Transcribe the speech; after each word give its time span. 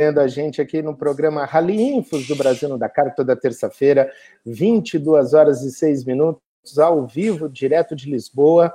a 0.00 0.28
gente 0.28 0.62
aqui 0.62 0.80
no 0.80 0.96
programa 0.96 1.44
Rally 1.44 1.82
Infos 1.82 2.28
do 2.28 2.36
Brasil 2.36 2.68
no 2.68 2.78
Dakar, 2.78 3.16
toda 3.16 3.34
terça-feira, 3.34 4.08
22 4.46 5.34
horas 5.34 5.62
e 5.62 5.72
6 5.72 6.04
minutos, 6.04 6.78
ao 6.78 7.04
vivo, 7.04 7.48
direto 7.48 7.96
de 7.96 8.08
Lisboa. 8.08 8.72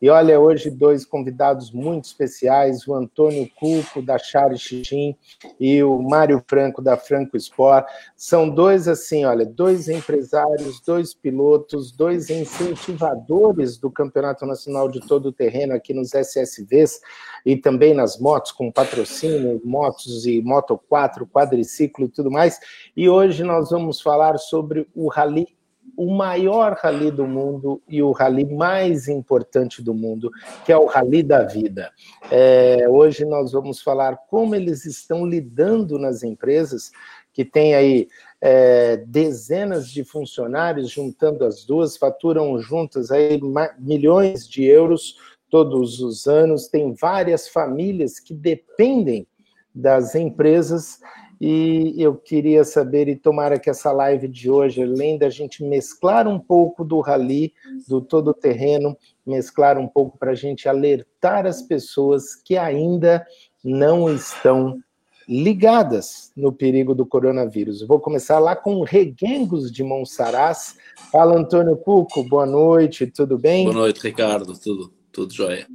E 0.00 0.10
olha, 0.10 0.38
hoje 0.38 0.70
dois 0.70 1.06
convidados 1.06 1.70
muito 1.70 2.04
especiais, 2.04 2.86
o 2.86 2.94
Antônio 2.94 3.48
Cuco, 3.56 4.02
da 4.02 4.18
Chari 4.18 4.58
Xixim, 4.58 5.16
e 5.58 5.82
o 5.82 6.02
Mário 6.02 6.42
Franco, 6.46 6.82
da 6.82 6.96
Franco 6.96 7.36
Sport. 7.36 7.86
São 8.14 8.48
dois, 8.48 8.88
assim, 8.88 9.24
olha, 9.24 9.46
dois 9.46 9.88
empresários, 9.88 10.80
dois 10.80 11.14
pilotos, 11.14 11.92
dois 11.92 12.28
incentivadores 12.28 13.78
do 13.78 13.90
Campeonato 13.90 14.44
Nacional 14.44 14.88
de 14.88 15.00
Todo 15.00 15.26
o 15.26 15.32
Terreno 15.32 15.74
aqui 15.74 15.94
nos 15.94 16.12
SSVs 16.14 17.00
e 17.44 17.56
também 17.56 17.94
nas 17.94 18.18
motos, 18.18 18.52
com 18.52 18.70
patrocínio, 18.70 19.60
motos 19.64 20.26
e 20.26 20.42
Moto 20.42 20.78
4, 20.88 21.26
quadriciclo 21.26 22.04
e 22.04 22.08
tudo 22.08 22.30
mais. 22.30 22.58
E 22.96 23.08
hoje 23.08 23.42
nós 23.44 23.70
vamos 23.70 24.00
falar 24.00 24.36
sobre 24.36 24.86
o 24.94 25.08
Rally 25.08 25.55
o 25.96 26.14
maior 26.14 26.76
rally 26.80 27.10
do 27.10 27.26
mundo 27.26 27.80
e 27.88 28.02
o 28.02 28.12
rally 28.12 28.44
mais 28.44 29.08
importante 29.08 29.82
do 29.82 29.94
mundo, 29.94 30.30
que 30.64 30.72
é 30.72 30.76
o 30.76 30.86
Rally 30.86 31.22
da 31.22 31.42
Vida. 31.42 31.90
É, 32.30 32.86
hoje 32.88 33.24
nós 33.24 33.52
vamos 33.52 33.80
falar 33.80 34.16
como 34.28 34.54
eles 34.54 34.84
estão 34.84 35.26
lidando 35.26 35.98
nas 35.98 36.22
empresas 36.22 36.90
que 37.32 37.44
têm 37.44 37.74
aí 37.74 38.08
é, 38.40 38.98
dezenas 39.06 39.88
de 39.88 40.04
funcionários, 40.04 40.90
juntando 40.90 41.44
as 41.44 41.64
duas, 41.64 41.96
faturam 41.96 42.58
juntas 42.58 43.10
aí 43.10 43.40
milhões 43.78 44.48
de 44.48 44.64
euros 44.64 45.16
todos 45.50 46.00
os 46.00 46.26
anos, 46.26 46.68
tem 46.68 46.94
várias 46.94 47.48
famílias 47.48 48.18
que 48.18 48.34
dependem 48.34 49.26
das 49.74 50.14
empresas 50.14 50.98
e 51.40 51.94
eu 51.98 52.14
queria 52.14 52.64
saber, 52.64 53.08
e 53.08 53.16
tomara 53.16 53.58
que 53.58 53.68
essa 53.68 53.92
live 53.92 54.26
de 54.26 54.50
hoje, 54.50 54.82
além 54.82 55.18
da 55.18 55.28
gente 55.28 55.62
mesclar 55.62 56.26
um 56.26 56.38
pouco 56.38 56.84
do 56.84 57.00
rally, 57.00 57.52
do 57.86 58.00
todo 58.00 58.32
terreno, 58.32 58.96
mesclar 59.26 59.78
um 59.78 59.86
pouco 59.86 60.16
para 60.16 60.30
a 60.30 60.34
gente 60.34 60.68
alertar 60.68 61.46
as 61.46 61.60
pessoas 61.60 62.34
que 62.34 62.56
ainda 62.56 63.26
não 63.62 64.12
estão 64.12 64.78
ligadas 65.28 66.30
no 66.36 66.52
perigo 66.52 66.94
do 66.94 67.04
coronavírus. 67.04 67.82
vou 67.82 67.98
começar 67.98 68.38
lá 68.38 68.54
com 68.54 68.82
Reguengos 68.82 69.72
de 69.72 69.82
Monsaraz. 69.82 70.76
Fala, 71.10 71.36
Antônio 71.36 71.76
Cuco, 71.76 72.22
boa 72.22 72.46
noite, 72.46 73.06
tudo 73.08 73.36
bem? 73.36 73.64
Boa 73.64 73.74
noite, 73.74 74.00
Ricardo, 74.02 74.56
tudo, 74.58 74.92
tudo 75.12 75.34
jóia. 75.34 75.66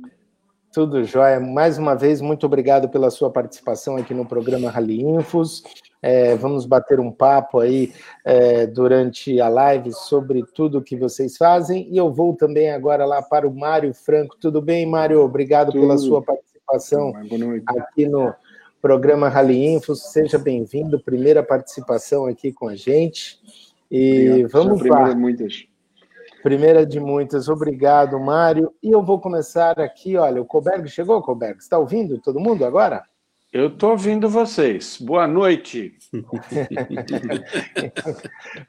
Tudo 0.72 1.04
jóia. 1.04 1.38
Mais 1.38 1.78
uma 1.78 1.96
vez, 1.96 2.22
muito 2.22 2.46
obrigado 2.46 2.88
pela 2.88 3.10
sua 3.10 3.30
participação 3.30 3.98
aqui 3.98 4.14
no 4.14 4.26
programa 4.26 4.70
Rally 4.70 5.02
Infos. 5.02 5.64
É, 6.02 6.34
vamos 6.36 6.66
bater 6.66 6.98
um 6.98 7.12
papo 7.12 7.60
aí 7.60 7.94
é, 8.24 8.66
durante 8.66 9.40
a 9.42 9.50
live 9.50 9.92
sobre 9.92 10.44
tudo 10.56 10.82
que 10.82 10.96
vocês 10.96 11.36
fazem. 11.36 11.88
E 11.92 11.98
eu 11.98 12.12
vou 12.12 12.36
também 12.36 12.72
agora 12.72 13.06
lá 13.06 13.22
para 13.22 13.46
o 13.46 13.54
Mário 13.54 13.94
Franco. 13.94 14.38
Tudo 14.40 14.62
bem, 14.62 14.86
Mário? 14.86 15.22
Obrigado 15.22 15.74
tudo. 15.74 15.82
pela 15.82 15.98
sua 15.98 16.22
participação 16.22 17.14
aqui 17.68 18.08
no 18.08 18.34
programa 18.82 19.28
Rally 19.28 19.74
Infos. 19.74 20.12
Seja 20.12 20.40
bem-vindo. 20.40 21.04
Primeira 21.04 21.44
participação 21.44 22.26
aqui 22.26 22.54
com 22.54 22.70
a 22.70 22.76
gente. 22.78 23.40
E 23.92 24.30
obrigado. 24.30 24.52
vamos 24.52 24.82
lá. 24.86 25.14
Muitas. 25.14 25.71
Primeira 26.44 26.86
de 26.86 27.00
muitas, 27.00 27.48
obrigado, 27.48 28.20
Mário. 28.20 28.74
E 28.82 28.92
eu 28.92 29.04
vou 29.04 29.20
começar 29.20 29.80
aqui, 29.80 30.18
olha, 30.18 30.42
o 30.42 30.46
Colberg 30.46 30.88
chegou, 30.90 31.22
Colberg? 31.22 31.60
Está 31.60 31.78
ouvindo 31.78 32.20
todo 32.20 32.40
mundo 32.40 32.66
agora? 32.66 33.04
Eu 33.54 33.68
estou 33.68 33.92
ouvindo 33.92 34.30
vocês. 34.30 34.98
Boa 35.02 35.28
noite. 35.28 35.94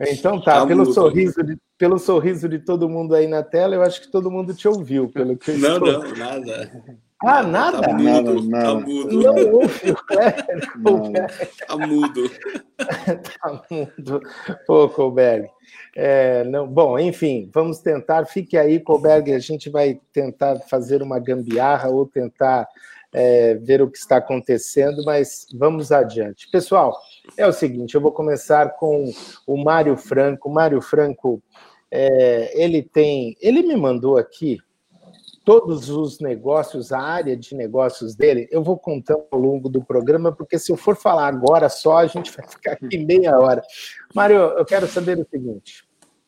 então 0.00 0.40
tá, 0.40 0.60
tá 0.60 0.66
pelo 0.66 0.92
sorriso, 0.92 1.40
de, 1.42 1.56
pelo 1.78 1.98
sorriso 1.98 2.48
de 2.48 2.58
todo 2.58 2.88
mundo 2.88 3.14
aí 3.14 3.28
na 3.28 3.44
tela, 3.44 3.76
eu 3.76 3.82
acho 3.82 4.00
que 4.00 4.10
todo 4.10 4.30
mundo 4.30 4.52
te 4.52 4.66
ouviu, 4.66 5.08
pelo 5.08 5.36
que 5.36 5.52
eu 5.52 5.58
Não, 5.58 5.74
estou... 5.74 6.02
não, 6.02 6.16
nada. 6.16 6.98
Ah, 7.24 7.42
nada? 7.42 7.80
Tá 7.80 7.92
mudo, 7.94 8.48
nada, 8.48 8.64
tá 8.66 8.74
mudo. 8.74 9.22
Não 9.22 9.52
ouve 9.52 9.90
o 9.90 9.96
Colberg. 9.96 11.42
Tá 11.66 11.76
mudo. 11.76 12.30
tá 13.40 13.62
mudo. 13.70 14.20
Pô, 14.66 14.88
Colberg. 14.88 15.48
É, 15.94 16.42
não, 16.44 16.66
bom, 16.66 16.98
enfim, 16.98 17.48
vamos 17.52 17.78
tentar. 17.78 18.24
Fique 18.26 18.56
aí, 18.56 18.80
Colberg, 18.80 19.32
a 19.32 19.38
gente 19.38 19.70
vai 19.70 20.00
tentar 20.12 20.58
fazer 20.60 21.02
uma 21.02 21.18
gambiarra 21.18 21.88
ou 21.88 22.06
tentar 22.06 22.66
é, 23.12 23.54
ver 23.54 23.82
o 23.82 23.90
que 23.90 23.98
está 23.98 24.16
acontecendo, 24.16 25.04
mas 25.04 25.46
vamos 25.54 25.92
adiante. 25.92 26.50
Pessoal, 26.50 26.96
é 27.36 27.46
o 27.46 27.52
seguinte: 27.52 27.94
eu 27.94 28.00
vou 28.00 28.10
começar 28.12 28.70
com 28.70 29.12
o 29.46 29.62
Mário 29.62 29.96
Franco. 29.96 30.48
O 30.48 30.52
Mário 30.52 30.80
Franco, 30.80 31.42
é, 31.90 32.50
ele 32.60 32.82
tem. 32.82 33.36
Ele 33.40 33.62
me 33.62 33.76
mandou 33.76 34.16
aqui 34.16 34.58
todos 35.44 35.88
os 35.88 36.20
negócios, 36.20 36.92
a 36.92 37.00
área 37.00 37.36
de 37.36 37.54
negócios 37.54 38.14
dele, 38.14 38.48
eu 38.50 38.62
vou 38.62 38.78
contando 38.78 39.24
ao 39.30 39.38
longo 39.38 39.68
do 39.68 39.82
programa, 39.82 40.32
porque 40.32 40.58
se 40.58 40.72
eu 40.72 40.76
for 40.76 40.96
falar 40.96 41.26
agora 41.28 41.68
só, 41.68 41.98
a 41.98 42.06
gente 42.06 42.32
vai 42.36 42.46
ficar 42.46 42.72
aqui 42.72 42.98
meia 42.98 43.38
hora. 43.38 43.62
Mário, 44.14 44.36
eu 44.36 44.64
quero 44.64 44.86
saber 44.86 45.18
o 45.18 45.26
seguinte: 45.28 45.84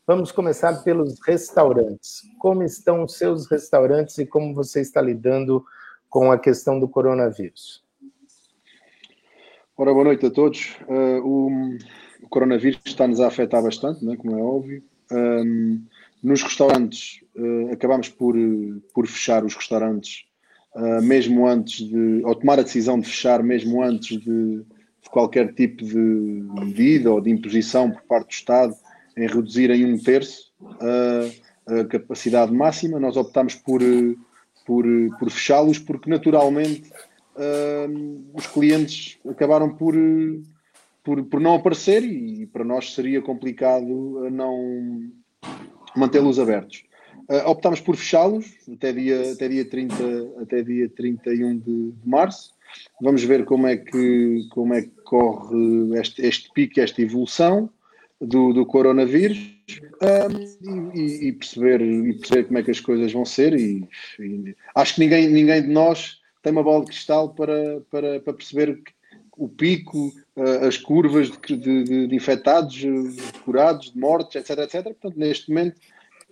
vamos 0.06 0.32
começar 0.32 0.82
pelos 0.82 1.20
restaurantes. 1.20 2.22
Como 2.38 2.62
estão 2.62 3.04
os 3.04 3.16
seus 3.16 3.48
restaurantes 3.48 4.18
e 4.18 4.26
como 4.26 4.54
você 4.54 4.80
está 4.80 5.00
lidando 5.00 5.64
com 6.08 6.30
a 6.30 6.38
questão 6.38 6.78
do 6.78 6.88
coronavírus? 6.88 7.84
Ora, 9.76 9.92
boa 9.92 10.04
noite 10.04 10.26
a 10.26 10.30
todos. 10.30 10.76
Uh, 10.88 11.20
o, 11.26 11.48
o, 12.22 12.28
coronavírus 12.28 12.80
está-nos 12.84 13.20
a 13.20 13.26
afetar 13.26 13.60
bastante, 13.62 14.04
né, 14.04 14.16
como 14.16 14.38
é 14.38 14.42
óbvio. 14.42 14.84
Um, 15.10 15.84
nos 16.24 16.42
restaurantes, 16.42 17.20
uh, 17.36 17.70
acabamos 17.70 18.08
por, 18.08 18.34
por 18.94 19.06
fechar 19.06 19.44
os 19.44 19.54
restaurantes, 19.54 20.24
uh, 20.74 21.02
mesmo 21.02 21.46
antes 21.46 21.86
de, 21.86 22.22
ou 22.24 22.34
tomar 22.34 22.58
a 22.58 22.62
decisão 22.62 22.98
de 22.98 23.06
fechar, 23.06 23.42
mesmo 23.42 23.82
antes 23.82 24.18
de, 24.18 24.56
de 24.56 25.10
qualquer 25.10 25.52
tipo 25.52 25.84
de 25.84 25.98
medida 25.98 27.12
ou 27.12 27.20
de 27.20 27.30
imposição 27.30 27.90
por 27.90 28.02
parte 28.04 28.28
do 28.28 28.32
Estado 28.32 28.74
em 29.14 29.26
reduzir 29.28 29.70
em 29.70 29.84
um 29.84 29.98
terço 29.98 30.50
uh, 30.62 31.80
a 31.80 31.84
capacidade 31.84 32.50
máxima. 32.50 32.98
Nós 32.98 33.18
optámos 33.18 33.54
por, 33.54 33.82
por, 34.64 34.84
por 35.18 35.30
fechá-los 35.30 35.78
porque, 35.78 36.08
naturalmente, 36.08 36.90
os 38.32 38.46
clientes 38.46 39.18
acabaram 39.28 39.74
por, 39.74 39.94
por, 41.02 41.24
por 41.24 41.40
não 41.40 41.54
aparecer 41.54 42.04
e 42.04 42.46
para 42.46 42.64
nós 42.64 42.94
seria 42.94 43.20
complicado 43.20 44.30
não 44.30 45.10
mantê-los 45.96 46.38
abertos. 46.38 46.84
Uh, 47.30 47.48
optámos 47.48 47.80
por 47.80 47.96
fechá-los 47.96 48.46
até 48.70 48.92
dia, 48.92 49.32
até, 49.32 49.48
dia 49.48 49.64
30, 49.64 49.94
até 50.42 50.62
dia 50.62 50.88
31 50.90 51.58
de, 51.58 51.92
de 51.92 52.08
março. 52.08 52.52
Vamos 53.00 53.22
ver 53.24 53.44
como 53.44 53.66
é 53.66 53.76
que, 53.76 54.46
como 54.50 54.74
é 54.74 54.82
que 54.82 54.90
corre 55.04 55.98
este, 55.98 56.22
este 56.22 56.50
pico, 56.52 56.80
esta 56.80 57.00
evolução 57.00 57.70
do, 58.20 58.52
do 58.52 58.66
coronavírus 58.66 59.38
um, 60.02 60.90
e, 60.94 61.28
e, 61.28 61.32
perceber, 61.32 61.80
e 61.80 62.14
perceber 62.14 62.44
como 62.44 62.58
é 62.58 62.62
que 62.62 62.70
as 62.70 62.80
coisas 62.80 63.12
vão 63.12 63.24
ser. 63.24 63.54
E, 63.54 63.88
e, 64.18 64.54
acho 64.74 64.94
que 64.94 65.00
ninguém, 65.00 65.28
ninguém 65.28 65.62
de 65.62 65.68
nós 65.68 66.18
tem 66.42 66.52
uma 66.52 66.62
bola 66.62 66.84
de 66.84 66.90
cristal 66.90 67.30
para, 67.34 67.80
para, 67.90 68.20
para 68.20 68.34
perceber 68.34 68.82
o 69.36 69.48
pico, 69.48 70.12
as 70.66 70.76
curvas 70.76 71.30
de, 71.30 71.56
de, 71.56 72.06
de 72.08 72.14
infectados, 72.14 72.74
de 72.74 73.16
curados, 73.44 73.92
de 73.92 73.98
mortes, 73.98 74.34
etc, 74.36 74.58
etc. 74.64 74.82
Portanto, 74.84 75.16
neste 75.16 75.48
momento 75.48 75.80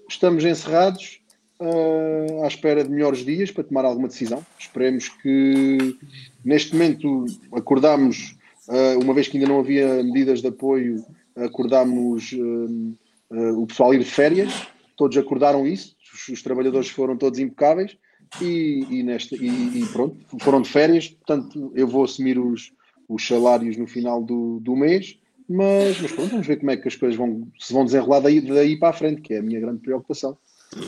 estamos 0.09 0.45
encerrados 0.45 1.23
uh, 1.61 2.45
à 2.45 2.49
espera 2.49 2.83
de 2.83 2.91
melhores 2.91 3.25
dias 3.25 3.51
para 3.51 3.65
tomar 3.65 3.85
alguma 3.85 4.09
decisão. 4.09 4.45
Esperemos 4.59 5.09
que 5.09 5.97
neste 6.45 6.75
momento 6.75 7.27
acordamos, 7.53 8.37
uh, 8.69 8.99
uma 9.03 9.15
vez 9.15 9.29
que 9.29 9.37
ainda 9.37 9.49
não 9.49 9.61
havia 9.61 10.03
medidas 10.03 10.41
de 10.41 10.48
apoio, 10.48 11.05
acordámos 11.37 12.33
uh, 12.33 13.60
o 13.60 13.66
pessoal 13.66 13.95
ir 13.95 14.01
de 14.01 14.05
férias, 14.05 14.66
todos 14.97 15.16
acordaram 15.16 15.66
isso, 15.66 15.97
os, 16.13 16.28
os 16.28 16.43
trabalhadores 16.43 16.89
foram 16.89 17.16
todos 17.16 17.39
impecáveis 17.39 17.97
e, 18.41 18.87
e, 18.91 19.03
nesta, 19.03 19.37
e, 19.37 19.48
e, 19.48 19.87
pronto, 19.87 20.16
foram 20.41 20.60
de 20.60 20.69
férias, 20.69 21.09
portanto 21.09 21.72
eu 21.75 21.87
vou 21.87 22.05
assumir 22.05 22.39
os, 22.39 22.72
os 23.09 23.27
salários 23.27 23.77
no 23.77 23.87
final 23.87 24.22
do, 24.22 24.60
do 24.60 24.77
mês 24.77 25.19
mas, 25.49 26.01
mas 26.01 26.13
pronto, 26.13 26.31
vamos 26.31 26.47
ver 26.47 26.57
como 26.57 26.71
é 26.71 26.77
que 26.77 26.89
as 26.89 26.97
coisas 26.97 27.16
vão, 27.16 27.47
se 27.59 27.72
vão 27.72 27.84
desenrolar 27.84 28.21
daí, 28.21 28.41
daí 28.41 28.78
para 28.78 28.89
a 28.89 28.93
frente, 28.93 29.21
que 29.21 29.34
é 29.34 29.39
a 29.39 29.43
minha 29.43 29.60
grande 29.60 29.81
preocupação 29.81 30.37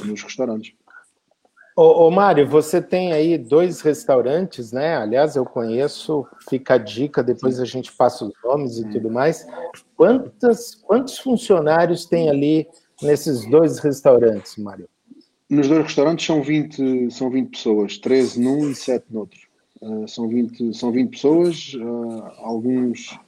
nos 0.06 0.22
restaurantes. 0.22 0.72
Ô, 1.76 2.06
ô 2.06 2.10
Mário, 2.10 2.48
você 2.48 2.80
tem 2.80 3.12
aí 3.12 3.36
dois 3.36 3.80
restaurantes, 3.80 4.70
né? 4.70 4.96
Aliás, 4.96 5.34
eu 5.34 5.44
conheço, 5.44 6.24
fica 6.48 6.74
a 6.74 6.78
dica, 6.78 7.22
depois 7.22 7.58
a 7.58 7.64
gente 7.64 7.92
passa 7.92 8.24
os 8.24 8.32
nomes 8.42 8.78
e 8.78 8.88
tudo 8.88 9.10
mais. 9.10 9.46
Quantas, 9.96 10.76
quantos 10.76 11.18
funcionários 11.18 12.06
tem 12.06 12.30
ali 12.30 12.66
nesses 13.02 13.44
dois 13.50 13.80
restaurantes, 13.80 14.56
Mário? 14.56 14.88
Nos 15.50 15.68
dois 15.68 15.82
restaurantes 15.82 16.24
são 16.24 16.42
20, 16.42 17.10
são 17.10 17.28
20 17.28 17.50
pessoas, 17.50 17.98
13 17.98 18.40
num 18.40 18.70
e 18.70 18.74
7 18.74 19.04
no 19.10 19.20
outro. 19.20 19.40
Uh, 19.84 20.08
são, 20.08 20.26
20, 20.26 20.72
são 20.72 20.90
20 20.90 21.10
pessoas, 21.10 21.74
uh, 21.74 22.22
alguns 22.38 23.18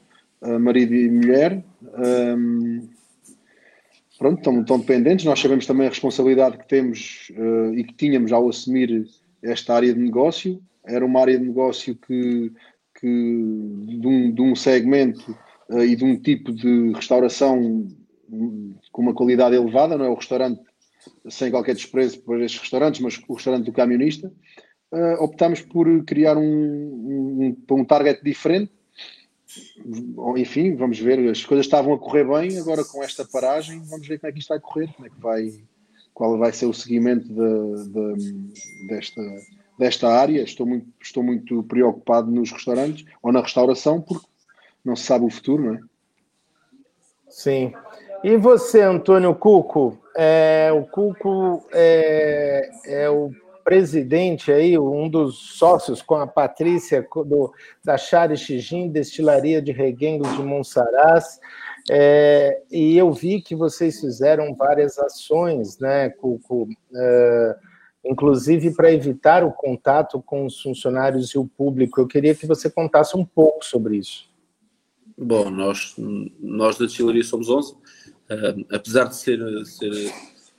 uh, 0.40 0.58
marido 0.58 0.94
e 0.94 1.10
mulher. 1.10 1.62
Um, 1.82 2.88
pronto, 4.18 4.38
estão, 4.38 4.60
estão, 4.62 4.78
dependentes. 4.78 5.26
Nós 5.26 5.38
sabemos 5.38 5.66
também 5.66 5.86
a 5.86 5.90
responsabilidade 5.90 6.56
que 6.56 6.66
temos 6.66 7.30
e 7.74 7.84
que 7.84 7.92
tínhamos 7.92 8.32
ao 8.32 8.48
assumir 8.48 9.06
esta 9.42 9.74
área 9.74 9.92
de 9.92 10.00
negócio. 10.00 10.58
Era 10.86 11.04
uma 11.04 11.20
área 11.20 11.38
de 11.38 11.44
negócio 11.44 11.94
que, 11.94 12.50
que 12.98 13.06
de, 13.06 14.06
um, 14.06 14.32
de 14.32 14.40
um 14.40 14.56
segmento 14.56 15.36
e 15.70 15.94
de 15.94 16.04
um 16.04 16.16
tipo 16.18 16.52
de 16.52 16.92
restauração 16.92 17.86
com 18.90 19.02
uma 19.02 19.12
qualidade 19.12 19.54
elevada, 19.54 19.98
não 19.98 20.06
é 20.06 20.08
o 20.08 20.14
restaurante 20.14 20.60
sem 21.28 21.50
qualquer 21.50 21.74
desprezo 21.74 22.20
por 22.20 22.40
estes 22.40 22.60
restaurantes, 22.60 23.00
mas 23.00 23.20
o 23.28 23.34
restaurante 23.34 23.66
do 23.66 23.72
camionista 23.72 24.32
uh, 24.92 25.22
optámos 25.22 25.60
por 25.60 25.86
criar 26.04 26.36
um, 26.36 26.42
um, 26.42 27.56
um 27.70 27.84
target 27.84 28.22
diferente. 28.22 28.72
Enfim, 30.36 30.74
vamos 30.74 30.98
ver, 30.98 31.18
as 31.30 31.44
coisas 31.44 31.64
estavam 31.64 31.94
a 31.94 31.98
correr 31.98 32.24
bem, 32.24 32.58
agora 32.58 32.84
com 32.84 33.02
esta 33.02 33.24
paragem, 33.24 33.80
vamos 33.88 34.06
ver 34.06 34.18
como 34.18 34.28
é 34.28 34.32
que 34.32 34.38
isto 34.40 34.48
vai 34.48 34.60
correr, 34.60 34.92
como 34.94 35.06
é 35.06 35.10
que 35.10 35.20
vai, 35.20 35.52
qual 36.12 36.36
vai 36.36 36.52
ser 36.52 36.66
o 36.66 36.74
seguimento 36.74 37.26
de, 37.28 37.88
de, 37.88 38.86
desta, 38.86 39.22
desta 39.78 40.08
área. 40.08 40.42
Estou 40.42 40.66
muito, 40.66 40.86
estou 41.00 41.22
muito 41.22 41.62
preocupado 41.62 42.30
nos 42.30 42.50
restaurantes 42.50 43.06
ou 43.22 43.32
na 43.32 43.40
restauração, 43.40 44.00
porque 44.00 44.26
não 44.84 44.94
se 44.94 45.04
sabe 45.04 45.24
o 45.24 45.30
futuro, 45.30 45.64
não 45.64 45.74
é? 45.74 45.80
Sim. 47.28 47.72
E 48.22 48.36
você, 48.36 48.80
Antônio 48.80 49.34
Cuco? 49.34 49.98
É, 50.16 50.70
o 50.72 50.84
Cuco 50.84 51.64
é, 51.72 52.70
é 52.84 53.08
o 53.08 53.30
presidente 53.66 54.52
aí, 54.52 54.78
um 54.78 55.08
dos 55.08 55.58
sócios 55.58 56.00
com 56.00 56.14
a 56.14 56.24
Patrícia 56.24 57.04
do, 57.26 57.52
da 57.84 57.98
Chare 57.98 58.36
Xigim, 58.36 58.88
Destilaria 58.88 59.60
de 59.60 59.72
Reguengos 59.72 60.36
de 60.36 60.42
Monsaraz, 60.44 61.40
é, 61.90 62.62
e 62.70 62.96
eu 62.96 63.12
vi 63.12 63.42
que 63.42 63.56
vocês 63.56 64.00
fizeram 64.00 64.54
várias 64.54 64.96
ações, 65.00 65.80
né, 65.80 66.10
Cuco, 66.10 66.68
é, 66.94 67.56
inclusive 68.04 68.72
para 68.72 68.92
evitar 68.92 69.42
o 69.42 69.50
contato 69.50 70.22
com 70.22 70.46
os 70.46 70.62
funcionários 70.62 71.30
e 71.30 71.38
o 71.38 71.44
público. 71.44 72.00
Eu 72.00 72.06
queria 72.06 72.36
que 72.36 72.46
você 72.46 72.70
contasse 72.70 73.16
um 73.16 73.24
pouco 73.24 73.64
sobre 73.64 73.96
isso. 73.96 74.30
Bom, 75.18 75.50
nós, 75.50 75.96
nós 76.38 76.78
da 76.78 76.84
destilaria 76.84 77.24
somos 77.24 77.48
11, 77.48 77.72
uh, 77.72 77.76
apesar 78.70 79.06
de 79.06 79.16
ser, 79.16 79.40
ser 79.64 80.12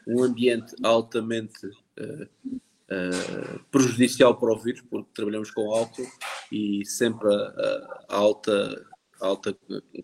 um 0.05 0.21
ambiente 0.23 0.75
altamente 0.83 1.67
uh, 1.67 2.59
uh, 2.91 3.59
prejudicial 3.71 4.35
para 4.35 4.53
o 4.53 4.57
vírus, 4.57 4.81
porque 4.81 5.09
trabalhamos 5.13 5.51
com 5.51 5.71
álcool 5.71 6.07
e 6.51 6.85
sempre 6.85 7.27
a, 7.33 8.05
a 8.09 8.15
alta, 8.15 8.85
alta 9.19 9.57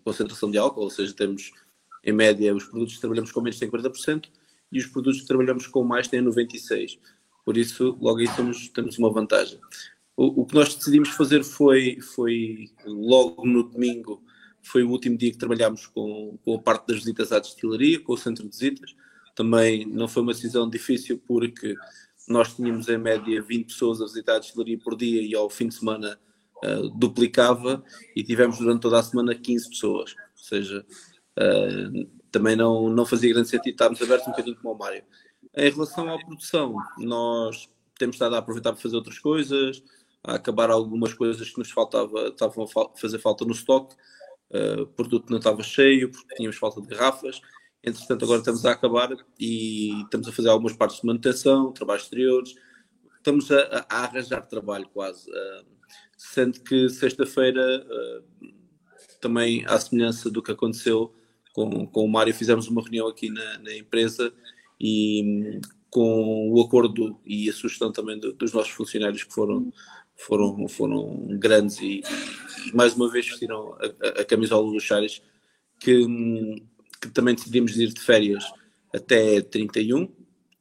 concentração 0.04 0.50
de 0.50 0.58
álcool, 0.58 0.82
ou 0.82 0.90
seja, 0.90 1.14
temos 1.14 1.52
em 2.04 2.12
média 2.12 2.54
os 2.54 2.64
produtos 2.64 2.94
que 2.94 3.00
trabalhamos 3.00 3.32
com 3.32 3.40
menos 3.40 3.58
têm 3.58 3.70
40% 3.70 4.26
e 4.70 4.78
os 4.78 4.86
produtos 4.86 5.20
que 5.20 5.26
trabalhamos 5.26 5.66
com 5.66 5.84
mais 5.84 6.08
têm 6.08 6.22
96%. 6.22 6.98
Por 7.44 7.56
isso, 7.56 7.96
logo 8.00 8.20
aí 8.20 8.28
temos, 8.34 8.68
temos 8.68 8.98
uma 8.98 9.12
vantagem. 9.12 9.60
O, 10.16 10.42
o 10.42 10.46
que 10.46 10.54
nós 10.54 10.74
decidimos 10.74 11.10
fazer 11.10 11.44
foi, 11.44 11.98
foi 12.00 12.70
logo 12.86 13.46
no 13.46 13.62
domingo, 13.62 14.22
foi 14.62 14.82
o 14.82 14.90
último 14.90 15.16
dia 15.16 15.30
que 15.30 15.38
trabalhámos 15.38 15.86
com, 15.86 16.38
com 16.42 16.54
a 16.54 16.58
parte 16.58 16.86
das 16.86 16.98
visitas 16.98 17.32
à 17.32 17.38
destilaria, 17.38 18.00
com 18.00 18.14
o 18.14 18.18
centro 18.18 18.44
de 18.44 18.50
visitas. 18.50 18.94
Também 19.34 19.84
não 19.84 20.08
foi 20.08 20.22
uma 20.22 20.32
decisão 20.32 20.68
difícil 20.68 21.20
porque 21.26 21.76
nós 22.28 22.54
tínhamos 22.54 22.88
em 22.88 22.98
média 22.98 23.42
20 23.42 23.66
pessoas 23.66 24.00
a 24.00 24.04
visitar 24.04 24.36
a 24.36 24.38
destilaria 24.38 24.78
por 24.78 24.96
dia 24.96 25.22
e 25.22 25.34
ao 25.34 25.50
fim 25.50 25.68
de 25.68 25.74
semana 25.74 26.18
uh, 26.64 26.88
duplicava 26.90 27.84
e 28.16 28.22
tivemos 28.22 28.58
durante 28.58 28.82
toda 28.82 28.98
a 28.98 29.02
semana 29.02 29.34
15 29.34 29.68
pessoas. 29.68 30.14
Ou 30.14 30.44
seja, 30.44 30.86
uh, 31.38 32.06
também 32.30 32.56
não, 32.56 32.88
não 32.88 33.06
fazia 33.06 33.32
grande 33.32 33.48
sentido 33.48 33.72
estarmos 33.72 34.00
abertos 34.00 34.26
um 34.26 34.30
bocadinho 34.30 34.56
como 34.56 34.74
o 34.74 34.78
Mário. 34.78 35.04
Em 35.56 35.70
relação 35.70 36.12
à 36.12 36.18
produção, 36.18 36.76
nós 36.98 37.68
temos 37.98 38.16
estado 38.16 38.34
a 38.34 38.38
aproveitar 38.38 38.72
para 38.72 38.80
fazer 38.80 38.96
outras 38.96 39.18
coisas, 39.18 39.82
a 40.22 40.34
acabar 40.34 40.70
algumas 40.70 41.12
coisas 41.12 41.48
que 41.48 41.58
nos 41.58 41.70
faltava, 41.70 42.28
estavam 42.28 42.64
a 42.64 42.98
fazer 42.98 43.18
falta 43.18 43.44
no 43.44 43.52
estoque, 43.52 43.94
uh, 44.50 44.86
produto 44.88 45.30
não 45.30 45.38
estava 45.38 45.62
cheio, 45.62 46.10
porque 46.10 46.34
tínhamos 46.34 46.56
falta 46.56 46.80
de 46.80 46.88
garrafas, 46.88 47.40
Entretanto, 47.86 48.24
agora 48.24 48.38
estamos 48.38 48.64
a 48.64 48.72
acabar 48.72 49.14
e 49.38 50.00
estamos 50.02 50.26
a 50.26 50.32
fazer 50.32 50.48
algumas 50.48 50.74
partes 50.74 51.00
de 51.00 51.06
manutenção, 51.06 51.70
trabalhos 51.70 52.04
exteriores, 52.04 52.54
estamos 53.18 53.50
a, 53.50 53.86
a 53.90 54.04
arranjar 54.04 54.40
trabalho 54.46 54.88
quase. 54.88 55.30
Uh, 55.30 55.64
sendo 56.16 56.60
que 56.60 56.88
sexta-feira, 56.88 57.86
uh, 57.86 58.48
também 59.20 59.66
à 59.66 59.78
semelhança 59.78 60.30
do 60.30 60.42
que 60.42 60.50
aconteceu 60.50 61.14
com, 61.52 61.86
com 61.86 62.04
o 62.04 62.08
Mário, 62.08 62.32
fizemos 62.32 62.68
uma 62.68 62.80
reunião 62.80 63.06
aqui 63.06 63.28
na, 63.28 63.58
na 63.58 63.76
empresa 63.76 64.32
e 64.80 65.60
com 65.90 66.50
o 66.50 66.60
acordo 66.62 67.20
e 67.24 67.48
a 67.50 67.52
sugestão 67.52 67.92
também 67.92 68.18
do, 68.18 68.32
dos 68.32 68.52
nossos 68.52 68.72
funcionários 68.72 69.24
que 69.24 69.32
foram, 69.32 69.70
foram, 70.16 70.66
foram 70.68 71.38
grandes 71.38 71.78
e, 71.80 72.02
e 72.66 72.74
mais 72.74 72.94
uma 72.94 73.10
vez 73.10 73.26
vestiram 73.26 73.74
a, 73.74 74.06
a, 74.06 74.22
a 74.22 74.24
camisola 74.24 74.72
dos 74.72 74.82
Chares, 74.82 75.22
que 75.78 76.06
que 77.08 77.14
também 77.14 77.34
decidimos 77.34 77.76
ir 77.76 77.92
de 77.92 78.00
férias 78.00 78.44
até 78.94 79.40
31 79.40 80.08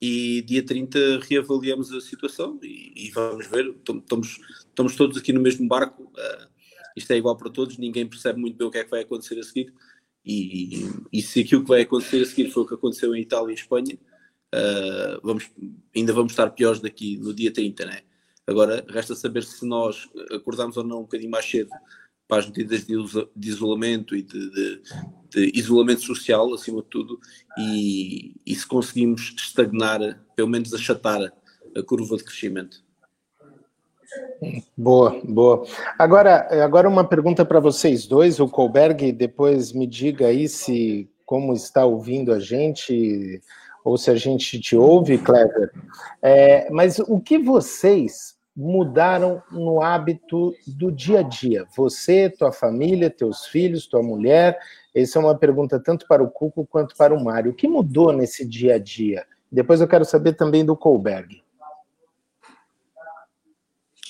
e 0.01 0.42
dia 0.42 0.63
30 0.66 1.19
reavaliamos 1.30 1.92
a 1.94 2.01
situação 2.01 2.60
e, 2.62 3.07
e 3.07 3.12
vamos 3.12 3.48
ver, 3.48 3.74
estamos, 3.78 4.40
estamos 4.68 4.95
todos 4.95 5.18
aqui 5.18 5.31
no 5.31 5.40
mesmo 5.40 5.68
barco, 5.68 6.04
uh, 6.04 6.48
isto 6.95 7.12
é 7.12 7.18
igual 7.18 7.38
para 7.38 7.50
todos, 7.50 7.78
ninguém 7.78 8.06
percebe 8.06 8.40
muito 8.40 8.57
bem 8.57 8.68
o 8.68 8.72
que 8.72 8.80
é 8.80 8.84
que 8.84 8.90
vai 8.90 9.01
acontecer 9.01 9.40
a 9.40 9.44
seguir 9.44 9.74
e, 10.25 10.90
e, 11.12 11.22
se 11.22 11.42
aquilo 11.42 11.63
que 11.63 11.69
vai 11.69 11.81
acontecer 11.81 12.22
a 12.22 12.25
seguir 12.25 12.50
foi 12.50 12.63
o 12.63 12.66
que 12.66 12.74
aconteceu 12.74 13.13
em 13.16 13.22
Itália 13.22 13.51
e 13.51 13.56
Espanha, 13.56 13.98
uh, 14.56 15.19
vamos, 15.22 15.50
ainda 15.95 16.13
vamos 16.13 16.31
estar 16.31 16.50
piores 16.51 16.80
daqui 16.80 17.18
no 17.18 17.34
dia 17.34 17.51
30, 17.51 17.86
né? 17.86 18.01
Agora, 18.48 18.86
resta 18.90 19.16
saber 19.16 19.44
se 19.44 19.66
nós 19.66 20.10
acordamos 20.31 20.75
ou 20.78 20.84
não 20.84 21.00
um 21.00 21.04
bocadinho 21.04 21.31
mais 21.31 21.45
cedo 21.45 21.69
para 22.33 22.39
as 22.39 22.47
medidas 22.47 22.85
de, 22.85 22.95
de 23.35 23.50
isolamento 23.50 24.15
e 24.15 24.24
de, 24.24 24.50
de, 24.50 24.81
de, 25.30 25.51
isolamento 25.53 26.01
social, 26.01 26.51
acima 26.51 26.81
de 26.81 26.88
tudo, 26.88 27.19
e, 27.56 28.33
e 28.44 28.56
se 28.56 28.65
conseguimos 28.65 29.35
estagnar, 29.38 30.00
pelo 30.35 30.50
menos 30.50 30.74
achatar 30.74 31.21
a 31.21 31.83
curva 31.83 32.18
de 32.18 32.24
crescimento. 32.24 32.83
Boa, 34.75 35.21
boa. 35.24 35.63
Agora, 35.97 36.47
agora 36.63 36.89
uma 36.89 37.03
pergunta 37.03 37.45
para 37.45 37.59
vocês 37.59 38.07
dois, 38.07 38.39
o 38.39 38.47
Colberg, 38.47 39.12
depois 39.12 39.71
me 39.71 39.85
diga 39.85 40.27
aí 40.27 40.49
se 40.49 41.07
como 41.25 41.54
está 41.54 41.85
ouvindo 41.85 42.33
a 42.33 42.40
gente 42.40 43.42
ou 43.85 43.95
se 43.95 44.09
a 44.09 44.16
gente 44.16 44.59
te 44.59 44.75
ouve, 44.75 45.19
Clever. 45.19 45.71
É, 46.21 46.69
mas 46.71 46.97
o 46.99 47.19
que 47.19 47.37
vocês 47.37 48.35
mudaram 48.56 49.42
no 49.52 49.81
hábito 49.81 50.54
do 50.68 50.92
dia 50.92 51.19
a 51.19 51.24
dia? 51.24 51.66
Você, 51.76 52.30
tua 52.30 52.52
família, 52.52 53.10
teus 53.10 53.45
filhos, 53.45 53.88
tua 53.88 54.04
mulher? 54.04 54.60
Essa 54.94 55.18
é 55.18 55.22
uma 55.22 55.38
pergunta 55.38 55.80
tanto 55.80 56.07
para 56.07 56.24
o 56.24 56.30
Cuco 56.30 56.66
quanto 56.66 56.95
para 56.95 57.14
o 57.14 57.24
Mário. 57.24 57.52
O 57.52 57.56
que 57.56 57.68
mudou 57.68 58.12
nesse 58.12 58.45
dia 58.45 58.76
a 58.76 58.80
dia? 58.80 59.26
Depois 59.52 59.81
eu 59.81 59.88
quero 59.88 60.06
saber 60.06 60.33
também 60.33 60.64
do 60.64 60.76
Colberg. 60.76 61.42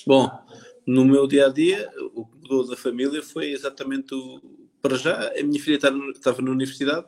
Bom, 0.06 0.30
no 0.86 1.04
meu 1.04 1.26
dia 1.26 1.46
a 1.46 1.48
dia, 1.50 1.90
o 2.14 2.26
que 2.26 2.36
mudou 2.36 2.68
da 2.68 2.76
família 2.76 3.22
foi 3.22 3.50
exatamente 3.50 4.14
o. 4.14 4.40
Para 4.82 4.96
já, 4.96 5.30
a 5.30 5.42
minha 5.42 5.62
filha 5.62 5.76
estava 5.76 6.42
na 6.42 6.50
universidade, 6.50 7.06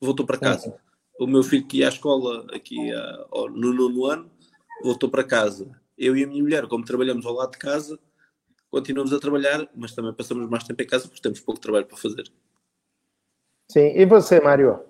voltou 0.00 0.26
para 0.26 0.36
casa. 0.36 0.76
O 1.20 1.28
meu 1.28 1.44
filho 1.44 1.64
que 1.64 1.78
ia 1.78 1.86
à 1.86 1.88
escola 1.88 2.44
aqui 2.52 2.76
no 3.52 3.72
nono 3.72 4.06
ano, 4.06 4.28
voltou 4.82 5.08
para 5.08 5.22
casa 5.22 5.83
eu 5.96 6.16
e 6.16 6.24
a 6.24 6.26
minha 6.26 6.42
mulher, 6.42 6.66
como 6.66 6.84
trabalhamos 6.84 7.24
ao 7.26 7.34
lado 7.34 7.52
de 7.52 7.58
casa, 7.58 7.98
continuamos 8.70 9.12
a 9.12 9.20
trabalhar, 9.20 9.68
mas 9.74 9.94
também 9.94 10.12
passamos 10.12 10.48
mais 10.48 10.64
tempo 10.64 10.82
em 10.82 10.86
casa 10.86 11.06
porque 11.06 11.22
temos 11.22 11.40
pouco 11.40 11.60
trabalho 11.60 11.86
para 11.86 11.96
fazer. 11.96 12.24
Sim, 13.70 13.92
e 13.96 14.04
você, 14.04 14.40
Mário? 14.40 14.84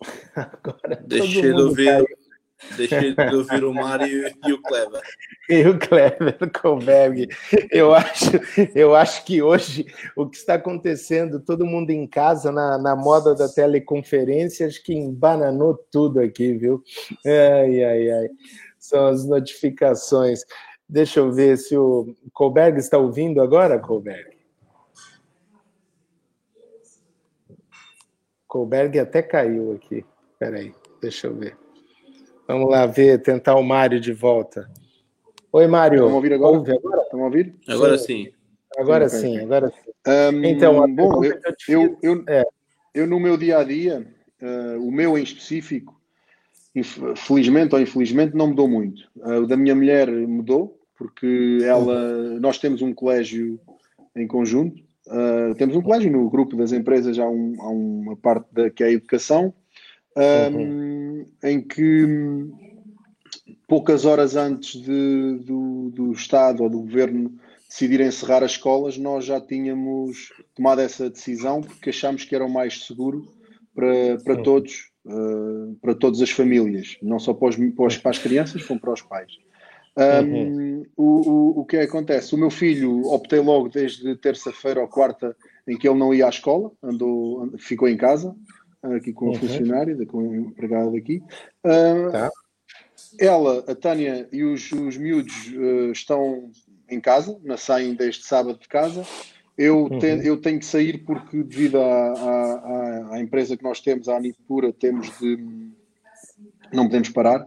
Agora, 0.34 0.96
Deixei 1.06 1.52
de 1.52 1.60
ouvir. 1.60 1.86
Caiu. 1.86 2.19
Deixei 2.76 3.14
de 3.14 3.34
ouvir 3.34 3.64
o 3.64 3.72
Mário 3.72 4.28
e 4.46 4.52
o 4.52 4.62
Kleber. 4.62 5.02
E 5.48 5.66
o 5.66 5.78
Kleber 5.78 6.38
Colberg. 6.60 7.28
Eu 7.70 7.94
acho, 7.94 8.30
eu 8.74 8.94
acho 8.94 9.24
que 9.24 9.42
hoje 9.42 9.86
o 10.14 10.28
que 10.28 10.36
está 10.36 10.54
acontecendo, 10.54 11.40
todo 11.40 11.66
mundo 11.66 11.90
em 11.90 12.06
casa, 12.06 12.52
na, 12.52 12.78
na 12.78 12.94
moda 12.94 13.34
da 13.34 13.48
teleconferência, 13.48 14.66
acho 14.66 14.82
que 14.82 14.94
embananou 14.94 15.74
tudo 15.90 16.20
aqui, 16.20 16.54
viu? 16.54 16.82
Ai, 17.26 17.84
ai, 17.84 18.10
ai. 18.10 18.28
São 18.78 19.06
as 19.06 19.26
notificações. 19.26 20.44
Deixa 20.88 21.20
eu 21.20 21.32
ver 21.32 21.56
se 21.56 21.76
o 21.76 22.14
Colberg 22.32 22.78
está 22.78 22.98
ouvindo 22.98 23.40
agora, 23.40 23.78
Colberg. 23.78 24.38
Colberg 28.46 28.98
até 28.98 29.22
caiu 29.22 29.72
aqui. 29.72 30.04
Peraí, 30.38 30.74
deixa 31.00 31.28
eu 31.28 31.36
ver. 31.36 31.59
Vamos 32.50 32.68
lá 32.68 32.84
ver, 32.84 33.22
tentar 33.22 33.54
o 33.54 33.62
Mário 33.62 34.00
de 34.00 34.12
volta. 34.12 34.68
Oi, 35.52 35.68
Mário. 35.68 35.98
Estão 35.98 36.10
a 36.10 36.14
ouvir 36.16 36.32
agora? 36.32 36.58
Ouve 36.58 36.72
agora? 36.72 37.02
Estão 37.02 37.20
a 37.20 37.24
ouvir? 37.26 37.54
Agora 37.68 37.96
sim. 37.96 38.28
Agora 38.76 39.08
sim, 39.08 39.20
sim 39.20 39.38
agora 39.38 39.68
sim. 39.68 39.90
Um, 40.36 40.44
então, 40.44 40.92
bom, 40.92 41.24
eu, 41.24 41.38
eu, 41.68 41.98
eu, 42.02 42.24
é. 42.26 42.44
eu, 42.92 43.06
no 43.06 43.20
meu 43.20 43.36
dia 43.36 43.58
a 43.58 43.62
dia, 43.62 44.04
uh, 44.42 44.84
o 44.84 44.90
meu 44.90 45.16
em 45.16 45.22
específico, 45.22 45.94
felizmente 47.14 47.72
ou 47.72 47.80
infelizmente, 47.80 48.34
não 48.34 48.48
mudou 48.48 48.66
muito. 48.66 49.00
Uh, 49.18 49.42
o 49.42 49.46
da 49.46 49.56
minha 49.56 49.76
mulher 49.76 50.10
mudou, 50.10 50.76
porque 50.98 51.60
ela, 51.62 52.40
nós 52.40 52.58
temos 52.58 52.82
um 52.82 52.92
colégio 52.92 53.60
em 54.16 54.26
conjunto, 54.26 54.82
uh, 55.06 55.54
temos 55.54 55.76
um 55.76 55.82
colégio 55.82 56.10
no 56.10 56.28
grupo 56.28 56.56
das 56.56 56.72
empresas, 56.72 57.16
há, 57.16 57.28
um, 57.28 57.54
há 57.60 57.68
uma 57.68 58.16
parte 58.16 58.52
da, 58.52 58.68
que 58.70 58.82
é 58.82 58.88
a 58.88 58.92
educação, 58.92 59.54
um, 60.16 61.26
em 61.42 61.60
que 61.60 62.50
poucas 63.66 64.04
horas 64.04 64.34
antes 64.36 64.80
de, 64.80 65.38
do, 65.44 65.90
do 65.90 66.12
Estado 66.12 66.62
ou 66.62 66.70
do 66.70 66.80
Governo 66.80 67.32
decidir 67.68 68.00
encerrar 68.00 68.42
as 68.42 68.52
escolas, 68.52 68.98
nós 68.98 69.24
já 69.24 69.40
tínhamos 69.40 70.32
tomado 70.56 70.80
essa 70.80 71.08
decisão 71.08 71.60
porque 71.60 71.90
achámos 71.90 72.24
que 72.24 72.34
era 72.34 72.44
o 72.44 72.50
mais 72.50 72.84
seguro 72.84 73.32
para, 73.72 74.18
para 74.24 74.42
todos, 74.42 74.90
uh, 75.06 75.76
para 75.80 75.94
todas 75.94 76.20
as 76.20 76.30
famílias, 76.30 76.98
não 77.00 77.20
só 77.20 77.32
para, 77.32 77.48
os, 77.48 77.56
para, 77.56 77.86
os, 77.86 77.96
para 77.96 78.10
as 78.10 78.18
crianças, 78.18 78.64
como 78.64 78.80
para 78.80 78.92
os 78.92 79.02
pais. 79.02 79.38
Um, 79.96 80.34
uhum. 80.34 80.86
o, 80.96 81.04
o, 81.04 81.60
o 81.60 81.64
que 81.64 81.76
acontece? 81.76 82.34
O 82.34 82.38
meu 82.38 82.50
filho 82.50 83.06
optei 83.06 83.40
logo 83.40 83.68
desde 83.68 84.16
terça-feira 84.16 84.80
ou 84.80 84.88
quarta 84.88 85.36
em 85.66 85.76
que 85.76 85.88
ele 85.88 85.98
não 85.98 86.12
ia 86.12 86.26
à 86.26 86.28
escola, 86.28 86.72
andou, 86.82 87.52
ficou 87.58 87.88
em 87.88 87.96
casa, 87.96 88.34
aqui 88.82 89.12
com 89.12 89.26
a 89.26 89.28
uhum. 89.30 89.34
funcionária, 89.34 90.06
com 90.06 90.20
a 90.20 90.36
empregada 90.36 90.90
daqui. 90.90 91.22
Uh, 91.64 92.10
tá. 92.10 92.30
Ela, 93.18 93.64
a 93.66 93.74
Tânia 93.74 94.28
e 94.32 94.44
os, 94.44 94.70
os 94.72 94.96
miúdos 94.96 95.34
uh, 95.48 95.92
estão 95.92 96.50
em 96.88 97.00
casa, 97.00 97.38
na 97.44 97.56
saem 97.56 97.94
desde 97.94 98.24
sábado 98.24 98.58
de 98.58 98.68
casa. 98.68 99.04
Eu, 99.56 99.84
uhum. 99.84 99.98
eu 100.22 100.40
tenho 100.40 100.58
que 100.58 100.64
sair 100.64 100.98
porque, 101.04 101.42
devido 101.42 101.78
à, 101.80 101.84
à, 101.84 103.14
à, 103.14 103.20
empresa 103.20 103.56
que 103.56 103.62
nós 103.62 103.80
temos, 103.80 104.08
a 104.08 104.16
Anipura, 104.16 104.72
temos 104.72 105.10
de. 105.18 105.38
não 106.72 106.86
podemos 106.86 107.10
parar, 107.10 107.46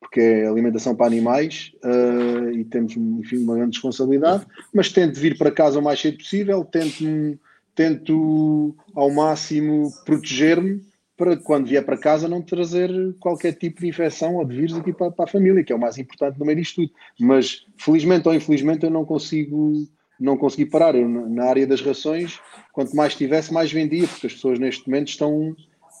porque 0.00 0.20
é 0.20 0.46
alimentação 0.46 0.96
para 0.96 1.06
animais 1.06 1.72
uh, 1.84 2.50
e 2.50 2.64
temos, 2.64 2.96
enfim, 2.96 3.38
uma 3.38 3.56
grande 3.56 3.76
responsabilidade. 3.76 4.46
Mas 4.72 4.90
tento 4.90 5.20
vir 5.20 5.36
para 5.36 5.50
casa 5.50 5.78
o 5.78 5.82
mais 5.82 6.00
cedo 6.00 6.18
possível, 6.18 6.64
tento, 6.64 7.38
tento 7.74 8.74
ao 8.94 9.10
máximo 9.10 9.90
proteger-me 10.04 10.82
para 11.16 11.36
quando 11.36 11.68
vier 11.68 11.84
para 11.84 11.96
casa 11.96 12.28
não 12.28 12.42
trazer 12.42 12.90
qualquer 13.20 13.52
tipo 13.52 13.80
de 13.80 13.88
infecção 13.88 14.36
ou 14.36 14.44
de 14.44 14.56
vírus 14.56 14.76
aqui 14.76 14.92
para, 14.92 15.10
para, 15.10 15.24
a 15.24 15.28
família, 15.28 15.62
que 15.62 15.72
é 15.72 15.76
o 15.76 15.78
mais 15.78 15.98
importante 15.98 16.38
no 16.38 16.44
meio 16.44 16.58
disto 16.58 16.82
tudo. 16.82 16.92
Mas 17.20 17.66
felizmente 17.76 18.26
ou 18.26 18.34
infelizmente 18.34 18.84
eu 18.84 18.90
não 18.90 19.04
consigo 19.04 19.86
não 20.18 20.36
consegui 20.36 20.66
parar. 20.66 20.94
Eu, 20.94 21.08
na 21.08 21.44
área 21.44 21.66
das 21.66 21.80
rações, 21.80 22.40
quanto 22.72 22.94
mais 22.94 23.14
tivesse, 23.14 23.52
mais 23.52 23.72
vendia, 23.72 24.06
porque 24.06 24.26
as 24.28 24.34
pessoas 24.34 24.58
neste 24.58 24.88
momento 24.88 25.08
estão 25.08 25.50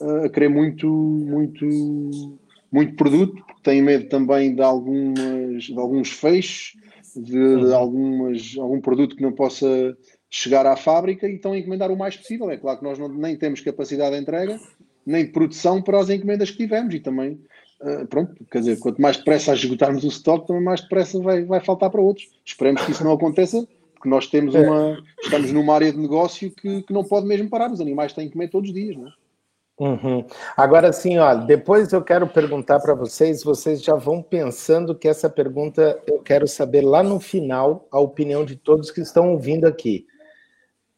uh, 0.00 0.24
a 0.24 0.28
querer 0.28 0.48
muito, 0.48 0.88
muito, 0.88 2.38
muito 2.70 2.94
produto, 2.94 3.34
porque 3.44 3.62
têm 3.62 3.82
medo 3.82 4.08
também 4.08 4.54
de, 4.54 4.62
algumas, 4.62 5.64
de 5.64 5.78
alguns 5.78 6.10
feixes, 6.10 6.72
de, 7.16 7.32
de 7.32 7.36
uhum. 7.36 7.74
algumas, 7.74 8.54
algum 8.58 8.80
produto 8.80 9.16
que 9.16 9.22
não 9.22 9.32
possa 9.32 9.96
chegar 10.34 10.64
à 10.66 10.74
fábrica 10.74 11.28
e 11.28 11.34
estão 11.34 11.52
a 11.52 11.58
encomendar 11.58 11.92
o 11.92 11.96
mais 11.96 12.16
possível. 12.16 12.50
É 12.50 12.56
claro 12.56 12.78
que 12.78 12.84
nós 12.84 12.98
não, 12.98 13.06
nem 13.06 13.36
temos 13.36 13.60
capacidade 13.60 14.16
de 14.16 14.22
entrega, 14.22 14.58
nem 15.04 15.30
produção 15.30 15.82
para 15.82 16.00
as 16.00 16.08
encomendas 16.08 16.50
que 16.50 16.56
tivemos 16.56 16.94
e 16.94 17.00
também, 17.00 17.38
uh, 17.82 18.06
pronto, 18.06 18.34
quer 18.50 18.60
dizer, 18.60 18.78
quanto 18.78 19.00
mais 19.00 19.18
depressa 19.18 19.52
esgotarmos 19.52 20.02
o 20.04 20.08
estoque, 20.08 20.46
também 20.46 20.62
mais 20.62 20.80
depressa 20.80 21.20
vai, 21.20 21.44
vai 21.44 21.60
faltar 21.60 21.90
para 21.90 22.00
outros. 22.00 22.30
Esperemos 22.46 22.82
que 22.82 22.92
isso 22.92 23.04
não 23.04 23.12
aconteça, 23.12 23.68
porque 23.92 24.08
nós 24.08 24.26
temos 24.26 24.54
é. 24.54 24.60
uma, 24.60 24.98
estamos 25.22 25.52
numa 25.52 25.74
área 25.74 25.92
de 25.92 25.98
negócio 25.98 26.50
que, 26.50 26.82
que 26.82 26.92
não 26.94 27.04
pode 27.04 27.26
mesmo 27.26 27.50
parar, 27.50 27.70
os 27.70 27.80
animais 27.80 28.14
têm 28.14 28.28
que 28.28 28.32
comer 28.32 28.48
todos 28.48 28.70
os 28.70 28.74
dias, 28.74 28.96
não 28.96 29.08
é? 29.08 29.12
Uhum. 29.78 30.24
Agora 30.56 30.92
sim, 30.92 31.18
ó, 31.18 31.34
depois 31.34 31.92
eu 31.92 32.02
quero 32.02 32.26
perguntar 32.26 32.78
para 32.80 32.94
vocês, 32.94 33.42
vocês 33.42 33.82
já 33.82 33.96
vão 33.96 34.22
pensando 34.22 34.94
que 34.94 35.08
essa 35.08 35.28
pergunta 35.28 36.00
eu 36.06 36.20
quero 36.20 36.46
saber 36.46 36.82
lá 36.82 37.02
no 37.02 37.18
final 37.18 37.86
a 37.90 37.98
opinião 37.98 38.44
de 38.44 38.54
todos 38.54 38.90
que 38.90 39.00
estão 39.00 39.32
ouvindo 39.32 39.66
aqui. 39.66 40.06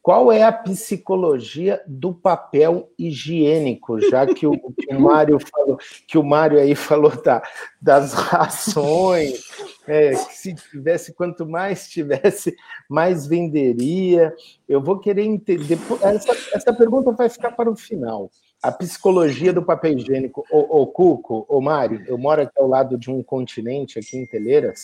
Qual 0.05 0.31
é 0.31 0.43
a 0.43 0.51
psicologia 0.51 1.81
do 1.87 2.13
papel 2.13 2.91
higiênico, 2.95 3.99
já 4.01 4.23
que 4.27 4.45
o, 4.45 4.55
que 4.55 4.93
o 4.93 5.01
Mário 5.01 5.39
falou, 5.39 5.79
que 6.07 6.15
o 6.15 6.23
Mário 6.23 6.59
aí 6.59 6.75
falou 6.75 7.09
da, 7.23 7.41
das 7.81 8.13
rações, 8.13 9.49
é, 9.87 10.11
que 10.11 10.35
se 10.35 10.53
tivesse, 10.53 11.11
quanto 11.11 11.43
mais 11.43 11.89
tivesse, 11.89 12.55
mais 12.87 13.25
venderia. 13.25 14.31
Eu 14.69 14.79
vou 14.79 14.99
querer 14.99 15.23
entender. 15.23 15.79
Essa, 16.03 16.55
essa 16.55 16.71
pergunta 16.71 17.11
vai 17.11 17.27
ficar 17.27 17.53
para 17.53 17.71
o 17.71 17.75
final. 17.75 18.29
A 18.61 18.71
psicologia 18.71 19.51
do 19.51 19.63
papel 19.63 19.97
higiênico. 19.97 20.45
O, 20.51 20.85
Cuco, 20.85 21.47
o 21.49 21.59
Mário, 21.59 22.03
eu 22.05 22.15
moro 22.15 22.43
aqui 22.43 22.53
ao 22.59 22.67
lado 22.67 22.95
de 22.95 23.09
um 23.09 23.23
continente, 23.23 23.97
aqui 23.97 24.17
em 24.17 24.27
Teleiras. 24.27 24.83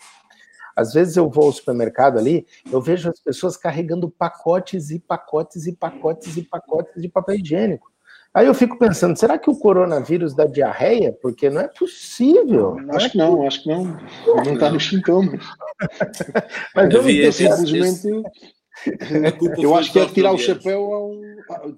Às 0.76 0.94
vezes 0.94 1.18
eu 1.18 1.30
vou 1.30 1.46
ao 1.46 1.52
supermercado 1.52 2.18
ali, 2.18 2.46
eu 2.72 2.82
vejo 2.82 3.10
as 3.10 3.20
pessoas 3.20 3.58
carregando 3.58 4.10
pacotes 4.10 4.90
e 4.90 5.00
pacotes 5.00 5.68
e 5.68 5.74
pacotes 5.74 6.38
e 6.38 6.44
pacotes 6.44 7.02
de 7.02 7.10
papel 7.10 7.36
higiênico. 7.36 7.92
Aí 8.34 8.48
eu 8.48 8.54
fico 8.54 8.80
pensando, 8.80 9.18
será 9.18 9.38
que 9.38 9.50
o 9.50 9.56
coronavírus 9.56 10.34
dá 10.34 10.46
diarreia? 10.46 11.12
Porque 11.22 11.50
não 11.50 11.62
é 11.62 11.68
possível. 11.68 12.76
Não 12.76 12.96
acho 12.96 13.08
é 13.08 13.10
que 13.10 13.18
não, 13.18 13.46
acho 13.46 13.64
que 13.64 13.70
não. 13.70 13.98
Não 14.46 14.54
está 14.54 14.72
nos 14.72 14.88
sintomas. 14.88 15.44
Mas 16.74 16.94
eu, 16.94 17.10
eu 17.10 17.32
simplesmente. 17.34 18.08
Eu 19.58 19.76
acho 19.76 19.92
que 19.92 20.00
é 20.00 20.06
tirar 20.06 20.32
o 20.32 20.38
chapéu 20.38 20.94
ao. 20.94 21.12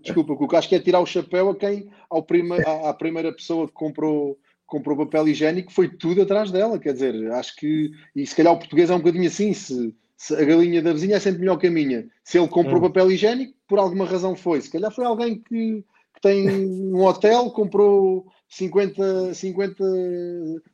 Desculpa, 0.01 0.35
Cuca, 0.35 0.59
acho 0.59 0.69
que 0.69 0.75
é 0.75 0.79
tirar 0.79 0.99
o 0.99 1.07
chapéu 1.07 1.49
a 1.49 1.55
quem, 1.55 1.89
ao 2.07 2.21
prima, 2.21 2.57
à 2.57 2.93
primeira 2.93 3.33
pessoa 3.33 3.65
que 3.67 3.73
comprou 3.73 4.37
comprou 4.65 4.97
papel 4.97 5.27
higiênico, 5.27 5.71
foi 5.71 5.87
tudo 5.87 6.21
atrás 6.21 6.51
dela. 6.51 6.79
Quer 6.79 6.93
dizer, 6.93 7.31
acho 7.31 7.55
que. 7.55 7.91
E 8.15 8.25
se 8.25 8.35
calhar 8.35 8.53
o 8.53 8.57
português 8.57 8.89
é 8.89 8.95
um 8.95 8.99
bocadinho 8.99 9.27
assim: 9.27 9.53
se, 9.53 9.95
se 10.17 10.35
a 10.35 10.43
galinha 10.43 10.81
da 10.81 10.93
vizinha 10.93 11.17
é 11.17 11.19
sempre 11.19 11.41
melhor 11.41 11.57
que 11.57 11.67
a 11.67 11.71
minha. 11.71 12.07
Se 12.23 12.37
ele 12.37 12.47
comprou 12.47 12.77
hum. 12.77 12.81
papel 12.81 13.11
higiênico, 13.11 13.53
por 13.67 13.79
alguma 13.79 14.05
razão 14.05 14.35
foi. 14.35 14.61
Se 14.61 14.71
calhar 14.71 14.91
foi 14.91 15.05
alguém 15.05 15.41
que, 15.41 15.83
que 16.15 16.21
tem 16.21 16.49
um 16.49 17.03
hotel, 17.03 17.49
comprou 17.51 18.25
50, 18.49 19.33
50 19.33 19.83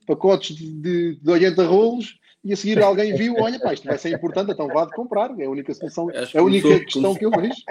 pacotes 0.06 0.56
de, 0.56 1.16
de 1.16 1.32
80 1.32 1.66
rolos 1.66 2.20
e 2.44 2.54
a 2.54 2.56
seguir 2.56 2.82
alguém 2.82 3.14
viu, 3.16 3.36
olha, 3.38 3.60
pá, 3.60 3.74
isto 3.74 3.86
vai 3.86 3.98
ser 3.98 4.16
importante, 4.16 4.52
então 4.52 4.68
vá 4.68 4.86
de 4.86 4.92
comprar, 4.92 5.38
é 5.38 5.46
a 5.46 5.50
única 5.50 5.74
solução, 5.74 6.10
é 6.10 6.24
a 6.38 6.42
única 6.42 6.68
começou, 6.68 6.86
questão 6.86 7.16
que 7.16 7.26
eu 7.26 7.32
vejo. 7.32 7.62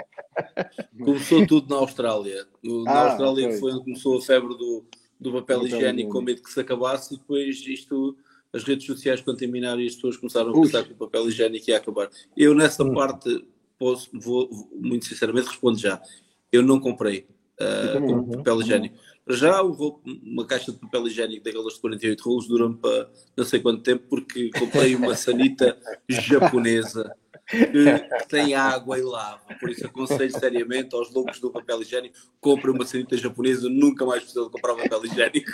Começou 0.97 1.47
tudo 1.47 1.73
na 1.73 1.81
Austrália. 1.81 2.45
Na 2.63 2.91
ah, 2.91 3.11
Austrália 3.11 3.57
foi 3.57 3.71
onde 3.73 3.83
começou 3.83 4.19
a 4.19 4.21
febre 4.21 4.49
do, 4.49 4.85
do 5.19 5.31
papel 5.33 5.67
higiênico 5.67 6.11
com 6.11 6.21
medo 6.21 6.41
que 6.41 6.51
se 6.51 6.59
acabasse 6.59 7.13
e 7.13 7.17
depois 7.17 7.65
isto 7.67 8.15
as 8.53 8.63
redes 8.63 8.85
sociais 8.85 9.21
contaminaram 9.21 9.81
e 9.81 9.87
as 9.87 9.95
pessoas 9.95 10.17
começaram 10.17 10.49
a 10.49 10.53
pensar 10.53 10.83
que 10.83 10.93
o 10.93 10.95
papel 10.95 11.27
higiênico 11.27 11.69
ia 11.69 11.77
acabar. 11.77 12.09
Eu 12.35 12.55
nessa 12.55 12.83
hum. 12.83 12.93
parte 12.93 13.45
posso, 13.77 14.09
vou, 14.13 14.49
muito 14.73 15.05
sinceramente 15.05 15.47
respondo 15.47 15.77
já. 15.77 16.01
Eu 16.51 16.63
não 16.63 16.79
comprei 16.79 17.27
uh, 17.61 18.37
papel 18.37 18.61
higiênico. 18.61 18.97
Para 19.23 19.35
já 19.35 19.61
uma 19.61 20.45
caixa 20.45 20.71
de 20.71 20.79
papel 20.79 21.07
higiênico 21.07 21.43
daquelas 21.43 21.75
de 21.75 21.81
48 21.81 22.23
rolos 22.23 22.47
dura-me 22.47 22.75
para 22.75 23.11
não 23.37 23.45
sei 23.45 23.59
quanto 23.59 23.83
tempo 23.83 24.05
porque 24.09 24.49
comprei 24.57 24.95
uma 24.95 25.15
sanita 25.15 25.77
japonesa 26.09 27.15
que 27.49 28.27
tem 28.27 28.53
água 28.53 28.97
e 28.97 29.01
lava. 29.01 29.41
Por 29.59 29.69
isso 29.69 29.85
aconselho 29.85 30.31
seriamente 30.31 30.95
aos 30.95 31.11
loucos 31.11 31.39
do 31.39 31.51
papel 31.51 31.81
higiênico, 31.81 32.15
compre 32.39 32.69
uma 32.69 32.85
sanita 32.85 33.17
japonesa, 33.17 33.67
nunca 33.69 34.05
mais 34.05 34.23
precisa 34.23 34.49
comprar 34.49 34.75
papel 34.75 35.05
higiênico. 35.05 35.51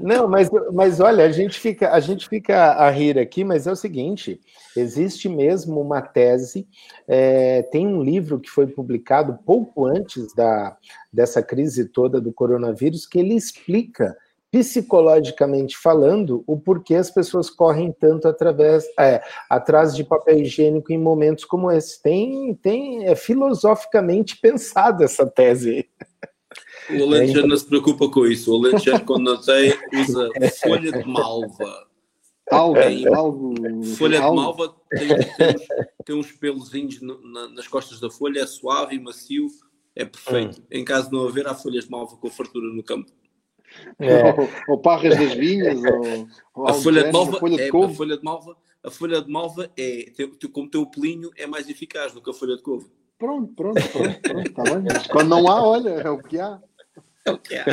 Não, 0.00 0.28
mas, 0.28 0.48
mas 0.72 1.00
olha, 1.00 1.24
a 1.24 1.32
gente, 1.32 1.58
fica, 1.58 1.90
a 1.90 2.00
gente 2.00 2.28
fica 2.28 2.74
a 2.74 2.90
rir 2.90 3.18
aqui, 3.18 3.42
mas 3.42 3.66
é 3.66 3.72
o 3.72 3.76
seguinte: 3.76 4.40
existe 4.76 5.28
mesmo 5.28 5.80
uma 5.80 6.02
tese, 6.02 6.68
é, 7.08 7.62
tem 7.62 7.86
um 7.86 8.02
livro 8.02 8.38
que 8.38 8.50
foi 8.50 8.66
publicado 8.66 9.38
pouco 9.44 9.86
antes 9.86 10.34
da, 10.34 10.76
dessa 11.12 11.42
crise 11.42 11.86
toda 11.86 12.20
do 12.20 12.32
coronavírus, 12.32 13.06
que 13.06 13.18
ele 13.18 13.34
explica 13.34 14.16
psicologicamente 14.50 15.76
falando, 15.78 16.42
o 16.46 16.58
porquê 16.58 16.96
as 16.96 17.10
pessoas 17.10 17.48
correm 17.48 17.92
tanto 17.92 18.26
através, 18.26 18.84
é, 18.98 19.22
atrás 19.48 19.94
de 19.94 20.02
papel 20.02 20.40
higiênico 20.40 20.92
em 20.92 20.98
momentos 20.98 21.44
como 21.44 21.70
esse. 21.70 22.02
Tem, 22.02 22.54
tem 22.54 23.06
é 23.06 23.14
filosoficamente 23.14 24.36
pensada 24.42 25.04
essa 25.04 25.26
tese. 25.26 25.88
O 26.90 27.02
Alentejano 27.04 27.46
é, 27.46 27.48
não 27.50 27.56
se 27.56 27.66
preocupa 27.66 28.08
com 28.08 28.26
isso. 28.26 28.52
O 28.52 28.56
Alentejano, 28.56 29.04
quando 29.04 29.24
não 29.24 29.40
tem, 29.40 29.72
usa 29.94 30.28
folha 30.60 30.90
de 30.90 31.08
malva. 31.08 31.86
Algo, 32.50 32.78
algo, 33.14 33.84
folha 33.96 34.20
algo. 34.20 34.36
de 34.36 34.44
malva 34.44 34.74
tem, 34.90 35.08
tem, 35.08 35.54
uns, 35.54 35.66
tem 36.04 36.16
uns 36.16 36.32
pelozinhos 36.32 37.00
no, 37.00 37.20
na, 37.22 37.48
nas 37.50 37.68
costas 37.68 38.00
da 38.00 38.10
folha, 38.10 38.40
é 38.40 38.46
suave 38.46 38.96
e 38.96 38.98
macio, 38.98 39.46
é 39.94 40.04
perfeito. 40.04 40.60
Hum. 40.60 40.64
Em 40.68 40.84
caso 40.84 41.08
de 41.08 41.16
não 41.16 41.28
haver, 41.28 41.46
há 41.46 41.54
folhas 41.54 41.84
de 41.84 41.90
malva 41.92 42.16
com 42.16 42.28
fartura 42.28 42.66
no 42.66 42.82
campo. 42.82 43.12
É. 43.98 44.24
Ou, 44.24 44.48
ou, 44.68 44.78
parras 44.78 45.16
das 45.16 45.34
vinhas, 45.34 45.80
ou, 45.84 46.28
ou 46.54 46.68
a, 46.68 46.74
folha 46.74 47.04
de 47.04 47.12
malva, 47.12 47.38
folha 47.38 47.56
de 47.56 47.62
é, 47.62 47.68
a 47.68 47.88
folha 47.88 48.16
de 48.16 48.24
malva, 48.24 48.56
a 48.82 48.90
folha 48.90 49.22
de 49.22 49.30
malva 49.30 49.70
é, 49.78 50.06
como 50.52 50.68
tem 50.68 50.80
o 50.80 50.86
pelinho, 50.86 51.30
é 51.36 51.46
mais 51.46 51.68
eficaz 51.68 52.12
do 52.12 52.22
que 52.22 52.30
a 52.30 52.34
folha 52.34 52.56
de 52.56 52.62
couve. 52.62 52.86
Pronto, 53.18 53.52
pronto, 53.54 53.80
pronto, 53.88 54.20
pronto, 54.20 54.48
está 54.48 54.62
bem. 54.62 54.82
Mas 54.82 55.06
quando 55.06 55.28
não 55.28 55.46
há, 55.46 55.62
olha, 55.62 55.90
é 55.90 56.08
o 56.08 56.18
que 56.18 56.38
há. 56.38 56.58
É 57.24 57.30
o 57.30 57.38
que 57.38 57.54
há. 57.54 57.64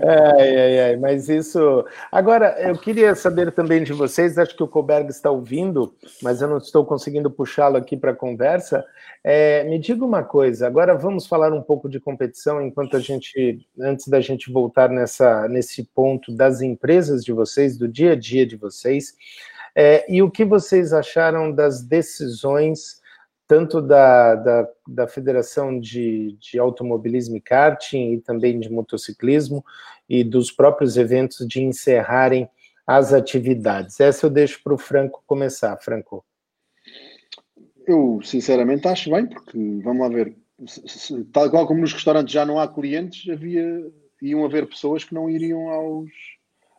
ai, 0.00 0.56
ai, 0.56 0.80
ai, 0.80 0.96
mas 0.96 1.28
isso. 1.28 1.84
Agora, 2.10 2.60
eu 2.60 2.76
queria 2.76 3.14
saber 3.14 3.52
também 3.52 3.84
de 3.84 3.92
vocês, 3.92 4.36
acho 4.36 4.56
que 4.56 4.62
o 4.62 4.68
Colberg 4.68 5.08
está 5.10 5.30
ouvindo, 5.30 5.94
mas 6.20 6.42
eu 6.42 6.48
não 6.48 6.58
estou 6.58 6.84
conseguindo 6.84 7.30
puxá-lo 7.30 7.76
aqui 7.76 7.96
para 7.96 8.10
a 8.10 8.16
conversa. 8.16 8.84
É, 9.22 9.62
me 9.64 9.78
diga 9.78 10.04
uma 10.04 10.24
coisa, 10.24 10.66
agora 10.66 10.96
vamos 10.96 11.26
falar 11.26 11.52
um 11.52 11.62
pouco 11.62 11.88
de 11.88 12.00
competição, 12.00 12.60
enquanto 12.60 12.96
a 12.96 13.00
gente, 13.00 13.64
antes 13.80 14.08
da 14.08 14.20
gente 14.20 14.52
voltar 14.52 14.88
nessa, 14.88 15.48
nesse 15.48 15.84
ponto 15.84 16.32
das 16.32 16.60
empresas 16.60 17.24
de 17.24 17.32
vocês, 17.32 17.78
do 17.78 17.86
dia 17.86 18.12
a 18.12 18.16
dia 18.16 18.44
de 18.44 18.56
vocês, 18.56 19.14
é, 19.74 20.04
e 20.08 20.22
o 20.22 20.30
que 20.30 20.44
vocês 20.44 20.92
acharam 20.92 21.52
das 21.52 21.82
decisões 21.82 23.00
tanto 23.46 23.80
da, 23.80 24.34
da, 24.34 24.68
da 24.86 25.08
Federação 25.08 25.78
de, 25.78 26.36
de 26.40 26.58
Automobilismo 26.58 27.36
e 27.36 27.40
Karting 27.40 28.14
e 28.14 28.20
também 28.20 28.58
de 28.58 28.70
motociclismo 28.70 29.64
e 30.08 30.24
dos 30.24 30.50
próprios 30.50 30.96
eventos 30.96 31.46
de 31.46 31.62
encerrarem 31.62 32.48
as 32.86 33.12
atividades. 33.12 33.98
Essa 34.00 34.26
eu 34.26 34.30
deixo 34.30 34.62
para 34.62 34.74
o 34.74 34.78
Franco 34.78 35.22
começar. 35.26 35.76
Franco. 35.78 36.24
Eu, 37.86 38.20
sinceramente, 38.22 38.86
acho 38.88 39.10
bem, 39.10 39.26
porque, 39.26 39.58
vamos 39.82 40.02
lá 40.02 40.08
ver, 40.08 40.36
tal 41.32 41.50
qual 41.50 41.66
como 41.66 41.80
nos 41.80 41.92
restaurantes 41.92 42.32
já 42.32 42.44
não 42.44 42.58
há 42.58 42.66
clientes, 42.66 43.28
havia, 43.30 43.92
iam 44.20 44.44
haver 44.44 44.66
pessoas 44.66 45.04
que 45.04 45.14
não 45.14 45.30
iriam 45.30 45.68
aos, 45.68 46.10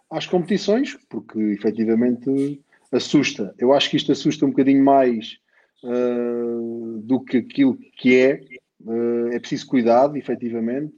às 0.09 0.25
competições, 0.25 0.97
porque, 1.09 1.39
efetivamente, 1.39 2.61
assusta. 2.91 3.53
Eu 3.57 3.73
acho 3.73 3.89
que 3.89 3.97
isto 3.97 4.11
assusta 4.11 4.45
um 4.45 4.49
bocadinho 4.49 4.83
mais 4.83 5.39
uh, 5.83 7.01
do 7.01 7.19
que 7.19 7.37
aquilo 7.37 7.77
que 7.97 8.15
é. 8.15 8.41
Uh, 8.81 9.29
é 9.33 9.39
preciso 9.39 9.67
cuidado, 9.67 10.17
efetivamente, 10.17 10.93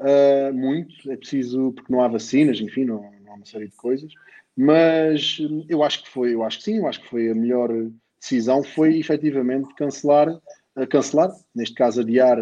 uh, 0.00 0.54
muito. 0.54 1.10
É 1.10 1.16
preciso, 1.16 1.72
porque 1.72 1.92
não 1.92 2.02
há 2.02 2.08
vacinas, 2.08 2.60
enfim, 2.60 2.84
não, 2.84 3.02
não, 3.24 3.32
há 3.32 3.34
uma 3.34 3.46
série 3.46 3.68
de 3.68 3.76
coisas. 3.76 4.12
Mas 4.56 5.38
eu 5.68 5.82
acho 5.82 6.02
que 6.04 6.08
foi, 6.08 6.34
eu 6.34 6.42
acho 6.42 6.58
que 6.58 6.64
sim, 6.64 6.78
eu 6.78 6.86
acho 6.86 7.00
que 7.02 7.08
foi 7.08 7.28
a 7.30 7.34
melhor 7.34 7.70
decisão 8.18 8.62
foi 8.62 8.98
efetivamente 8.98 9.74
cancelar, 9.74 10.28
uh, 10.30 10.86
cancelar, 10.88 11.30
neste 11.54 11.74
caso 11.74 12.00
adiar 12.00 12.38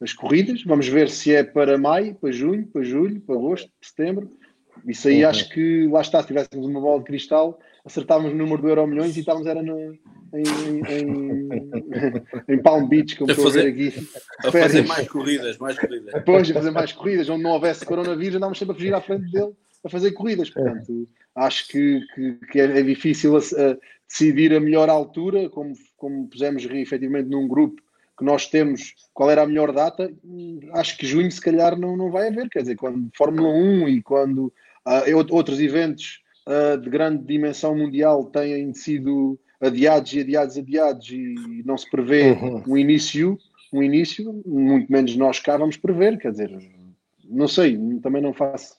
as 0.00 0.12
corridas. 0.12 0.62
Vamos 0.64 0.88
ver 0.88 1.08
se 1.08 1.34
é 1.34 1.44
para 1.44 1.78
maio, 1.78 2.14
para 2.14 2.32
junho, 2.32 2.66
para 2.66 2.82
julho, 2.82 3.20
para 3.20 3.36
agosto, 3.36 3.70
setembro. 3.80 4.30
Isso 4.86 5.08
aí 5.08 5.22
uhum. 5.22 5.30
acho 5.30 5.48
que 5.50 5.86
lá 5.86 6.00
está, 6.00 6.20
se 6.20 6.28
tivéssemos 6.28 6.66
uma 6.66 6.80
bola 6.80 7.00
de 7.00 7.06
cristal, 7.06 7.58
acertávamos 7.88 8.32
o 8.32 8.36
número 8.36 8.62
do 8.62 8.68
Euro 8.68 8.86
Milhões 8.86 9.16
e 9.16 9.20
estávamos 9.20 9.46
era 9.46 9.62
no, 9.62 9.98
em, 10.34 10.42
em, 10.88 11.48
em, 12.48 12.62
Palm 12.62 12.86
Beach, 12.86 13.16
como 13.16 13.30
a 13.30 13.32
estou 13.32 13.46
fazer, 13.46 13.60
a 13.60 13.64
ver 13.64 13.70
aqui. 13.70 14.08
A 14.44 14.52
fazer 14.52 14.86
mais 14.86 15.08
corridas, 15.08 15.58
mais 15.58 15.78
corridas. 15.78 16.12
Depois, 16.12 16.50
a 16.50 16.54
fazer 16.54 16.70
mais 16.70 16.92
corridas, 16.92 17.28
onde 17.28 17.42
não 17.42 17.52
houvesse 17.52 17.84
coronavírus, 17.84 18.36
andávamos 18.36 18.58
sempre 18.58 18.72
a 18.72 18.76
fugir 18.76 18.94
à 18.94 19.00
frente 19.00 19.30
dele 19.32 19.52
a 19.84 19.88
fazer 19.88 20.12
corridas. 20.12 20.50
Portanto, 20.50 21.08
acho 21.34 21.68
que, 21.68 22.00
que, 22.14 22.32
que 22.50 22.60
é, 22.60 22.82
difícil 22.82 23.36
a, 23.36 23.40
a 23.40 23.76
decidir 24.06 24.54
a 24.54 24.60
melhor 24.60 24.88
altura, 24.88 25.48
como, 25.48 25.72
como 25.96 26.28
pusemos 26.28 26.64
efetivamente 26.64 27.28
num 27.28 27.48
grupo 27.48 27.80
que 28.18 28.24
nós 28.24 28.46
temos 28.46 28.94
qual 29.14 29.30
era 29.30 29.42
a 29.42 29.46
melhor 29.46 29.72
data, 29.72 30.12
acho 30.74 30.98
que 30.98 31.06
junho 31.06 31.30
se 31.30 31.40
calhar 31.40 31.78
não, 31.78 31.96
não 31.96 32.10
vai 32.10 32.28
haver, 32.28 32.48
quer 32.48 32.62
dizer, 32.62 32.74
quando 32.74 33.08
Fórmula 33.16 33.48
1 33.48 33.88
e 33.88 34.02
quando 34.02 34.52
uh, 34.84 35.34
outros 35.34 35.60
eventos 35.60 36.20
uh, 36.48 36.80
de 36.80 36.88
grande 36.88 37.24
dimensão 37.24 37.76
mundial 37.76 38.24
têm 38.24 38.72
sido 38.72 39.38
adiados 39.60 40.12
e 40.14 40.20
adiados, 40.20 40.56
adiados 40.56 41.10
e 41.10 41.62
não 41.64 41.76
se 41.76 41.88
prevê 41.90 42.32
uhum. 42.32 42.62
um 42.66 42.76
início, 42.76 43.38
um 43.72 43.82
início, 43.82 44.42
muito 44.46 44.90
menos 44.90 45.14
nós 45.16 45.38
cá 45.38 45.56
vamos 45.56 45.76
prever, 45.76 46.18
quer 46.18 46.32
dizer, 46.32 46.56
não 47.28 47.46
sei, 47.46 47.76
também 48.00 48.22
não 48.22 48.32
faço 48.32 48.76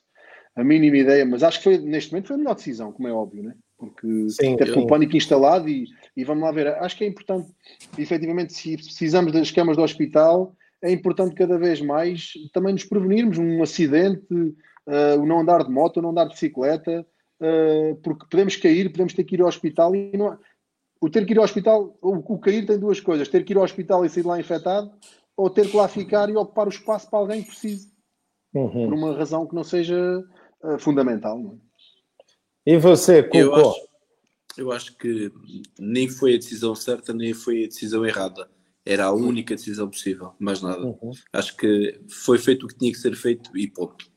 a 0.56 0.64
mínima 0.64 0.98
ideia, 0.98 1.26
mas 1.26 1.44
acho 1.44 1.60
que 1.60 1.64
foi, 1.66 1.78
neste 1.78 2.12
momento 2.12 2.28
foi 2.28 2.36
a 2.36 2.40
melhor 2.40 2.56
decisão, 2.56 2.92
como 2.92 3.08
é 3.08 3.14
óbvio, 3.14 3.44
né? 3.44 3.54
porque 3.80 4.30
Sim, 4.30 4.58
com 4.74 4.82
o 4.82 4.88
pânico 4.88 5.16
instalado 5.16 5.70
e, 5.70 5.86
e 6.16 6.24
vamos 6.26 6.44
lá 6.44 6.52
ver, 6.52 6.68
acho 6.68 6.98
que 6.98 7.06
é 7.06 7.08
importante, 7.08 7.50
efetivamente, 7.98 8.54
se 8.54 8.76
precisamos 8.76 9.32
das 9.32 9.50
camas 9.52 9.78
do 9.78 9.84
hospital, 9.84 10.54
é 10.82 10.92
importante 10.92 11.34
cada 11.34 11.58
vez 11.58 11.82
mais 11.82 12.34
também 12.54 12.74
nos 12.74 12.84
prevenirmos 12.84 13.38
um 13.38 13.64
acidente, 13.64 14.34
uh, 14.34 15.20
o 15.20 15.26
não 15.26 15.40
andar 15.40 15.64
de 15.64 15.72
moto, 15.72 15.98
o 15.98 16.02
não 16.02 16.10
andar 16.10 16.26
de 16.26 16.34
bicicleta, 16.34 17.06
uh, 17.40 17.96
porque 18.04 18.26
podemos 18.30 18.56
cair, 18.56 18.90
podemos 18.90 19.14
ter 19.14 19.24
que 19.24 19.36
ir 19.36 19.42
ao 19.42 19.48
hospital 19.48 19.96
e 19.96 20.16
não, 20.18 20.38
o 21.02 21.10
ter 21.10 21.26
que 21.26 21.34
ir 21.34 21.38
ao 21.38 21.46
hospital, 21.46 21.98
o, 22.02 22.34
o 22.34 22.40
cair 22.40 22.66
tem 22.66 22.78
duas 22.78 23.00
coisas: 23.00 23.28
ter 23.28 23.44
que 23.44 23.54
ir 23.54 23.58
ao 23.58 23.64
hospital 23.64 24.06
e 24.06 24.10
sair 24.10 24.26
lá 24.26 24.40
infectado, 24.40 24.92
ou 25.36 25.50
ter 25.50 25.70
que 25.70 25.78
lá 25.78 25.88
ficar 25.88 26.30
e 26.30 26.36
ocupar 26.36 26.68
o 26.68 26.72
espaço 26.72 27.10
para 27.10 27.20
alguém 27.20 27.42
que 27.42 27.50
precise, 27.50 27.92
uhum. 28.54 28.90
por 28.90 28.94
uma 28.94 29.16
razão 29.16 29.48
que 29.48 29.56
não 29.56 29.64
seja 29.64 30.24
uh, 30.64 30.80
fundamental. 30.80 31.40
Não 31.40 31.54
é? 31.54 31.70
E 32.66 32.78
você, 32.78 33.24
Cuco? 33.24 33.38
Eu 33.38 33.56
acho, 33.56 33.88
eu 34.58 34.72
acho 34.72 34.98
que 34.98 35.32
nem 35.80 36.10
foi 36.10 36.36
a 36.36 36.38
decisão 36.38 36.76
certa, 36.76 37.14
nem 37.14 37.34
foi 37.34 37.64
a 37.64 37.68
decisão 37.68 38.06
errada. 38.06 38.50
Era 38.86 39.06
a 39.06 39.14
única 39.14 39.56
decisão 39.56 39.90
possível, 39.90 40.34
mais 40.40 40.62
nada. 40.62 40.84
Uhum. 40.84 41.12
Acho 41.32 41.56
que 41.56 42.00
foi 42.10 42.38
feito 42.38 42.66
o 42.66 42.68
que 42.68 42.78
tinha 42.78 42.92
que 42.92 42.98
ser 42.98 43.16
feito 43.16 43.56
e 43.58 43.68
ponto. 43.70 44.09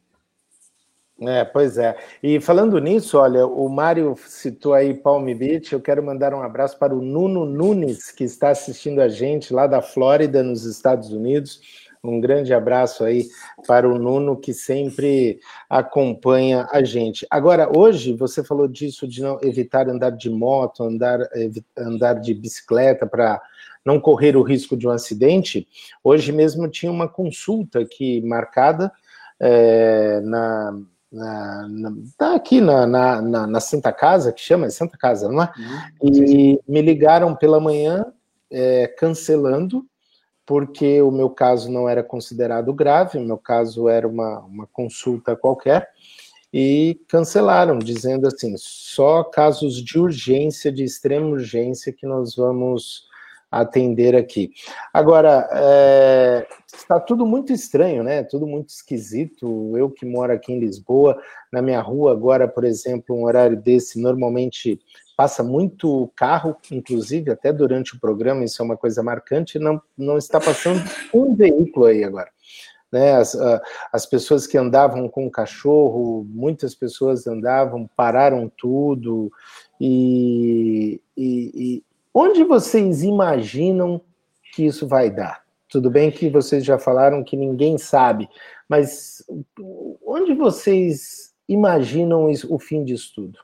É, 1.29 1.45
pois 1.45 1.79
é. 1.79 1.97
E 2.23 2.41
falando 2.41 2.79
nisso, 2.79 3.19
olha, 3.19 3.47
o 3.47 3.69
Mário 3.69 4.17
citou 4.27 4.75
aí 4.75 4.93
Palm 4.93 5.25
Beach, 5.27 5.73
eu 5.73 5.81
quero 5.81 6.03
mandar 6.03 6.35
um 6.35 6.43
abraço 6.43 6.79
para 6.79 6.95
o 6.95 7.01
Nuno 7.01 7.45
Nunes, 7.45 8.11
que 8.11 8.25
está 8.25 8.49
assistindo 8.49 9.01
a 9.01 9.09
gente 9.09 9.53
lá 9.53 9.67
da 9.67 9.81
Flórida, 9.81 10.43
nos 10.43 10.65
Estados 10.65 11.13
Unidos. 11.13 11.61
Um 12.03 12.21
grande 12.21 12.53
abraço 12.53 13.05
aí 13.05 13.29
para 13.69 13.89
o 13.89 13.97
Nuno, 13.97 14.37
que 14.37 14.53
sempre 14.53 15.39
acompanha 15.71 16.67
a 16.73 16.83
gente. 16.83 17.25
Agora, 17.31 17.71
hoje, 17.77 18.13
você 18.15 18.43
falou 18.43 18.67
disso 18.67 19.07
de 19.07 19.23
não 19.23 19.39
evitar 19.43 19.89
andar 19.89 20.11
de 20.11 20.29
moto, 20.29 20.83
andar, 20.83 21.21
andar 21.79 22.15
de 22.15 22.35
bicicleta 22.35 23.07
para 23.07 23.41
não 23.85 24.01
correr 24.01 24.37
o 24.37 24.43
risco 24.43 24.77
de 24.77 24.89
um 24.89 24.91
acidente. 24.91 25.69
Hoje 26.03 26.33
mesmo 26.33 26.69
tinha 26.69 26.91
uma 26.91 27.09
consulta 27.09 27.79
aqui 27.79 28.21
marcada 28.23 28.91
é, 29.39 30.21
na 30.23 30.81
na, 31.13 31.69
na, 31.69 31.93
tá 32.17 32.35
aqui 32.35 32.61
na, 32.61 32.87
na, 32.87 33.47
na, 33.47 33.61
Santa 33.61 33.93
Casa, 33.93 34.33
que 34.33 34.41
chama 34.41 34.71
Santa 34.71 34.97
Casa, 34.97 35.29
não 35.29 35.43
é? 35.43 35.53
Uhum. 36.01 36.11
E 36.11 36.61
me 36.67 36.81
ligaram 36.81 37.37
pela 37.37 37.61
manhã 37.61 38.07
é, 38.51 38.87
cancelando, 38.87 39.85
porque 40.47 41.03
o 41.03 41.11
meu 41.11 41.29
caso 41.29 41.71
não 41.71 41.89
era 41.89 42.03
considerado 42.03 42.73
grave, 42.73 43.19
o 43.19 43.25
meu 43.25 43.37
caso 43.37 43.89
era 43.89 44.09
uma, 44.09 44.41
uma 44.41 44.67
consulta 44.67 45.37
qualquer, 45.37 45.89
e 46.53 47.01
cancelaram, 47.09 47.79
dizendo 47.79 48.27
assim: 48.27 48.55
só 48.57 49.23
casos 49.23 49.83
de 49.83 49.99
urgência, 49.99 50.73
de 50.73 50.83
extrema 50.83 51.27
urgência, 51.27 51.93
que 51.93 52.07
nós 52.07 52.37
vamos 52.37 53.05
atender 53.53 54.17
aqui. 54.17 54.51
Agora, 54.95 55.47
é, 55.53 56.47
está 56.75 56.99
tudo 56.99 57.27
muito 57.27 57.53
estranho, 57.53 58.03
né? 58.03 58.23
Tudo 58.23 58.47
muito 58.47 58.71
esquisito. 58.71 59.77
Eu 59.77 59.91
que 59.91 60.07
moro 60.07 60.33
aqui 60.33 60.55
em 60.55 60.59
Lisboa, 60.59 61.21
na 61.53 61.61
minha 61.61 61.81
rua 61.83 62.13
agora, 62.13 62.49
por 62.49 62.65
exemplo, 62.65 63.15
um 63.15 63.25
horário 63.25 63.61
desse, 63.61 64.01
normalmente 64.01 64.81
passa 65.15 65.43
muito 65.43 66.11
carro, 66.17 66.57
inclusive 66.71 67.31
até 67.31 67.53
durante 67.53 67.95
o 67.95 68.01
programa, 68.01 68.43
isso 68.43 68.63
é 68.63 68.65
uma 68.65 68.77
coisa 68.77 69.03
marcante, 69.03 69.59
não, 69.59 69.81
não 69.97 70.17
está 70.17 70.41
passando 70.41 70.83
um 71.13 71.37
veículo 71.37 71.87
aí 71.87 72.03
agora. 72.03 72.31
Né, 72.91 73.15
as, 73.15 73.35
as 73.91 74.05
pessoas 74.05 74.47
que 74.47 74.59
andavam 74.59 75.09
com 75.09 75.27
o 75.27 75.31
cachorro, 75.31 76.27
muitas 76.29 76.75
pessoas 76.75 77.27
andavam, 77.27 77.89
pararam 77.97 78.53
tudo, 78.55 79.33
e, 79.81 81.01
e, 81.17 81.83
Onde 82.15 82.45
vocês 82.45 83.03
imaginam 83.03 84.01
que 84.53 84.65
isso 84.67 84.87
vai 84.87 85.11
dar? 85.11 85.43
Tudo 85.69 85.91
bem 85.91 86.11
que 86.11 86.29
vocês 86.29 86.65
já 86.65 86.79
falaram 86.79 87.25
que 87.25 87.37
ninguém 87.37 87.79
sabe, 87.79 88.29
mas 88.69 89.25
onde 90.05 90.35
vocês 90.35 91.35
imaginam 91.49 92.31
o 92.51 92.59
fim 92.59 92.85
disso 92.85 93.13
tudo? 93.15 93.39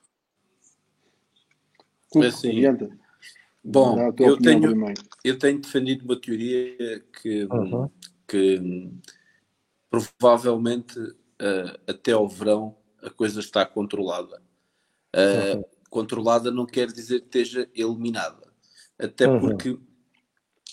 Assim, 2.27 2.63
bom, 3.65 4.13
eu 4.19 4.39
tenho, 4.39 4.95
eu 5.25 5.39
tenho 5.39 5.61
defendido 5.61 6.05
uma 6.05 6.21
teoria 6.21 7.03
que, 7.21 7.45
uhum. 7.51 7.91
que 8.27 8.91
provavelmente 9.91 10.99
uh, 10.99 11.79
até 11.87 12.13
ao 12.13 12.29
verão 12.29 12.77
a 13.03 13.09
coisa 13.09 13.41
está 13.41 13.65
controlada. 13.65 14.43
Uh, 15.17 15.57
uhum. 15.57 15.65
Controlada 15.89 16.51
não 16.51 16.67
quer 16.67 16.89
dizer 16.89 17.21
que 17.21 17.39
esteja 17.39 17.71
eliminada 17.75 18.48
até 18.99 19.29
uhum. 19.29 19.41
porque 19.41 19.79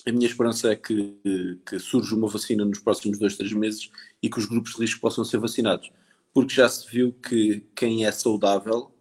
a 0.06 0.12
minha 0.12 0.28
esperança 0.28 0.72
é 0.72 0.76
que, 0.76 1.60
que 1.66 1.80
surja 1.80 2.16
uma 2.16 2.28
vacina 2.28 2.64
nos 2.64 2.80
próximos 2.80 3.18
dois, 3.18 3.36
três 3.36 3.54
meses 3.54 3.90
e 4.22 4.30
que 4.30 4.38
os 4.38 4.46
grupos 4.46 4.74
de 4.74 4.82
risco 4.82 5.02
possam 5.02 5.24
ser 5.24 5.40
vacinados. 5.40 5.92
Porque 6.34 6.54
já 6.54 6.70
se 6.70 6.90
viu 6.90 7.14
que 7.14 7.66
quem 7.76 8.06
é 8.06 8.12
saudável 8.12 8.92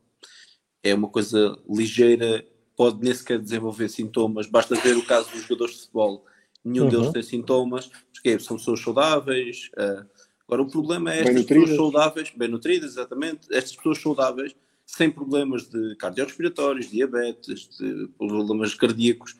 é 0.83 0.95
uma 0.95 1.09
coisa 1.09 1.59
ligeira, 1.69 2.47
pode 2.77 3.03
nem 3.03 3.15
sequer 3.15 3.39
desenvolver 3.39 3.89
sintomas. 3.89 4.47
Basta 4.47 4.75
ver 4.77 4.97
o 4.97 5.05
caso 5.05 5.31
dos 5.31 5.43
jogadores 5.43 5.75
de 5.75 5.81
futebol. 5.81 6.25
Nenhum 6.65 6.85
uhum. 6.85 6.91
deles 6.91 7.13
tem 7.13 7.23
sintomas, 7.23 7.91
porque 8.13 8.39
são 8.39 8.57
pessoas 8.57 8.81
saudáveis. 8.81 9.71
Uh, 9.77 10.07
agora, 10.47 10.63
o 10.63 10.71
problema 10.71 11.13
é 11.13 11.21
estas 11.21 11.45
pessoas 11.45 11.77
saudáveis, 11.77 12.33
bem 12.37 12.49
nutridas, 12.49 12.93
exatamente, 12.93 13.47
estas 13.51 13.77
pessoas 13.77 14.01
saudáveis, 14.01 14.55
sem 14.87 15.11
problemas 15.11 15.69
de 15.69 15.97
cardiorrespiratórios, 15.97 16.91
diabetes, 16.91 17.69
de 17.79 18.09
problemas 18.19 18.75
cardíacos, 18.75 19.37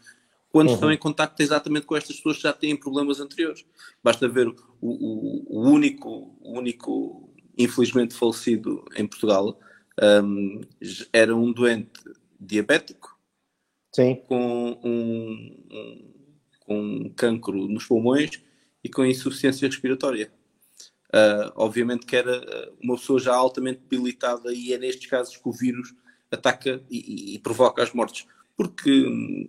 quando 0.51 0.69
uhum. 0.69 0.75
estão 0.75 0.93
em 0.93 0.97
contacto 0.97 1.43
exatamente 1.43 1.87
com 1.87 1.97
estas 1.97 2.17
pessoas 2.17 2.37
que 2.37 2.43
já 2.45 2.53
têm 2.53 2.77
problemas 2.77 3.21
anteriores. 3.21 3.65
Basta 4.03 4.29
ver 4.29 4.49
o, 4.49 4.55
o, 4.81 5.45
o 5.49 5.69
único, 5.69 6.37
o 6.41 6.59
único, 6.59 7.35
infelizmente 7.59 8.15
falecido 8.15 8.85
em 8.97 9.07
Portugal, 9.07 9.59
um, 10.23 10.61
era 11.13 11.35
um 11.35 11.53
doente 11.53 12.01
diabético 12.39 13.19
Sim. 13.93 14.17
com 14.27 14.79
um, 14.85 15.67
um, 15.73 16.15
com 16.61 16.81
um 16.81 17.09
cancro 17.11 17.69
nos 17.69 17.85
pulmões 17.85 18.41
e 18.83 18.89
com 18.89 19.05
insuficiência 19.05 19.69
respiratória. 19.69 20.33
Uh, 21.15 21.53
obviamente 21.55 22.07
que 22.07 22.17
era 22.17 22.73
uma 22.83 22.97
pessoa 22.97 23.21
já 23.21 23.35
altamente 23.35 23.83
debilitada 23.89 24.53
e 24.53 24.73
é 24.73 24.79
nestes 24.79 25.09
casos 25.09 25.37
que 25.37 25.49
o 25.49 25.53
vírus 25.53 25.95
ataca 26.29 26.83
e, 26.91 27.33
e, 27.33 27.35
e 27.37 27.39
provoca 27.39 27.85
as 27.85 27.93
mortes 27.93 28.27
porque 28.57 29.07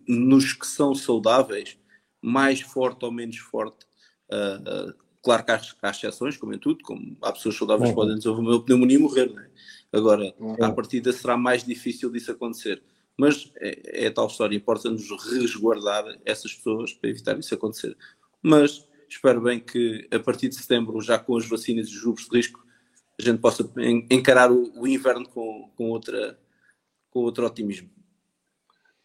nos 0.08 0.54
que 0.54 0.66
são 0.66 0.96
saudáveis, 0.96 1.78
mais 2.22 2.62
forte 2.62 3.06
ou 3.06 3.12
menos 3.12 3.38
forte, 3.38 3.86
uh, 4.32 4.90
uh, 4.90 4.94
claro 5.24 5.46
que 5.46 5.52
há, 5.52 5.62
há, 5.82 5.90
exceções, 5.90 6.38
como 6.38 6.54
em 6.54 6.60
tudo, 6.60 6.84
como 6.84 7.16
há 7.22 7.32
pessoas 7.32 7.56
saudáveis 7.56 7.92
que 7.92 7.96
uhum. 7.96 8.02
podem 8.02 8.18
desenvolver 8.18 8.50
uma 8.50 8.66
pneumonia 8.66 8.98
e 8.98 9.02
morrer, 9.02 9.32
né? 9.32 9.48
agora, 9.94 10.34
uhum. 10.40 10.64
à 10.64 10.72
partida 10.72 11.14
será 11.14 11.38
mais 11.38 11.64
difícil 11.64 12.12
disso 12.12 12.32
acontecer. 12.32 12.82
Mas 13.18 13.52
é, 13.58 14.08
é 14.08 14.10
tal 14.10 14.28
história, 14.28 14.56
importa-nos 14.56 15.08
resguardar 15.32 16.04
essas 16.26 16.54
pessoas 16.54 16.92
para 16.92 17.10
evitar 17.10 17.40
isso 17.40 17.54
acontecer. 17.54 17.96
Mas 18.42 18.86
espero 19.10 19.42
bem 19.42 19.60
que 19.60 20.08
a 20.12 20.20
partir 20.20 20.50
de 20.50 20.56
setembro, 20.56 21.00
já 21.02 21.18
com 21.18 21.38
as 21.38 21.48
vacinas 21.48 21.88
e 21.88 21.96
os 21.96 22.02
grupos 22.02 22.28
de 22.28 22.38
risco, 22.38 22.66
a 23.20 23.24
gente 23.24 23.40
possa 23.40 23.70
encarar 24.10 24.52
o, 24.52 24.72
o 24.76 24.88
inverno 24.88 25.28
com, 25.30 25.70
com, 25.76 25.90
outra, 25.90 26.38
com 27.10 27.20
outro 27.20 27.46
otimismo. 27.46 27.90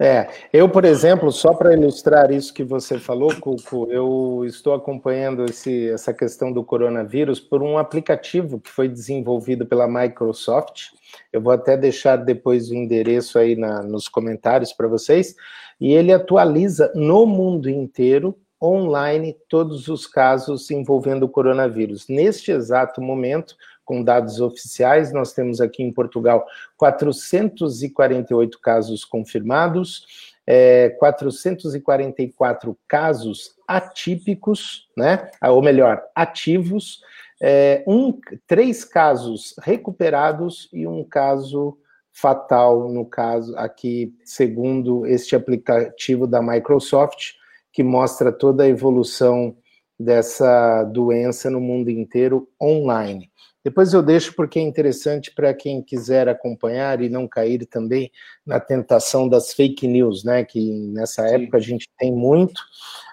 É, 0.02 0.30
eu, 0.50 0.66
por 0.66 0.86
exemplo, 0.86 1.30
só 1.30 1.52
para 1.52 1.74
ilustrar 1.74 2.30
isso 2.30 2.54
que 2.54 2.64
você 2.64 2.98
falou, 2.98 3.38
Cuco, 3.38 3.86
eu 3.90 4.46
estou 4.46 4.72
acompanhando 4.72 5.44
esse, 5.44 5.90
essa 5.90 6.14
questão 6.14 6.50
do 6.50 6.64
coronavírus 6.64 7.38
por 7.38 7.62
um 7.62 7.76
aplicativo 7.76 8.58
que 8.58 8.70
foi 8.70 8.88
desenvolvido 8.88 9.66
pela 9.66 9.86
Microsoft. 9.86 10.86
Eu 11.30 11.42
vou 11.42 11.52
até 11.52 11.76
deixar 11.76 12.16
depois 12.16 12.70
o 12.70 12.74
endereço 12.74 13.38
aí 13.38 13.54
na, 13.54 13.82
nos 13.82 14.08
comentários 14.08 14.72
para 14.72 14.88
vocês. 14.88 15.34
E 15.78 15.92
ele 15.92 16.14
atualiza 16.14 16.90
no 16.94 17.26
mundo 17.26 17.68
inteiro, 17.68 18.34
online, 18.62 19.37
todos 19.49 19.88
os 19.88 20.07
casos 20.07 20.70
envolvendo 20.70 21.25
o 21.25 21.29
coronavírus. 21.29 22.09
Neste 22.09 22.51
exato 22.51 23.01
momento, 23.01 23.57
com 23.85 24.05
dados 24.05 24.40
oficiais, 24.40 25.12
nós 25.12 25.33
temos 25.33 25.61
aqui 25.61 25.83
em 25.83 25.92
Portugal 25.92 26.46
448 26.77 28.61
casos 28.61 29.05
confirmados, 29.05 30.31
é, 30.46 30.90
444 30.90 32.79
casos 32.87 33.57
atípicos, 33.66 34.88
né? 34.96 35.31
Ou 35.42 35.62
melhor, 35.62 36.03
ativos, 36.14 37.01
é, 37.40 37.83
um, 37.87 38.18
três 38.46 38.85
casos 38.85 39.55
recuperados 39.62 40.68
e 40.73 40.87
um 40.87 41.03
caso 41.03 41.79
fatal, 42.12 42.88
no 42.88 43.07
caso 43.07 43.57
aqui, 43.57 44.14
segundo 44.25 45.07
este 45.07 45.35
aplicativo 45.35 46.27
da 46.27 46.42
Microsoft, 46.42 47.39
que 47.72 47.83
mostra 47.83 48.33
toda 48.33 48.64
a 48.64 48.68
evolução 48.68 49.56
dessa 49.98 50.83
doença 50.85 51.50
no 51.50 51.61
mundo 51.61 51.90
inteiro 51.90 52.48
online. 52.61 53.30
Depois 53.62 53.92
eu 53.92 54.02
deixo 54.02 54.35
porque 54.35 54.59
é 54.59 54.62
interessante 54.62 55.30
para 55.35 55.52
quem 55.52 55.83
quiser 55.83 56.28
acompanhar 56.28 57.02
e 57.02 57.11
não 57.11 57.28
cair 57.28 57.66
também 57.66 58.11
na 58.44 58.59
tentação 58.59 59.28
das 59.28 59.52
fake 59.52 59.87
news, 59.87 60.24
né? 60.24 60.44
Que 60.44 60.72
nessa 60.88 61.28
Sim. 61.28 61.35
época 61.35 61.59
a 61.59 61.61
gente 61.61 61.90
tem 61.98 62.11
muito, 62.11 62.61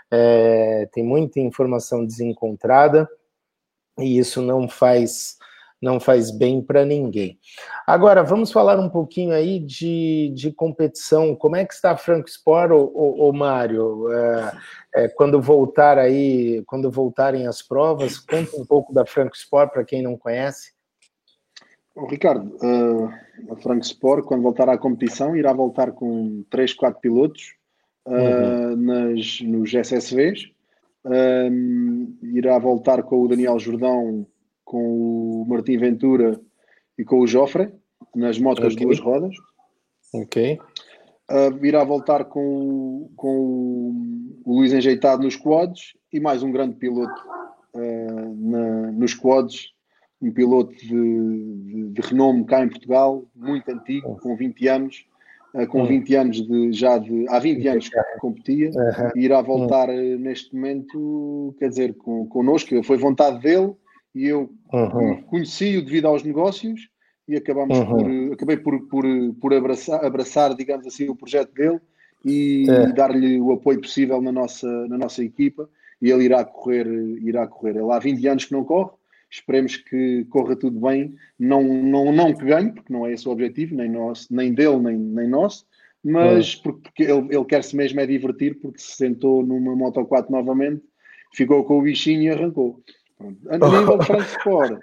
é, 0.10 0.88
tem 0.93 1.04
muita 1.04 1.41
informação 1.41 2.06
desencontrada 2.06 3.10
e 4.00 4.17
isso 4.17 4.41
não 4.41 4.70
faz 4.70 5.38
não 5.82 6.00
faz 6.00 6.32
bem 6.32 6.62
para 6.62 6.86
ninguém. 6.86 7.40
Agora, 7.86 8.24
vamos 8.24 8.52
falar 8.52 8.80
um 8.80 8.90
pouquinho 8.90 9.32
aí 9.32 9.60
de, 9.60 10.32
de 10.36 10.52
competição. 10.52 11.36
Como 11.36 11.56
é 11.56 11.66
que 11.66 11.74
está 11.74 11.92
a 11.92 11.98
Franco 11.98 12.28
Sport, 12.28 12.72
ô, 12.72 13.32
Mário? 13.32 14.12
É, 14.12 14.52
é, 14.96 15.08
quando 15.10 15.40
voltar 15.40 15.98
aí, 15.98 16.63
quando 16.66 16.90
voltarem 16.90 17.48
as 17.48 17.62
provas, 17.62 18.18
conta 18.18 18.58
um 18.58 18.66
pouco 18.66 18.94
da 18.94 19.06
Franco 19.06 19.36
Sport 19.36 19.72
para 19.72 19.86
quem 19.86 20.02
não 20.02 20.18
conhece. 20.18 20.72
Bom, 21.96 22.08
Ricardo, 22.08 22.56
uh, 22.58 23.12
a 23.52 23.56
Franco 23.56 23.84
Sport, 23.84 24.26
quando 24.26 24.44
voltar 24.44 24.70
à 24.70 24.78
competição, 24.78 25.36
irá 25.36 25.54
voltar 25.54 25.92
com 25.92 26.44
3, 26.50 26.74
4 26.74 27.00
pilotos 27.00 27.56
uh, 28.08 28.12
uhum. 28.12 28.76
nas, 28.76 29.42
nos 29.42 29.74
SSVs. 29.74 30.52
Uh, 31.06 32.16
irá 32.36 32.60
voltar 32.60 33.02
com 33.04 33.22
o 33.22 33.28
Daniel 33.28 33.58
Jordão 33.58 34.28
com 34.67 35.43
o 35.43 35.45
Martim 35.47 35.77
Ventura 35.77 36.38
e 36.99 37.06
com 37.06 37.21
o 37.21 37.27
Joffre, 37.27 37.71
nas 38.13 38.38
motos 38.38 38.73
okay. 38.73 38.86
duas 38.86 38.99
rodas. 38.99 39.34
Ok. 40.13 40.60
Uh, 41.32 41.65
irá 41.65 41.86
voltar 41.86 42.25
com, 42.25 43.10
com 43.15 43.30
o 44.45 44.58
Luís 44.58 44.73
Enjeitado 44.73 45.23
nos 45.23 45.38
quads 45.38 45.93
e 46.12 46.19
mais 46.19 46.43
um 46.43 46.51
grande 46.51 46.75
piloto 46.75 47.21
uh, 47.75 48.36
na, 48.36 48.91
nos 48.91 49.13
quads, 49.13 49.69
um 50.21 50.32
piloto 50.32 50.75
de, 50.75 50.88
de, 50.89 51.89
de, 51.89 52.01
renome 52.01 52.43
cá 52.45 52.62
em 52.62 52.69
Portugal, 52.69 53.25
muito 53.34 53.69
antigo, 53.71 54.19
com 54.21 54.36
20 54.36 54.67
anos, 54.67 55.08
uh, 55.53 55.65
com 55.67 55.86
20 55.86 56.13
hum. 56.13 56.19
anos 56.19 56.45
de, 56.45 56.73
já 56.73 56.97
de, 56.97 57.25
há 57.30 57.39
20 57.39 57.67
anos 57.69 57.88
que 57.88 58.19
competia, 58.19 58.71
e 59.15 59.21
irá 59.21 59.41
voltar 59.41 59.89
hum. 59.89 60.17
neste 60.19 60.53
momento, 60.53 61.56
quer 61.58 61.69
dizer, 61.69 61.93
com, 61.93 62.27
connosco, 62.27 62.84
foi 62.84 62.97
vontade 62.97 63.39
dele, 63.39 63.73
e 64.17 64.25
eu 64.27 64.49
uhum. 64.73 65.21
conheci-o 65.23 65.86
devido 65.86 66.08
aos 66.08 66.23
negócios 66.23 66.89
e 67.27 67.36
acabamos 67.36 67.77
uhum. 67.77 67.86
por, 67.86 68.34
acabei 68.34 68.58
por, 68.58 68.88
por, 68.88 69.06
por 69.39 69.53
abraçar, 69.53 70.03
abraçar, 70.03 70.56
digamos 70.56 70.88
assim, 70.88 71.08
o 71.08 71.15
projeto 71.15 71.53
dele 71.53 71.80
e 72.25 72.65
é. 72.67 72.91
dar-lhe 72.93 73.39
o 73.39 73.51
apoio 73.51 73.80
possível 73.80 74.21
na 74.21 74.32
nossa, 74.32 74.67
na 74.88 74.97
nossa 74.97 75.23
equipa 75.23 75.69
e 76.01 76.10
ele 76.10 76.23
irá 76.23 76.43
correr, 76.43 76.88
irá 77.21 77.47
correr. 77.47 77.75
Ele 77.75 77.91
há 77.91 77.99
20 77.99 78.27
anos 78.27 78.45
que 78.45 78.53
não 78.53 78.63
corre, 78.63 78.91
esperemos 79.30 79.77
que 79.77 80.25
corra 80.30 80.56
tudo 80.56 80.80
bem, 80.80 81.15
não, 81.38 81.63
não, 81.63 82.12
não 82.12 82.34
que 82.34 82.45
ganhe, 82.45 82.71
porque 82.71 82.91
não 82.91 83.06
é 83.06 83.13
esse 83.13 83.27
o 83.27 83.32
objetivo, 83.32 83.75
nem, 83.75 83.89
nosso, 83.89 84.34
nem 84.34 84.53
dele, 84.53 84.77
nem, 84.77 84.97
nem 84.97 85.27
nosso, 85.27 85.65
mas 86.03 86.58
é. 86.58 86.63
porque 86.63 87.03
ele, 87.03 87.27
ele 87.36 87.45
quer-se 87.45 87.75
mesmo 87.75 87.99
é 87.99 88.06
divertir, 88.06 88.60
porque 88.60 88.80
se 88.80 88.95
sentou 88.95 89.45
numa 89.45 89.75
Moto 89.75 90.03
4 90.06 90.32
novamente, 90.32 90.82
ficou 91.34 91.63
com 91.65 91.80
o 91.80 91.82
bichinho 91.82 92.23
e 92.23 92.30
arrancou. 92.30 92.82
A 93.49 93.58
nível 93.58 93.97
de 93.99 94.06
transporte. 94.06 94.80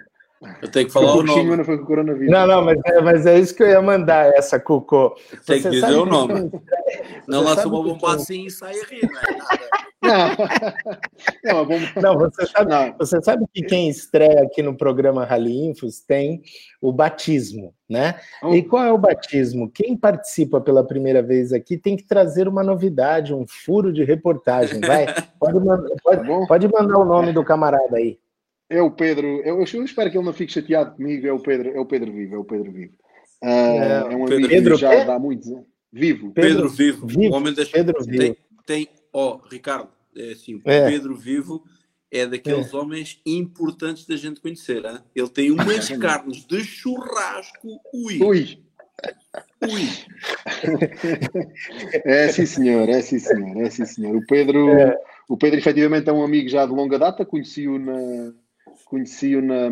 Eu 0.61 0.69
tenho 0.69 0.85
que 0.85 0.91
falar 0.91 1.15
o 1.15 1.23
nome. 1.23 1.57
Não, 1.57 1.63
foi 1.63 1.77
com 1.77 1.83
o 1.83 1.87
coronavírus. 1.87 2.31
não, 2.31 2.45
não 2.45 2.63
mas, 2.63 2.79
é, 2.85 3.01
mas 3.01 3.25
é 3.25 3.39
isso 3.39 3.55
que 3.55 3.63
eu 3.63 3.67
ia 3.67 3.81
mandar, 3.81 4.27
essa 4.35 4.59
Cuco. 4.59 5.15
Tem 5.45 5.61
que 5.61 5.69
dizer 5.69 5.95
o 5.95 6.05
nome. 6.05 6.51
Não 7.27 7.41
lança 7.41 7.67
uma 7.67 7.81
bomba 7.83 8.15
assim 8.15 8.45
e 8.45 8.51
sai 8.51 8.73
a 8.79 8.85
rir, 8.85 9.09
não 9.09 9.21
é 9.21 9.37
nada. 9.37 9.85
Não, 11.43 11.65
não, 11.65 12.01
não, 12.01 12.19
você, 12.19 12.45
sabe, 12.45 12.69
não. 12.69 12.95
você 12.97 13.21
sabe 13.23 13.45
que 13.51 13.63
quem 13.63 13.89
estreia 13.89 14.43
aqui 14.43 14.61
no 14.61 14.77
programa 14.77 15.25
Rally 15.25 15.65
Infos 15.65 15.99
tem 15.99 16.41
o 16.79 16.91
batismo, 16.91 17.73
né? 17.89 18.19
Oh. 18.43 18.53
E 18.53 18.61
qual 18.61 18.83
é 18.83 18.91
o 18.91 18.97
batismo? 18.99 19.71
Quem 19.71 19.97
participa 19.97 20.61
pela 20.61 20.85
primeira 20.85 21.23
vez 21.23 21.51
aqui 21.51 21.75
tem 21.75 21.97
que 21.97 22.03
trazer 22.03 22.47
uma 22.47 22.63
novidade, 22.63 23.33
um 23.33 23.45
furo 23.47 23.91
de 23.91 24.03
reportagem. 24.03 24.79
Vai, 24.81 25.07
pode, 25.39 25.59
mandar, 25.59 25.89
pode, 26.03 26.27
tá 26.27 26.45
pode 26.47 26.67
mandar 26.67 26.99
o 26.99 27.05
nome 27.05 27.31
do 27.31 27.43
camarada 27.43 27.97
aí. 27.97 28.19
É 28.69 28.81
o 28.81 28.89
Pedro, 28.89 29.27
eu, 29.43 29.59
eu, 29.59 29.83
espero 29.83 30.09
que 30.09 30.17
ele 30.17 30.25
não 30.25 30.33
fique 30.33 30.51
chateado 30.51 30.95
comigo, 30.95 31.27
é 31.27 31.31
o 31.31 31.39
Pedro, 31.39 31.69
é 31.69 31.79
o 31.79 31.85
Pedro 31.85 32.11
Vivo, 32.11 32.35
é 32.35 32.39
o 32.39 32.43
Pedro 32.43 32.71
Vivo. 32.71 32.93
Uh, 33.43 33.47
é, 33.47 34.11
é, 34.11 34.15
um 34.15 34.25
amigo 34.25 34.47
Pedro, 34.47 34.75
já 34.75 35.03
dá 35.03 35.19
muitos 35.19 35.51
anos. 35.51 35.65
Vivo. 35.93 36.31
Pedro, 36.31 36.51
Pedro 36.51 36.69
Vivo. 36.69 37.07
Vivo. 37.07 37.33
O 37.33 37.37
homem 37.37 37.53
das... 37.53 37.69
Pedro 37.69 38.03
Vivo. 38.03 38.35
Tem, 38.65 38.89
ó, 39.13 39.35
oh, 39.35 39.47
Ricardo, 39.47 39.89
é 40.17 40.31
assim, 40.31 40.59
é. 40.65 40.89
Pedro 40.89 41.15
Vivo 41.15 41.63
é 42.11 42.25
daqueles 42.25 42.73
é. 42.73 42.77
homens 42.77 43.21
importantes 43.25 44.07
da 44.07 44.15
gente 44.15 44.41
conhecer. 44.41 44.83
Hein? 44.83 44.97
Ele 45.15 45.29
tem 45.29 45.51
umas 45.51 45.89
carnes 45.97 46.45
de 46.45 46.63
churrasco, 46.63 47.79
ui. 47.93 48.23
Ui. 48.23 48.59
é 52.05 52.29
sim, 52.29 52.45
senhor, 52.45 52.89
é 52.89 53.01
sim, 53.01 53.19
senhor, 53.19 53.61
é 53.61 53.69
sim, 53.69 53.85
senhor. 53.85 54.15
O 54.15 54.25
Pedro, 54.25 54.69
é. 54.69 54.97
o 55.27 55.37
Pedro 55.37 55.59
efetivamente 55.59 56.09
é 56.09 56.13
um 56.13 56.23
amigo 56.23 56.49
já 56.49 56.65
de 56.65 56.71
longa 56.71 56.97
data, 56.97 57.25
conheci-o 57.25 57.77
na, 57.77 58.33
conheci 58.85 59.35
na, 59.41 59.69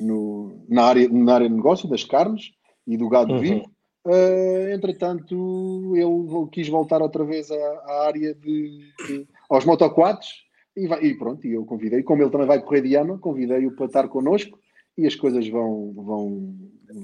no, 0.00 0.64
na, 0.68 0.84
área, 0.84 1.08
na 1.08 1.34
área 1.34 1.48
de 1.48 1.54
negócio 1.54 1.88
das 1.88 2.04
carnes 2.04 2.52
e 2.86 2.96
do 2.96 3.08
gado 3.08 3.34
uhum. 3.34 3.40
vivo. 3.40 3.76
Uh, 4.04 4.68
entretanto, 4.72 5.94
ele 5.96 6.48
quis 6.52 6.68
voltar 6.68 7.02
outra 7.02 7.24
vez 7.24 7.50
à, 7.50 7.56
à 7.56 8.06
área 8.06 8.34
de, 8.34 8.92
de, 9.06 9.26
aos 9.50 9.64
motoquads 9.64 10.28
e, 10.76 10.86
vai, 10.86 11.02
e 11.02 11.18
pronto, 11.18 11.44
e 11.44 11.54
eu 11.54 11.64
convidei, 11.64 12.02
como 12.02 12.22
ele 12.22 12.30
também 12.30 12.46
vai 12.46 12.62
correr 12.62 12.82
de 12.82 12.94
ano, 12.94 13.18
convidei-o 13.18 13.74
para 13.74 13.86
estar 13.86 14.08
connosco 14.08 14.58
e 14.96 15.06
as 15.06 15.16
coisas 15.16 15.48
vão, 15.48 15.92
vão, 15.96 16.54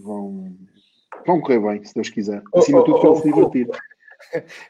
vão, 0.02 0.56
vão 1.26 1.40
correr 1.40 1.58
bem, 1.58 1.84
se 1.84 1.94
Deus 1.94 2.08
quiser. 2.08 2.42
Acima 2.54 2.80
de 2.80 2.86
tudo, 2.86 3.00
para 3.00 3.10
ele 3.10 3.18
se 3.18 3.24
divertir. 3.24 3.68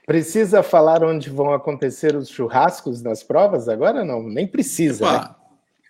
Precisa 0.06 0.62
falar 0.62 1.04
onde 1.04 1.28
vão 1.28 1.52
acontecer 1.52 2.16
os 2.16 2.28
churrascos 2.28 3.02
nas 3.02 3.22
provas 3.22 3.68
agora? 3.68 4.04
Não, 4.04 4.22
nem 4.22 4.46
precisa. 4.46 5.04
Né? 5.04 5.34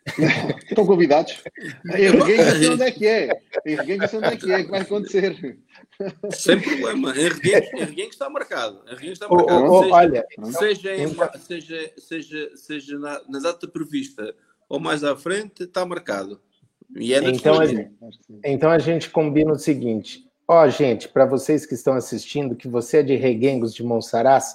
Estão 0.68 0.84
convidados. 0.84 1.42
Sei 1.90 2.70
onde 2.70 2.82
é 2.82 2.90
que 2.90 3.06
é. 3.06 3.40
Sei 3.62 3.78
onde 3.78 4.26
é 4.26 4.36
que 4.36 4.52
é 4.52 4.64
que 4.64 4.70
vai 4.70 4.80
acontecer. 4.80 5.58
Sem 6.30 6.60
problema. 6.60 7.14
Em 7.16 7.28
Reguengos 7.78 8.14
está 8.14 8.28
marcado. 8.28 8.82
Em 9.00 9.10
está 9.12 9.28
marcado. 9.28 9.64
Oh, 9.64 9.78
oh, 9.78 9.82
seja, 9.82 9.94
olha, 9.94 10.26
seja, 10.58 10.96
em, 10.96 11.08
seja, 11.38 11.92
seja, 11.96 12.50
seja 12.56 12.98
na, 12.98 13.20
na, 13.28 13.38
data 13.38 13.68
prevista 13.68 14.34
ou 14.68 14.80
mais 14.80 15.04
à 15.04 15.14
frente, 15.16 15.62
está 15.64 15.86
marcado. 15.86 16.40
E 16.96 17.14
é 17.14 17.18
então, 17.18 17.60
a 17.60 17.66
gente, 17.66 17.90
então 18.44 18.70
a 18.70 18.78
gente 18.78 19.08
combina 19.08 19.52
o 19.52 19.58
seguinte. 19.58 20.26
Ó, 20.48 20.64
oh, 20.64 20.68
gente, 20.68 21.08
para 21.08 21.24
vocês 21.24 21.64
que 21.64 21.74
estão 21.74 21.94
assistindo, 21.94 22.56
que 22.56 22.68
você 22.68 22.98
é 22.98 23.02
de 23.02 23.14
Reguengos 23.14 23.72
de 23.72 23.82
Monsaraz, 23.82 24.54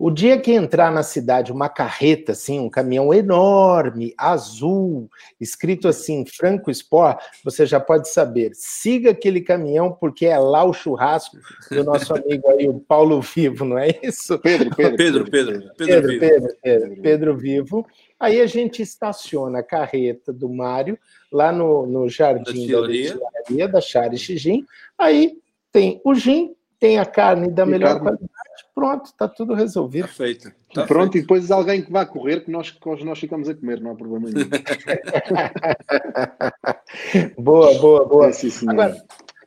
o 0.00 0.10
dia 0.10 0.40
que 0.40 0.50
entrar 0.50 0.90
na 0.90 1.02
cidade 1.02 1.52
uma 1.52 1.68
carreta, 1.68 2.32
assim, 2.32 2.58
um 2.58 2.70
caminhão 2.70 3.12
enorme, 3.12 4.14
azul, 4.16 5.10
escrito 5.38 5.86
assim, 5.86 6.24
Franco 6.24 6.70
Sport, 6.70 7.22
você 7.44 7.66
já 7.66 7.78
pode 7.78 8.08
saber. 8.08 8.52
Siga 8.54 9.10
aquele 9.10 9.42
caminhão, 9.42 9.92
porque 9.92 10.24
é 10.24 10.38
lá 10.38 10.64
o 10.64 10.72
churrasco 10.72 11.36
do 11.70 11.84
nosso 11.84 12.14
amigo 12.14 12.48
aí, 12.48 12.66
o 12.66 12.80
Paulo 12.80 13.20
Vivo, 13.20 13.66
não 13.66 13.76
é 13.76 13.90
isso? 14.02 14.38
Pedro, 14.38 14.74
Pedro. 14.74 14.96
Pedro, 14.96 15.30
Pedro. 15.30 15.70
Pedro, 15.76 15.76
Pedro, 15.76 16.08
Vivo. 16.08 16.20
Pedro, 16.20 16.56
Pedro, 16.62 17.02
Pedro 17.02 17.36
Vivo. 17.36 17.86
Aí 18.18 18.40
a 18.40 18.46
gente 18.46 18.80
estaciona 18.80 19.58
a 19.58 19.62
carreta 19.62 20.32
do 20.32 20.48
Mário 20.48 20.98
lá 21.30 21.52
no, 21.52 21.86
no 21.86 22.08
jardim 22.08 22.66
da 22.66 22.86
destilaria 22.86 23.68
da 23.68 23.82
Chari 23.82 24.16
Xigim. 24.16 24.64
Aí 24.96 25.36
tem 25.70 26.00
o 26.02 26.14
gin, 26.14 26.54
tem 26.78 26.98
a 26.98 27.04
carne 27.04 27.50
da 27.50 27.64
e 27.64 27.66
melhor 27.66 28.00
carne. 28.00 28.02
qualidade 28.02 28.39
pronto, 28.74 29.06
está 29.06 29.28
tudo 29.28 29.54
resolvido. 29.54 30.06
Tá 30.06 30.12
feito. 30.12 30.52
Tá 30.74 30.86
pronto, 30.86 31.12
feito. 31.12 31.18
e 31.18 31.20
depois 31.22 31.50
alguém 31.50 31.82
que 31.82 31.90
vai 31.90 32.06
correr 32.06 32.40
que 32.40 32.50
nós, 32.50 32.70
que 32.70 33.04
nós 33.04 33.18
ficamos 33.18 33.48
a 33.48 33.54
comer, 33.54 33.80
não 33.80 33.92
há 33.92 33.94
problema 33.94 34.28
nenhum. 34.30 34.48
boa, 37.38 37.78
boa, 37.78 38.04
boa. 38.06 38.28
É, 38.28 38.32
sim, 38.32 38.68
agora, 38.68 38.96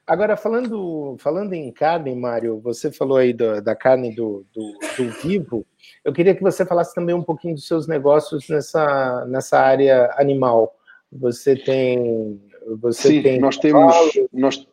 agora, 0.06 0.38
falando, 0.38 1.16
falando 1.20 1.54
em 1.54 1.72
carne, 1.72 2.16
Mário, 2.16 2.60
você 2.60 2.92
falou 2.92 3.18
aí 3.18 3.34
do, 3.34 3.62
da 3.62 3.76
carne 3.76 4.14
do, 4.14 4.46
do, 4.54 4.74
do, 4.98 5.10
vivo. 5.22 5.66
Eu 6.04 6.14
queria 6.14 6.36
que 6.36 6.44
você 6.44 6.66
falasse 6.66 6.94
também 6.94 7.16
um 7.16 7.24
pouquinho 7.24 7.56
dos 7.56 7.68
seus 7.68 7.88
negócios 7.88 8.48
nessa, 8.50 9.26
nessa 9.28 9.60
área 9.60 10.14
animal. 10.18 10.76
Você 11.12 11.56
tem. 11.56 12.42
Você 12.80 13.10
Sim, 13.10 13.22
tem 13.22 13.40
nós 13.40 13.58
temos. 13.58 13.94
Nós. 14.32 14.66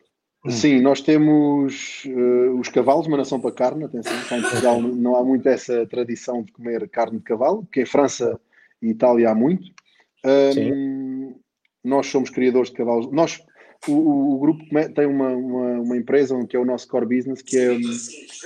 Sim, 0.49 0.81
nós 0.81 1.03
temos 1.03 2.05
uh, 2.07 2.59
os 2.59 2.69
cavalos, 2.69 3.07
uma 3.07 3.19
nação 3.19 3.39
para 3.39 3.53
carne, 3.53 3.85
atenção, 3.85 4.13
cá 4.27 4.39
em 4.39 4.43
Portugal 4.43 4.81
não 4.81 5.15
há 5.17 5.23
muito 5.23 5.47
essa 5.47 5.87
tradição 5.87 6.43
de 6.43 6.51
comer 6.53 6.89
carne 6.89 7.19
de 7.19 7.25
cavalo, 7.25 7.67
que 7.71 7.83
em 7.83 7.87
França 7.87 8.41
e 8.81 8.89
Itália 8.89 9.31
há 9.31 9.35
muito. 9.35 9.71
Um, 10.25 11.35
nós 11.85 12.07
somos 12.07 12.31
criadores 12.31 12.71
de 12.71 12.77
cavalos. 12.77 13.13
Nós, 13.13 13.43
o, 13.87 14.35
o 14.35 14.39
grupo 14.39 14.65
tem 14.95 15.07
uma, 15.07 15.29
uma, 15.29 15.81
uma, 15.81 15.97
empresa 15.97 16.35
que 16.47 16.57
é 16.57 16.61
o 16.61 16.65
nosso 16.65 16.89
core 16.89 17.17
business, 17.17 17.43
que 17.43 17.59
é 17.59 17.79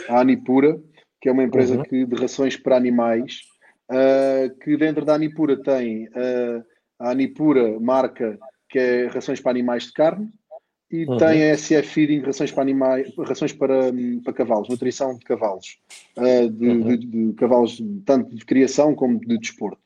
a 0.09 0.20
Anipura, 0.20 0.80
que 1.20 1.28
é 1.28 1.33
uma 1.33 1.44
empresa 1.44 1.76
uhum. 1.76 1.83
que, 1.85 2.04
de 2.04 2.14
rações 2.16 2.57
para 2.57 2.76
animais, 2.76 3.42
uh, 3.90 4.52
que 4.61 4.76
dentro 4.76 5.04
da 5.04 5.14
Anipura 5.14 5.62
tem 5.62 6.09
uh, 6.09 6.64
a 6.98 7.11
Anipura 7.11 7.78
marca, 7.78 8.37
que 8.68 8.78
é 8.80 9.07
rações 9.07 9.40
para 9.40 9.52
animais 9.52 9.85
de 9.85 9.92
carne, 9.92 10.28
e 10.94 11.04
uhum. 11.07 11.16
tem 11.16 11.50
a 11.50 11.57
SF 11.57 11.88
Feeding, 11.88 12.20
rações 12.20 12.52
para 12.52 12.62
animais, 12.62 13.12
rações 13.18 13.52
para, 13.52 13.92
para 14.22 14.33
cavalos, 14.33 14.68
nutrição 14.68 15.18
de 15.18 15.24
cavalos, 15.24 15.78
uh, 16.16 16.48
de, 16.48 16.68
uhum. 16.68 16.96
de, 16.96 17.07
de, 17.07 17.33
cavalos 17.33 17.83
tanto 18.07 18.33
de 18.33 18.44
criação 18.44 18.94
como 18.94 19.18
de 19.18 19.37
desporto. 19.37 19.83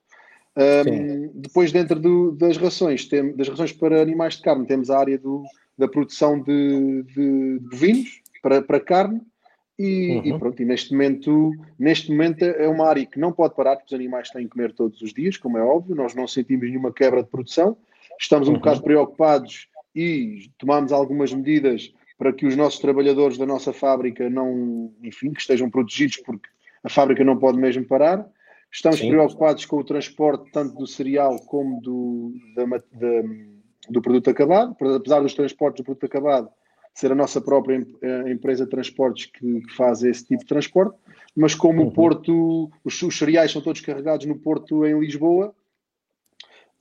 Um, 0.54 1.30
depois, 1.34 1.72
dentro 1.72 1.98
do, 1.98 2.32
das 2.32 2.58
rações, 2.58 3.06
tem, 3.06 3.34
das 3.34 3.48
rações 3.48 3.72
para 3.72 4.02
animais 4.02 4.36
de 4.36 4.42
carne, 4.42 4.66
temos 4.66 4.90
a 4.90 4.98
área 4.98 5.16
do, 5.16 5.44
da 5.78 5.88
produção 5.88 6.38
de, 6.42 7.04
de 7.04 7.58
bovinos 7.60 8.20
para, 8.42 8.60
para 8.60 8.78
carne. 8.78 9.22
E, 9.78 10.16
uhum. 10.16 10.26
e, 10.26 10.38
pronto, 10.38 10.60
e 10.60 10.64
neste 10.66 10.92
momento, 10.92 11.52
neste 11.78 12.10
momento 12.10 12.42
é 12.42 12.68
uma 12.68 12.86
área 12.86 13.06
que 13.06 13.18
não 13.18 13.32
pode 13.32 13.54
parar, 13.54 13.76
porque 13.76 13.94
os 13.94 13.98
animais 13.98 14.28
têm 14.28 14.42
que 14.42 14.50
comer 14.50 14.74
todos 14.74 15.00
os 15.00 15.14
dias, 15.14 15.38
como 15.38 15.56
é 15.56 15.62
óbvio, 15.62 15.94
nós 15.94 16.14
não 16.14 16.26
sentimos 16.26 16.68
nenhuma 16.68 16.92
quebra 16.92 17.22
de 17.22 17.30
produção, 17.30 17.78
estamos 18.20 18.48
um 18.48 18.52
uhum. 18.52 18.58
bocado 18.58 18.82
preocupados 18.82 19.68
e 19.98 20.50
tomamos 20.58 20.92
algumas 20.92 21.32
medidas 21.32 21.92
para 22.16 22.32
que 22.32 22.46
os 22.46 22.54
nossos 22.54 22.78
trabalhadores 22.78 23.37
da 23.37 23.44
nossa 23.44 23.72
fábrica 23.72 24.30
não, 24.30 24.92
enfim, 25.02 25.32
que 25.32 25.40
estejam 25.40 25.68
protegidos 25.68 26.18
porque 26.18 26.48
a 26.84 26.88
fábrica 26.88 27.24
não 27.24 27.37
pode 27.37 27.58
mesmo 27.58 27.84
parar. 27.84 28.24
Estamos 28.70 28.98
Sim. 28.98 29.11
preocupados 29.11 29.64
com 29.64 29.78
o 29.78 29.84
transporte 29.84 30.50
tanto 30.52 30.76
do 30.76 30.87
cereal 30.87 31.38
como 31.46 31.80
do, 31.80 32.32
da, 32.54 32.64
da, 32.64 33.28
do 33.88 34.00
produto 34.00 34.30
acabado, 34.30 34.76
apesar 34.94 35.20
dos 35.20 35.34
transportes 35.34 35.82
do 35.82 35.84
produto 35.84 36.06
acabado 36.06 36.48
ser 36.94 37.12
a 37.12 37.14
nossa 37.14 37.40
própria 37.40 37.87
eh, 38.02 38.30
empresa 38.30 38.64
de 38.64 38.70
transportes 38.70 39.26
que, 39.26 39.61
que 39.61 39.74
faz 39.74 40.02
esse 40.02 40.26
tipo 40.26 40.40
de 40.40 40.48
transporte, 40.48 40.96
mas 41.34 41.54
como 41.54 41.82
uhum. 41.82 41.88
o 41.88 41.92
porto, 41.92 42.70
os, 42.84 43.00
os 43.02 43.16
cereais 43.16 43.52
são 43.52 43.62
todos 43.62 43.80
carregados 43.80 44.26
no 44.26 44.37
porto 44.37 44.84
em 44.84 44.98
Lisboa, 44.98 45.54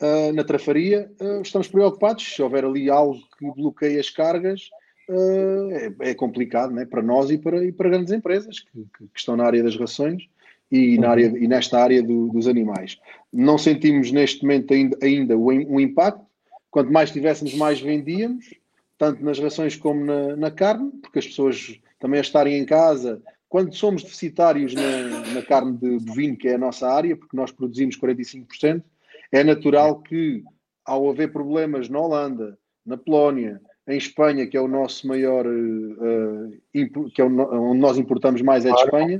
uh, 0.01 0.33
na 0.33 0.43
trafaria, 0.43 1.11
uh, 1.21 1.41
estamos 1.41 1.67
preocupados. 1.67 2.23
Se 2.23 2.41
houver 2.41 2.65
ali 2.65 2.89
algo 2.89 3.19
que 3.37 3.51
bloqueie 3.55 3.99
as 3.99 4.09
cargas, 4.09 4.69
uh, 5.09 5.71
é, 5.71 6.09
é, 6.11 6.13
complicado 6.13 6.73
né? 6.73 6.85
para 6.85 7.01
nós 7.01 7.29
e 7.29 7.37
para, 7.37 7.63
e 7.65 7.71
para 7.71 7.89
grandes 7.89 8.13
empresas 8.13 8.59
que, 8.59 8.85
que, 8.97 9.07
que, 9.07 9.19
estão 9.19 9.35
na 9.35 9.45
área 9.45 9.63
das 9.63 9.77
rações 9.77 10.27
e, 10.71 10.97
na 10.97 11.09
área, 11.09 11.25
e 11.25 11.47
nesta 11.47 11.79
área 11.79 12.01
do, 12.03 12.27
dos 12.29 12.47
animais. 12.47 12.97
Não 13.31 13.57
sentimos 13.57 14.11
neste 14.11 14.41
momento 14.43 14.73
ainda, 14.73 14.97
ainda 15.01 15.37
o, 15.37 15.45
o, 15.45 15.79
impacto. 15.79 16.25
Quanto 16.69 16.91
mais 16.91 17.11
tivéssemos, 17.11 17.55
mais 17.55 17.79
vendíamos, 17.79 18.53
tanto 18.97 19.23
nas 19.23 19.39
rações 19.39 19.75
como 19.75 20.03
na, 20.03 20.35
na 20.35 20.51
carne, 20.51 20.91
porque 21.01 21.19
as 21.19 21.27
pessoas 21.27 21.79
também 21.99 22.19
a 22.19 22.21
estarem 22.21 22.57
em 22.57 22.65
casa 22.65 23.21
quando 23.49 23.73
somos 23.73 24.03
deficitários 24.03 24.73
na, 24.73 25.33
na, 25.33 25.41
carne 25.41 25.77
de 25.77 25.99
bovino, 25.99 26.35
que 26.35 26.49
é 26.49 26.55
a 26.55 26.57
nossa 26.57 26.87
área, 26.89 27.15
porque 27.15 27.35
nós 27.35 27.51
produzimos 27.51 27.97
45%, 27.97 28.83
é 29.31 29.43
natural 29.43 30.01
que, 30.01 30.43
ao 30.85 31.09
haver 31.09 31.31
problemas 31.31 31.89
na 31.89 31.99
Holanda, 31.99 32.57
na 32.85 32.97
Polónia, 32.97 33.61
em 33.87 33.97
Espanha, 33.97 34.45
que 34.45 34.57
é 34.57 34.61
o 34.61 34.67
nosso 34.67 35.07
maior, 35.07 35.45
uh, 35.45 37.09
que 37.13 37.21
é 37.21 37.23
onde 37.23 37.79
nós 37.79 37.97
importamos 37.97 38.41
mais 38.41 38.65
é 38.65 38.71
de 38.71 38.81
Espanha, 38.81 39.17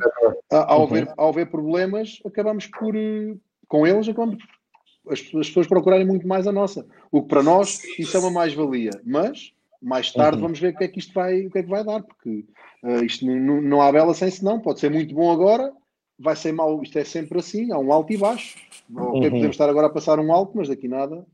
ao, 0.51 0.83
haver, 0.83 1.13
ao 1.15 1.29
haver 1.29 1.49
problemas, 1.49 2.19
acabamos 2.25 2.67
por, 2.67 2.95
uh, 2.95 3.39
com 3.67 3.87
eles, 3.87 4.09
acabamos 4.09 4.37
as, 5.09 5.19
as, 5.19 5.47
pessoas 5.47 5.67
procurarem 5.67 6.05
muito 6.05 6.27
mais 6.27 6.45
a 6.47 6.51
nossa. 6.51 6.85
O 7.11 7.21
que 7.21 7.29
para 7.29 7.43
nós 7.43 7.81
isso 7.97 8.17
é 8.17 8.19
uma 8.19 8.31
mais-valia. 8.31 8.91
Mas, 9.05 9.53
mais 9.81 10.11
tarde, 10.11 10.37
uhum. 10.37 10.43
vamos 10.43 10.59
ver 10.59 10.73
o 10.73 10.77
que 10.77 10.83
é 10.83 10.87
que 10.89 10.99
isto 10.99 11.13
vai, 11.13 11.45
o 11.45 11.51
que 11.51 11.59
é 11.59 11.63
que 11.63 11.69
vai 11.69 11.83
dar, 11.83 12.03
porque 12.03 12.45
uh, 12.83 13.05
isto 13.05 13.25
não, 13.25 13.61
não 13.61 13.81
há 13.81 13.89
bela 13.89 14.13
sem 14.13 14.29
senão. 14.29 14.59
Pode 14.59 14.81
ser 14.81 14.91
muito 14.91 15.15
bom 15.15 15.31
agora, 15.31 15.71
vai 16.19 16.35
ser 16.35 16.51
mau, 16.51 16.81
isto 16.83 16.99
é 16.99 17.05
sempre 17.05 17.39
assim, 17.39 17.71
há 17.71 17.77
um 17.77 17.91
alto 17.93 18.11
e 18.11 18.17
baixo. 18.17 18.57
Uhum. 18.89 19.17
Okay, 19.17 19.30
podemos 19.30 19.56
estar 19.56 19.69
agora 19.69 19.88
a 19.88 19.91
passar 19.91 20.19
um 20.19 20.32
alto, 20.32 20.54
mas 20.56 20.67
daqui 20.67 20.88
nada 20.88 21.26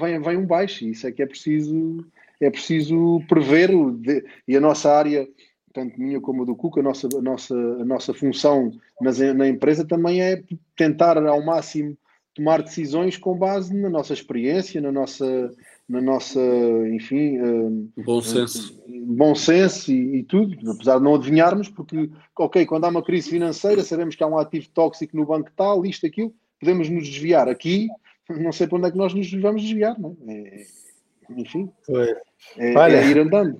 vem, 0.00 0.20
vem 0.20 0.36
um 0.36 0.46
baixo, 0.46 0.84
e 0.84 0.90
isso 0.90 1.06
é 1.06 1.12
que 1.12 1.22
é 1.22 1.26
preciso, 1.26 2.04
é 2.40 2.50
preciso 2.50 3.20
prever, 3.28 3.70
de, 3.96 4.24
e 4.46 4.56
a 4.56 4.60
nossa 4.60 4.92
área, 4.92 5.26
tanto 5.72 6.00
minha 6.00 6.20
como 6.20 6.42
a 6.42 6.46
do 6.46 6.54
Cuca, 6.54 6.80
a 6.80 6.82
nossa, 6.82 7.08
a 7.16 7.22
nossa, 7.22 7.54
a 7.54 7.84
nossa 7.84 8.14
função 8.14 8.70
nas, 9.00 9.18
na 9.18 9.48
empresa 9.48 9.84
também 9.84 10.22
é 10.22 10.42
tentar 10.76 11.16
ao 11.18 11.44
máximo 11.44 11.96
tomar 12.34 12.62
decisões 12.62 13.18
com 13.18 13.36
base 13.36 13.76
na 13.76 13.90
nossa 13.90 14.14
experiência, 14.14 14.80
na 14.80 14.90
nossa, 14.90 15.52
na 15.86 16.00
nossa, 16.00 16.40
enfim, 16.88 17.38
uh, 17.38 17.92
bom 18.04 18.22
senso, 18.22 18.82
bom 19.06 19.34
senso 19.34 19.92
e, 19.92 20.20
e, 20.20 20.22
tudo, 20.22 20.70
apesar 20.70 20.96
de 20.96 21.04
não 21.04 21.14
adivinharmos, 21.14 21.68
porque, 21.68 22.10
ok, 22.38 22.64
quando 22.64 22.84
há 22.84 22.88
uma 22.88 23.02
crise 23.02 23.28
financeira, 23.28 23.82
sabemos 23.82 24.16
que 24.16 24.24
há 24.24 24.26
um 24.26 24.38
ativo 24.38 24.66
tóxico 24.70 25.14
no 25.14 25.26
banco 25.26 25.50
tal, 25.54 25.84
isto, 25.84 26.06
aquilo, 26.06 26.32
podemos 26.62 26.88
nos 26.88 27.08
desviar. 27.08 27.48
Aqui, 27.48 27.88
não 28.30 28.52
sei 28.52 28.68
para 28.68 28.78
onde 28.78 28.86
é 28.86 28.90
que 28.92 28.96
nós 28.96 29.12
nos 29.12 29.30
vamos 29.32 29.62
desviar, 29.62 29.98
não 29.98 30.16
é? 30.28 30.32
é 30.32 30.66
enfim, 31.36 31.68
é, 32.56 32.76
Olha, 32.76 32.96
é 32.96 33.06
ir 33.06 33.18
andando. 33.18 33.58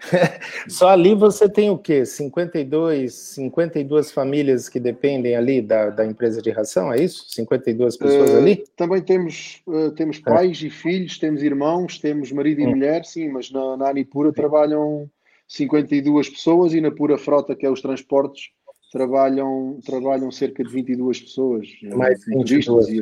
Só 0.68 0.88
ali 0.88 1.14
você 1.14 1.48
tem 1.48 1.70
o 1.70 1.78
quê? 1.78 2.04
52, 2.04 3.12
52 3.12 4.12
famílias 4.12 4.68
que 4.68 4.78
dependem 4.78 5.34
ali 5.34 5.60
da, 5.60 5.90
da 5.90 6.06
empresa 6.06 6.40
de 6.40 6.50
ração, 6.50 6.92
é 6.92 7.02
isso? 7.02 7.24
52 7.30 7.96
pessoas 7.96 8.30
uh, 8.30 8.36
ali? 8.36 8.64
Também 8.76 9.02
temos, 9.02 9.62
uh, 9.66 9.90
temos 9.92 10.18
é. 10.18 10.20
pais 10.20 10.62
é. 10.62 10.66
e 10.66 10.70
filhos, 10.70 11.18
temos 11.18 11.42
irmãos, 11.42 11.98
temos 11.98 12.30
marido 12.30 12.60
e 12.60 12.66
hum. 12.66 12.70
mulher, 12.70 13.04
sim, 13.04 13.28
mas 13.30 13.50
na, 13.50 13.76
na 13.76 13.88
Anipura 13.88 14.32
trabalham 14.32 15.10
52 15.48 16.28
pessoas 16.28 16.72
e 16.74 16.80
na 16.80 16.90
Pura 16.90 17.18
Frota, 17.18 17.56
que 17.56 17.66
é 17.66 17.70
os 17.70 17.80
transportes, 17.80 18.50
trabalham, 18.92 19.80
trabalham 19.84 20.30
cerca 20.30 20.62
de 20.62 20.70
22 20.70 21.22
pessoas. 21.22 21.68
Mais 21.94 22.24
22, 22.26 22.88
e 22.88 23.00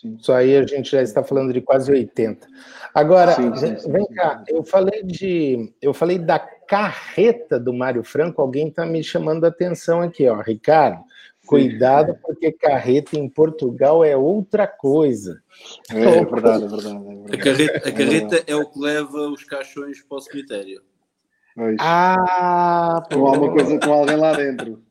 Sim. 0.00 0.16
Só 0.20 0.36
aí 0.36 0.56
a 0.56 0.64
gente 0.64 0.92
já 0.92 1.02
está 1.02 1.24
falando 1.24 1.52
de 1.52 1.60
quase 1.60 1.90
80. 1.90 2.46
Agora, 2.94 3.32
sim, 3.32 3.52
sim, 3.56 3.90
vem 3.90 4.06
cá, 4.06 4.44
eu 4.46 4.62
falei 4.62 5.02
de. 5.02 5.72
Eu 5.82 5.92
falei 5.92 6.20
da 6.20 6.38
carreta 6.38 7.58
do 7.58 7.72
Mário 7.72 8.04
Franco, 8.04 8.40
alguém 8.40 8.68
está 8.68 8.86
me 8.86 9.02
chamando 9.02 9.44
a 9.44 9.48
atenção 9.48 10.00
aqui, 10.00 10.28
ó. 10.28 10.40
Ricardo, 10.40 11.02
cuidado, 11.44 12.16
porque 12.22 12.52
carreta 12.52 13.18
em 13.18 13.28
Portugal 13.28 14.04
é 14.04 14.16
outra 14.16 14.68
coisa. 14.68 15.42
É, 15.90 16.00
é 16.00 16.24
verdade, 16.24 16.64
é 16.64 16.68
verdade, 16.68 16.96
é 16.96 16.98
verdade. 17.00 17.34
A 17.34 17.38
carreta, 17.38 17.88
a 17.88 17.92
carreta 17.92 18.44
é 18.46 18.54
o 18.54 18.70
que 18.70 18.78
leva 18.78 19.28
os 19.30 19.42
caixões 19.42 20.00
para 20.00 20.18
o 20.18 20.20
cemitério. 20.20 20.80
Ah, 21.80 23.02
com 23.12 23.26
alguma 23.26 23.52
coisa 23.52 23.78
com 23.78 23.92
alguém 23.92 24.16
lá 24.16 24.32
dentro. 24.34 24.82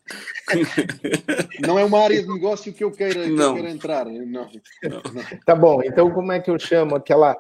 Não 1.66 1.78
é 1.78 1.84
uma 1.84 2.00
área 2.00 2.22
de 2.22 2.28
negócio 2.28 2.74
que 2.74 2.84
eu 2.84 2.92
queira, 2.92 3.24
que 3.24 3.32
eu 3.32 3.54
queira 3.54 3.70
entrar. 3.70 4.06
Não. 4.06 4.50
Tá 5.46 5.56
bom, 5.56 5.82
então 5.84 6.12
como 6.12 6.32
é 6.32 6.40
que 6.40 6.50
eu 6.50 6.60
chamo 6.60 6.96
aquela 6.96 7.38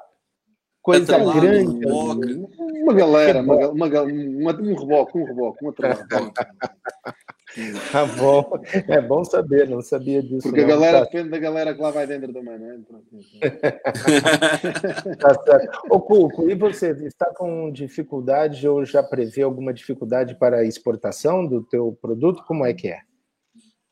coisa 0.81 1.17
grande? 1.17 1.85
Uma 1.85 2.93
galera, 2.93 3.41
uma, 3.41 3.55
uma, 3.69 3.85
uma, 3.85 4.61
um 4.61 4.75
reboque, 4.75 5.17
um 5.17 5.25
reboque, 5.25 5.65
um 5.65 5.69
atrelado. 5.69 6.07
Tá 7.91 8.05
bom, 8.05 8.61
é 8.87 9.01
bom 9.01 9.23
saber, 9.23 9.67
não 9.69 9.81
sabia 9.81 10.21
disso. 10.21 10.43
Porque 10.43 10.61
não. 10.61 10.67
a 10.67 10.71
galera 10.71 10.99
tá. 10.99 11.05
depende 11.05 11.29
da 11.29 11.39
galera 11.39 11.73
que 11.73 11.81
lá 11.81 11.89
vai 11.91 12.05
dentro 12.05 12.33
também, 12.33 12.59
não 12.59 12.71
é? 12.71 12.77
tá 15.15 15.33
certo. 15.43 15.79
Ô, 15.89 16.01
Cuco, 16.01 16.49
e 16.49 16.55
você 16.55 16.91
está 17.05 17.33
com 17.33 17.71
dificuldade 17.71 18.67
ou 18.67 18.83
já 18.85 19.01
prevê 19.01 19.43
alguma 19.43 19.73
dificuldade 19.73 20.35
para 20.35 20.57
a 20.57 20.65
exportação 20.65 21.47
do 21.47 21.63
teu 21.63 21.97
produto? 22.01 22.43
Como 22.45 22.65
é 22.65 22.73
que 22.73 22.89
é? 22.89 22.99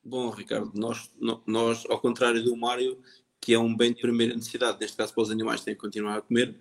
Bom, 0.03 0.29
Ricardo, 0.29 0.71
nós, 0.75 1.09
nós 1.47 1.85
ao 1.89 1.99
contrário 1.99 2.43
do 2.43 2.55
Mário, 2.55 2.99
que 3.41 3.53
é 3.53 3.59
um 3.59 3.75
bem 3.75 3.93
de 3.93 4.01
primeira 4.01 4.35
necessidade, 4.35 4.77
neste 4.79 4.97
caso 4.97 5.13
para 5.13 5.23
os 5.23 5.31
animais 5.31 5.63
têm 5.63 5.73
que 5.73 5.81
continuar 5.81 6.17
a 6.17 6.21
comer, 6.21 6.55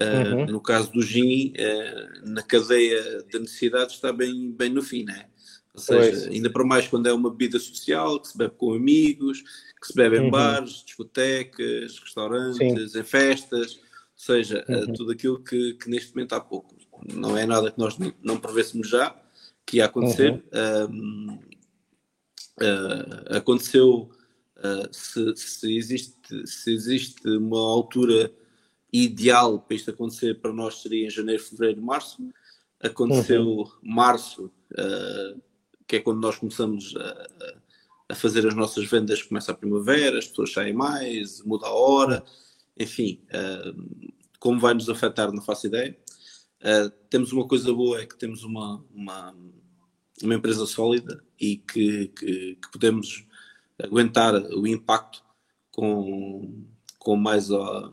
uh, 0.00 0.36
uhum. 0.36 0.46
no 0.46 0.60
caso 0.60 0.90
do 0.92 1.02
gin, 1.02 1.52
uh, 1.52 2.30
na 2.30 2.42
cadeia 2.42 3.22
da 3.30 3.38
necessidade 3.38 3.92
está 3.92 4.12
bem, 4.12 4.50
bem 4.52 4.70
no 4.70 4.82
fim, 4.82 5.04
né? 5.04 5.26
Ou 5.76 5.82
seja, 5.82 6.22
pois. 6.22 6.28
ainda 6.28 6.50
para 6.50 6.64
mais 6.64 6.88
quando 6.88 7.06
é 7.06 7.12
uma 7.12 7.30
bebida 7.30 7.58
social, 7.58 8.18
que 8.18 8.28
se 8.28 8.38
bebe 8.38 8.54
com 8.56 8.72
amigos, 8.72 9.42
que 9.78 9.86
se 9.86 9.94
bebe 9.94 10.16
em 10.16 10.22
uhum. 10.22 10.30
bares, 10.30 10.82
discotecas, 10.84 11.98
restaurantes, 11.98 12.92
Sim. 12.92 12.98
em 12.98 13.02
festas, 13.04 13.74
ou 13.74 13.80
seja, 14.16 14.64
eh, 14.66 14.76
uhum. 14.76 14.92
tudo 14.94 15.12
aquilo 15.12 15.38
que, 15.38 15.74
que, 15.74 15.90
neste 15.90 16.14
momento 16.14 16.32
há 16.32 16.40
pouco. 16.40 16.74
Não 17.12 17.36
é 17.36 17.44
nada 17.44 17.70
que 17.70 17.78
nós 17.78 17.96
não 18.22 18.38
prevêssemos 18.38 18.88
já 18.88 19.14
que 19.66 19.76
ia 19.76 19.84
acontecer. 19.84 20.42
Uhum. 20.90 20.90
Um, 20.90 21.38
uh, 22.62 23.36
aconteceu 23.36 24.08
uh, 24.56 24.88
se, 24.90 25.36
se, 25.36 25.76
existe, 25.76 26.46
se 26.46 26.72
existe 26.72 27.28
uma 27.28 27.58
altura 27.58 28.32
ideal 28.92 29.58
para 29.58 29.76
isto 29.76 29.90
acontecer, 29.90 30.40
para 30.40 30.52
nós 30.52 30.80
seria 30.80 31.06
em 31.06 31.10
janeiro, 31.10 31.42
fevereiro, 31.42 31.82
março. 31.82 32.26
Aconteceu 32.80 33.42
uhum. 33.42 33.66
março, 33.82 34.50
uh, 34.72 35.42
que 35.86 35.96
é 35.96 36.00
quando 36.00 36.20
nós 36.20 36.36
começamos 36.36 36.94
a, 36.96 37.26
a, 38.10 38.14
fazer 38.14 38.46
as 38.46 38.54
nossas 38.54 38.84
vendas, 38.86 39.22
começa 39.22 39.52
a 39.52 39.56
primavera, 39.56 40.18
as 40.18 40.26
pessoas 40.26 40.52
saem 40.52 40.72
mais, 40.72 41.42
muda 41.42 41.66
a 41.66 41.72
hora, 41.72 42.24
enfim, 42.78 43.20
uh, 43.28 44.12
como 44.38 44.60
vai 44.60 44.74
nos 44.74 44.88
afetar, 44.88 45.32
não 45.32 45.42
faço 45.42 45.66
ideia. 45.66 45.96
Uh, 46.60 46.90
temos 47.08 47.32
uma 47.32 47.46
coisa 47.46 47.72
boa, 47.72 48.00
é 48.00 48.06
que 48.06 48.18
temos 48.18 48.42
uma, 48.42 48.84
uma, 48.92 49.34
uma 50.22 50.34
empresa 50.34 50.66
sólida 50.66 51.22
e 51.38 51.58
que, 51.58 52.08
que, 52.08 52.56
que, 52.56 52.72
podemos 52.72 53.24
aguentar 53.82 54.34
o 54.34 54.66
impacto 54.66 55.22
com, 55.70 56.64
com 56.98 57.16
mais, 57.16 57.50
uh, 57.50 57.92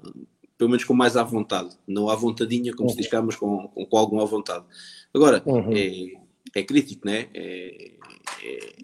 pelo 0.58 0.72
menos 0.72 0.84
com 0.84 0.94
mais 0.94 1.16
à 1.16 1.24
vontade, 1.24 1.78
não 1.88 2.10
à 2.10 2.16
vontadinha, 2.16 2.74
como 2.74 2.90
uhum. 2.90 2.96
se 2.96 3.02
diz 3.02 3.08
cá, 3.08 3.22
mas 3.22 3.36
com, 3.36 3.68
com, 3.68 3.86
com 3.86 3.98
alguma 3.98 4.26
vontade. 4.26 4.66
Agora, 5.14 5.44
uhum. 5.46 5.72
é, 5.74 6.23
é 6.56 6.64
crítico, 6.64 7.06
né? 7.06 7.30
É, 7.34 7.92
é, 8.44 8.76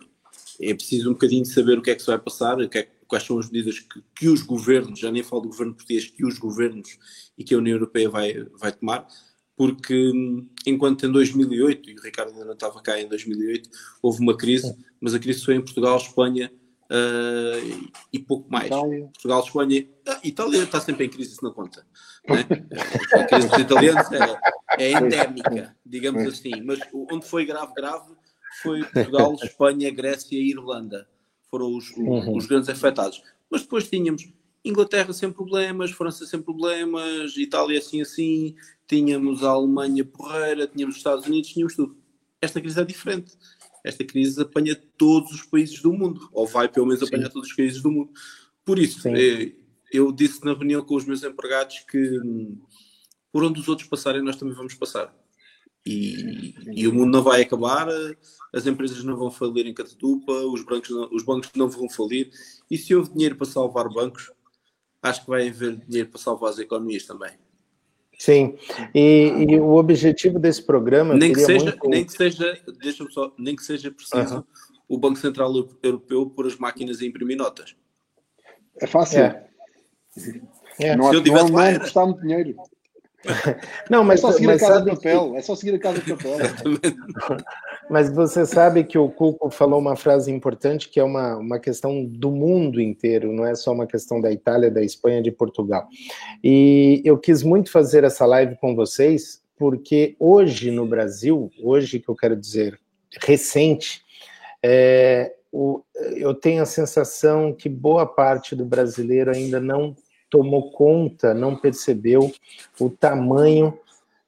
é, 0.61 0.73
preciso 0.73 1.09
um 1.09 1.13
bocadinho 1.13 1.45
saber 1.45 1.77
o 1.77 1.81
que 1.81 1.91
é 1.91 1.95
que 1.95 2.01
se 2.01 2.07
vai 2.07 2.19
passar, 2.19 2.59
é, 2.61 2.87
quais 3.07 3.23
são 3.23 3.39
as 3.39 3.49
medidas 3.49 3.79
que, 3.79 4.01
que, 4.15 4.27
os 4.27 4.41
governos, 4.41 4.99
já 4.99 5.11
nem 5.11 5.23
falo 5.23 5.43
do 5.43 5.49
governo 5.49 5.73
português, 5.73 6.07
que 6.07 6.25
os 6.25 6.37
governos 6.37 6.97
e 7.37 7.43
que 7.43 7.53
a 7.53 7.57
União 7.57 7.75
Europeia 7.75 8.09
vai, 8.09 8.33
vai 8.59 8.71
tomar, 8.71 9.07
porque 9.55 10.11
enquanto 10.65 11.05
em 11.05 11.11
2008, 11.11 11.89
e 11.89 11.95
o 11.95 12.01
Ricardo 12.01 12.31
ainda 12.31 12.45
não 12.45 12.53
estava 12.53 12.81
cá 12.81 12.99
em 12.99 13.07
2008, 13.07 13.69
houve 14.01 14.21
uma 14.21 14.37
crise, 14.37 14.75
mas 14.99 15.13
a 15.13 15.19
crise 15.19 15.43
foi 15.43 15.55
em 15.55 15.61
Portugal, 15.61 15.97
Espanha 15.97 16.51
uh, 16.89 17.91
e 18.11 18.19
pouco 18.19 18.49
mais. 18.51 18.67
Itália. 18.67 19.01
Portugal, 19.01 19.43
Espanha, 19.43 19.87
ah, 20.07 20.19
Itália 20.23 20.63
está 20.63 20.81
sempre 20.81 21.05
em 21.05 21.09
crise, 21.09 21.33
isso 21.33 21.43
não 21.43 21.53
conta. 21.53 21.85
Né? 22.27 22.45
A 23.13 23.23
crise 23.25 23.47
dos 23.47 23.59
italianos 23.59 24.11
é, 24.11 24.85
é 24.85 24.91
endémica, 24.91 25.75
digamos 25.85 26.27
assim, 26.27 26.61
mas 26.63 26.79
onde 26.93 27.25
foi 27.25 27.45
grave, 27.45 27.73
grave 27.73 28.13
foi 28.61 28.83
Portugal, 28.83 29.35
Espanha, 29.41 29.91
Grécia 29.91 30.35
e 30.35 30.51
Irlanda. 30.51 31.07
Foram 31.49 31.75
os, 31.75 31.89
uhum. 31.91 32.35
os 32.35 32.45
grandes 32.45 32.69
afetados. 32.69 33.23
Mas 33.49 33.61
depois 33.61 33.89
tínhamos 33.89 34.29
Inglaterra 34.63 35.11
sem 35.13 35.31
problemas, 35.31 35.91
França 35.91 36.25
sem 36.25 36.41
problemas, 36.41 37.35
Itália 37.37 37.79
assim 37.79 38.01
assim, 38.01 38.55
tínhamos 38.87 39.43
a 39.43 39.49
Alemanha 39.49 40.05
porreira, 40.05 40.67
tínhamos 40.67 40.95
os 40.95 40.99
Estados 40.99 41.25
Unidos, 41.25 41.49
tínhamos 41.49 41.75
tudo. 41.75 41.97
Esta 42.41 42.61
crise 42.61 42.79
é 42.79 42.85
diferente. 42.85 43.33
Esta 43.89 44.05
crise 44.05 44.41
apanha 44.41 44.75
todos 44.97 45.31
os 45.31 45.43
países 45.43 45.81
do 45.81 45.91
mundo, 45.91 46.29
ou 46.31 46.45
vai 46.47 46.69
pelo 46.69 46.85
menos 46.85 47.01
apanhar 47.01 47.27
Sim. 47.27 47.33
todos 47.33 47.49
os 47.49 47.55
países 47.55 47.81
do 47.81 47.91
mundo. 47.91 48.11
Por 48.63 48.77
isso, 48.77 49.07
eh, 49.07 49.53
eu 49.91 50.11
disse 50.11 50.43
na 50.45 50.53
reunião 50.53 50.83
com 50.83 50.95
os 50.95 51.05
meus 51.05 51.23
empregados 51.23 51.79
que 51.89 51.97
hum, 52.19 52.61
por 53.31 53.43
onde 53.43 53.59
os 53.59 53.67
outros 53.67 53.87
passarem, 53.87 54.21
nós 54.21 54.35
também 54.35 54.53
vamos 54.53 54.73
passar. 54.73 55.13
E, 55.85 56.53
e, 56.75 56.87
o 56.87 56.93
mundo 56.93 57.11
não 57.11 57.23
vai 57.23 57.41
acabar, 57.41 57.87
as 58.53 58.67
empresas 58.67 59.03
não 59.03 59.15
vão 59.15 59.31
falir 59.31 59.65
em 59.65 59.73
Catatupa, 59.73 60.31
os 60.31 60.63
bancos, 60.63 60.89
não, 60.89 61.09
os 61.11 61.23
bancos 61.23 61.49
não 61.55 61.69
vão 61.69 61.89
falir. 61.89 62.31
E 62.69 62.77
se 62.77 62.93
houve 62.93 63.11
dinheiro 63.13 63.35
para 63.35 63.45
salvar 63.45 63.89
bancos, 63.89 64.31
acho 65.01 65.21
que 65.23 65.29
vai 65.29 65.47
haver 65.47 65.77
dinheiro 65.87 66.09
para 66.09 66.19
salvar 66.19 66.51
as 66.51 66.59
economias 66.59 67.05
também. 67.05 67.31
Sim, 68.19 68.57
e, 68.93 69.45
e 69.47 69.59
o 69.61 69.75
objetivo 69.75 70.37
desse 70.37 70.61
programa 70.61 71.15
nem 71.15 71.31
que 71.31 71.39
seja, 71.39 71.63
muito... 71.63 71.89
nem 71.89 72.03
que 72.03 72.11
seja, 72.11 72.59
deixa 72.77 73.09
só, 73.09 73.33
nem 73.37 73.55
que 73.55 73.63
seja 73.63 73.89
preciso 73.89 74.35
uhum. 74.35 74.43
o 74.89 74.97
Banco 74.97 75.17
Central 75.17 75.53
Europeu 75.81 76.29
pôr 76.29 76.45
as 76.45 76.57
máquinas 76.57 77.01
a 77.01 77.05
imprimir 77.05 77.37
notas. 77.37 77.77
É 78.81 78.85
fácil. 78.85 79.21
É. 79.21 79.47
É. 80.81 80.97
Não, 80.97 81.09
Se 81.09 81.15
eu 81.15 81.23
tivesse 81.23 81.49
não, 81.49 81.71
não 81.71 81.79
custar 81.79 82.05
muito 82.05 82.21
dinheiro. 82.21 82.55
Não, 83.89 84.03
mas 84.03 84.19
é 84.19 84.21
só 84.21 84.31
seguir 84.33 84.47
mas 84.47 84.63
a 84.63 84.67
casa 84.67 84.81
de 84.81 84.91
papel. 84.91 85.31
Que... 85.31 85.37
É 85.37 85.41
só 85.41 85.55
seguir 85.55 85.75
a 85.75 85.79
casa 85.79 86.01
de 86.01 86.13
papel. 86.13 86.37
mas 87.89 88.13
você 88.13 88.45
sabe 88.45 88.83
que 88.83 88.97
o 88.97 89.09
Cuco 89.09 89.49
falou 89.49 89.79
uma 89.79 89.95
frase 89.95 90.31
importante 90.31 90.89
que 90.89 90.99
é 90.99 91.03
uma, 91.03 91.37
uma 91.37 91.59
questão 91.59 92.05
do 92.05 92.31
mundo 92.31 92.79
inteiro, 92.79 93.33
não 93.33 93.45
é 93.45 93.55
só 93.55 93.71
uma 93.71 93.87
questão 93.87 94.21
da 94.21 94.31
Itália, 94.31 94.69
da 94.69 94.83
Espanha, 94.83 95.21
de 95.21 95.31
Portugal. 95.31 95.87
E 96.43 97.01
eu 97.03 97.17
quis 97.17 97.41
muito 97.41 97.71
fazer 97.71 98.03
essa 98.03 98.25
live 98.25 98.55
com 98.57 98.75
vocês, 98.75 99.41
porque 99.57 100.15
hoje 100.19 100.71
no 100.71 100.85
Brasil, 100.85 101.49
hoje 101.61 101.99
que 101.99 102.09
eu 102.09 102.15
quero 102.15 102.35
dizer 102.35 102.79
recente, 103.23 104.01
é, 104.63 105.33
o, 105.51 105.81
eu 106.15 106.33
tenho 106.33 106.61
a 106.61 106.67
sensação 106.67 107.53
que 107.53 107.67
boa 107.67 108.05
parte 108.05 108.55
do 108.55 108.65
brasileiro 108.65 109.31
ainda 109.31 109.59
não 109.59 109.95
tomou 110.29 110.71
conta, 110.71 111.33
não 111.33 111.55
percebeu 111.55 112.31
o 112.79 112.89
tamanho 112.89 113.77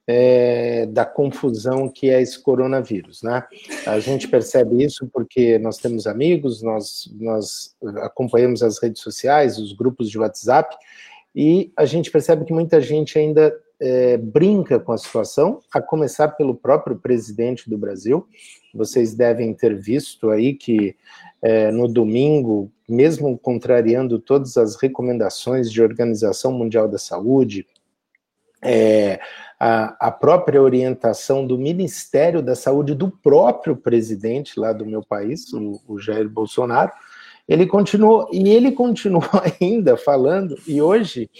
é, 0.06 0.86
da 0.86 1.04
confusão 1.04 1.88
que 1.88 2.10
é 2.10 2.20
esse 2.20 2.38
coronavírus, 2.40 3.22
né? 3.22 3.44
A 3.86 4.00
gente 4.00 4.26
percebe 4.28 4.82
isso 4.82 5.08
porque 5.12 5.58
nós 5.58 5.78
temos 5.78 6.06
amigos, 6.06 6.62
nós, 6.62 7.08
nós 7.20 7.76
acompanhamos 7.98 8.62
as 8.62 8.82
redes 8.82 9.00
sociais, 9.00 9.58
os 9.58 9.72
grupos 9.72 10.10
de 10.10 10.18
WhatsApp, 10.18 10.76
e 11.34 11.72
a 11.76 11.84
gente 11.84 12.10
percebe 12.10 12.44
que 12.44 12.52
muita 12.52 12.80
gente 12.80 13.18
ainda 13.18 13.54
é, 13.80 14.16
brinca 14.16 14.78
com 14.78 14.92
a 14.92 14.98
situação, 14.98 15.60
a 15.72 15.80
começar 15.80 16.28
pelo 16.28 16.54
próprio 16.54 16.96
presidente 16.96 17.70
do 17.70 17.78
Brasil. 17.78 18.26
Vocês 18.74 19.14
devem 19.14 19.54
ter 19.54 19.74
visto 19.76 20.30
aí 20.30 20.54
que 20.54 20.94
é, 21.40 21.70
no 21.70 21.88
domingo, 21.88 22.70
mesmo 22.88 23.36
contrariando 23.38 24.18
todas 24.18 24.56
as 24.56 24.76
recomendações 24.76 25.70
de 25.70 25.82
Organização 25.82 26.52
Mundial 26.52 26.88
da 26.88 26.98
Saúde, 26.98 27.66
é, 28.64 29.18
a, 29.64 30.08
a 30.08 30.10
própria 30.10 30.60
orientação 30.60 31.46
do 31.46 31.56
Ministério 31.56 32.42
da 32.42 32.56
Saúde 32.56 32.96
do 32.96 33.08
próprio 33.08 33.76
presidente 33.76 34.58
lá 34.58 34.72
do 34.72 34.84
meu 34.84 35.04
país, 35.04 35.52
o, 35.52 35.80
o 35.86 36.00
Jair 36.00 36.28
Bolsonaro, 36.28 36.90
ele 37.48 37.64
continuou, 37.64 38.28
e 38.32 38.50
ele 38.50 38.72
continuou 38.72 39.22
ainda 39.60 39.96
falando, 39.96 40.58
e 40.66 40.82
hoje 40.82 41.30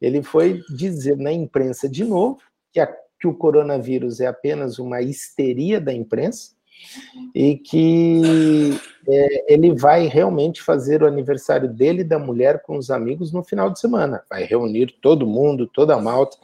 ele 0.00 0.22
foi 0.22 0.60
dizer 0.70 1.16
na 1.16 1.32
imprensa 1.32 1.88
de 1.88 2.04
novo 2.04 2.38
que, 2.72 2.78
a, 2.78 2.86
que 3.18 3.26
o 3.26 3.34
coronavírus 3.34 4.20
é 4.20 4.28
apenas 4.28 4.78
uma 4.78 5.02
histeria 5.02 5.80
da 5.80 5.92
imprensa, 5.92 6.52
e 7.34 7.56
que 7.56 8.78
é, 9.08 9.52
ele 9.52 9.74
vai 9.74 10.06
realmente 10.06 10.62
fazer 10.62 11.02
o 11.02 11.06
aniversário 11.06 11.68
dele 11.68 12.02
e 12.02 12.04
da 12.04 12.18
mulher 12.18 12.62
com 12.62 12.76
os 12.76 12.92
amigos 12.92 13.32
no 13.32 13.42
final 13.42 13.70
de 13.70 13.80
semana. 13.80 14.22
Vai 14.30 14.44
reunir 14.44 14.94
todo 15.02 15.26
mundo, 15.26 15.66
toda 15.66 15.94
a 15.94 16.00
malta. 16.00 16.36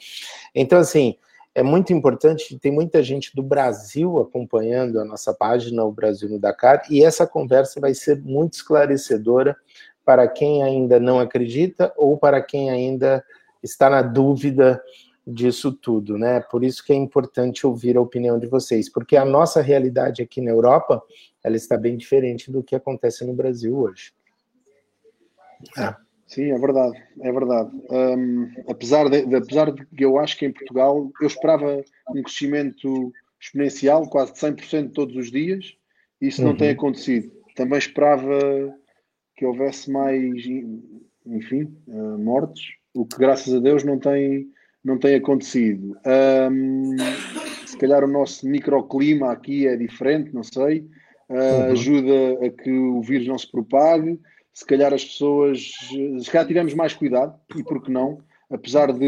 Então, 0.53 0.79
assim, 0.79 1.17
é 1.59 1.63
muito 1.63 1.93
importante, 1.93 2.57
tem 2.61 2.71
muita 2.71 3.03
gente 3.03 3.35
do 3.35 3.43
Brasil 3.43 4.17
acompanhando 4.19 5.01
a 5.01 5.05
nossa 5.05 5.35
página, 5.35 5.85
o 5.85 5.91
Brasil 5.91 6.29
no 6.29 6.39
Dakar, 6.39 6.83
e 6.89 7.03
essa 7.03 7.27
conversa 7.27 7.81
vai 7.81 7.95
ser 7.95 8.23
muito 8.23 8.55
esclarecedora 8.55 9.57
para 10.05 10.29
quem 10.29 10.63
ainda 10.63 11.01
não 11.01 11.19
acredita 11.19 11.93
ou 11.97 12.17
para 12.17 12.41
quem 12.41 12.71
ainda 12.71 13.25
está 13.61 13.91
na 13.91 14.03
dúvida 14.03 14.81
disso 15.27 15.73
tudo, 15.73 16.17
né? 16.17 16.39
Por 16.41 16.63
isso 16.63 16.85
que 16.85 16.93
é 16.93 16.97
importante 16.97 17.67
ouvir 17.67 17.97
a 17.97 18.01
opinião 18.01 18.39
de 18.39 18.47
vocês, 18.47 18.89
porque 18.89 19.17
a 19.17 19.25
nossa 19.25 19.61
realidade 19.61 20.23
aqui 20.23 20.41
na 20.41 20.53
Europa, 20.53 21.03
ela 21.43 21.57
está 21.57 21.77
bem 21.77 21.97
diferente 21.97 22.53
do 22.53 22.63
que 22.63 22.77
acontece 22.77 23.25
no 23.27 23.35
Brasil 23.35 23.77
hoje. 23.77 24.13
É. 25.77 26.08
Sim, 26.29 26.53
é 26.53 26.59
verdade, 26.59 27.03
é 27.23 27.33
verdade. 27.33 27.71
Um, 27.91 28.53
apesar, 28.69 29.09
de, 29.09 29.25
de, 29.25 29.35
apesar 29.35 29.73
de 29.73 29.85
que 29.87 30.05
eu 30.05 30.19
acho 30.19 30.37
que 30.37 30.45
em 30.45 30.53
Portugal 30.53 31.11
eu 31.23 31.27
esperava 31.27 31.83
um 32.15 32.23
crescimento 32.23 33.13
exponencial, 33.41 34.09
quase 34.11 34.35
de 34.35 34.39
100% 34.39 34.93
todos 34.93 35.17
os 35.17 35.31
dias, 35.31 35.75
e 36.21 36.29
isso 36.29 36.43
uhum. 36.43 36.49
não 36.49 36.57
tem 36.57 36.69
uhum. 36.69 36.75
acontecido. 36.75 37.33
Também 37.57 37.79
esperava 37.79 38.39
que 39.37 39.47
houvesse 39.47 39.91
mais, 39.91 40.45
enfim, 41.25 41.75
uh, 41.87 42.19
mortes, 42.19 42.63
o 42.93 43.07
que 43.07 43.19
graças 43.19 43.55
a 43.55 43.59
Deus 43.59 43.83
não 43.83 43.99
tem, 43.99 44.49
não 44.85 44.99
tem 44.99 45.15
acontecido. 45.15 45.97
Um, 46.53 46.95
se 47.65 47.79
calhar 47.79 48.05
o 48.05 48.09
nosso 48.09 48.47
microclima 48.47 49.33
aqui 49.33 49.67
é 49.67 49.77
diferente, 49.77 50.35
não 50.35 50.43
sei, 50.43 50.81
uh, 51.31 51.35
uhum. 51.35 51.63
ajuda 51.71 52.47
a 52.47 52.51
que 52.51 52.71
o 52.71 53.01
vírus 53.01 53.27
não 53.27 53.39
se 53.39 53.51
propague 53.51 54.21
se 54.53 54.65
calhar 54.67 54.93
as 54.93 55.05
pessoas, 55.05 55.73
se 56.21 56.31
calhar 56.31 56.47
tivemos 56.47 56.75
mais 56.75 56.95
cuidado, 56.95 57.39
e 57.57 57.63
por 57.63 57.83
que 57.83 57.91
não, 57.91 58.19
apesar 58.51 58.93
de 58.93 59.07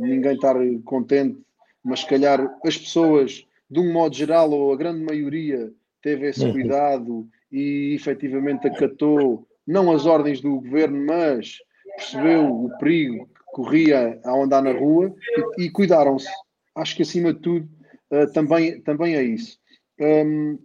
ninguém 0.00 0.34
estar 0.34 0.56
contente, 0.84 1.40
mas 1.84 2.00
se 2.00 2.06
calhar 2.06 2.40
as 2.64 2.78
pessoas, 2.78 3.46
de 3.70 3.80
um 3.80 3.92
modo 3.92 4.14
geral, 4.14 4.50
ou 4.50 4.72
a 4.72 4.76
grande 4.76 5.04
maioria, 5.04 5.72
teve 6.00 6.28
esse 6.28 6.44
uhum. 6.44 6.52
cuidado 6.52 7.28
e 7.50 7.94
efetivamente 7.94 8.66
acatou 8.66 9.46
não 9.66 9.92
as 9.92 10.06
ordens 10.06 10.40
do 10.40 10.60
governo, 10.60 11.04
mas 11.06 11.58
percebeu 11.96 12.64
o 12.64 12.78
perigo 12.78 13.26
que 13.26 13.42
corria 13.46 14.20
ao 14.24 14.42
andar 14.42 14.62
na 14.62 14.72
rua 14.72 15.14
e, 15.58 15.64
e 15.64 15.70
cuidaram-se. 15.70 16.28
Acho 16.74 16.96
que 16.96 17.02
acima 17.02 17.32
de 17.32 17.40
tudo 17.40 17.68
uh, 18.10 18.32
também, 18.32 18.80
também 18.80 19.14
é 19.14 19.22
isso. 19.22 19.58
Um, 20.00 20.58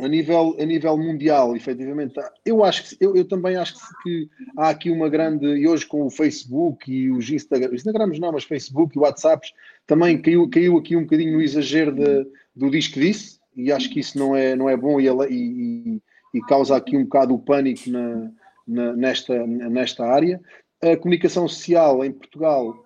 a 0.00 0.06
nível, 0.06 0.56
a 0.60 0.64
nível 0.64 0.96
mundial, 0.96 1.56
efetivamente, 1.56 2.14
eu 2.44 2.62
acho 2.62 2.96
que 2.96 3.04
eu, 3.04 3.16
eu 3.16 3.24
também 3.24 3.56
acho 3.56 3.74
que 4.02 4.28
há 4.56 4.68
aqui 4.70 4.90
uma 4.90 5.08
grande, 5.08 5.46
e 5.46 5.66
hoje 5.66 5.84
com 5.86 6.06
o 6.06 6.10
Facebook 6.10 6.90
e 6.90 7.10
os 7.10 7.28
Instagram, 7.28 7.74
Instagrams 7.74 8.20
não, 8.20 8.30
mas 8.30 8.44
Facebook 8.44 8.96
e 8.96 9.00
WhatsApps, 9.00 9.52
também 9.86 10.20
caiu, 10.20 10.48
caiu 10.48 10.78
aqui 10.78 10.96
um 10.96 11.02
bocadinho 11.02 11.32
no 11.32 11.42
exagero 11.42 11.92
de, 11.92 12.26
do 12.54 12.70
diz 12.70 12.86
que 12.86 13.00
disse, 13.00 13.40
e 13.56 13.72
acho 13.72 13.90
que 13.90 13.98
isso 13.98 14.16
não 14.16 14.36
é, 14.36 14.54
não 14.54 14.70
é 14.70 14.76
bom 14.76 15.00
e, 15.00 15.08
e, 15.08 16.02
e 16.32 16.40
causa 16.42 16.76
aqui 16.76 16.96
um 16.96 17.02
bocado 17.02 17.34
o 17.34 17.38
pânico 17.40 17.90
na, 17.90 18.30
na, 18.66 18.92
nesta, 18.94 19.44
nesta 19.46 20.06
área. 20.06 20.40
A 20.80 20.96
comunicação 20.96 21.48
social 21.48 22.04
em 22.04 22.12
Portugal 22.12 22.84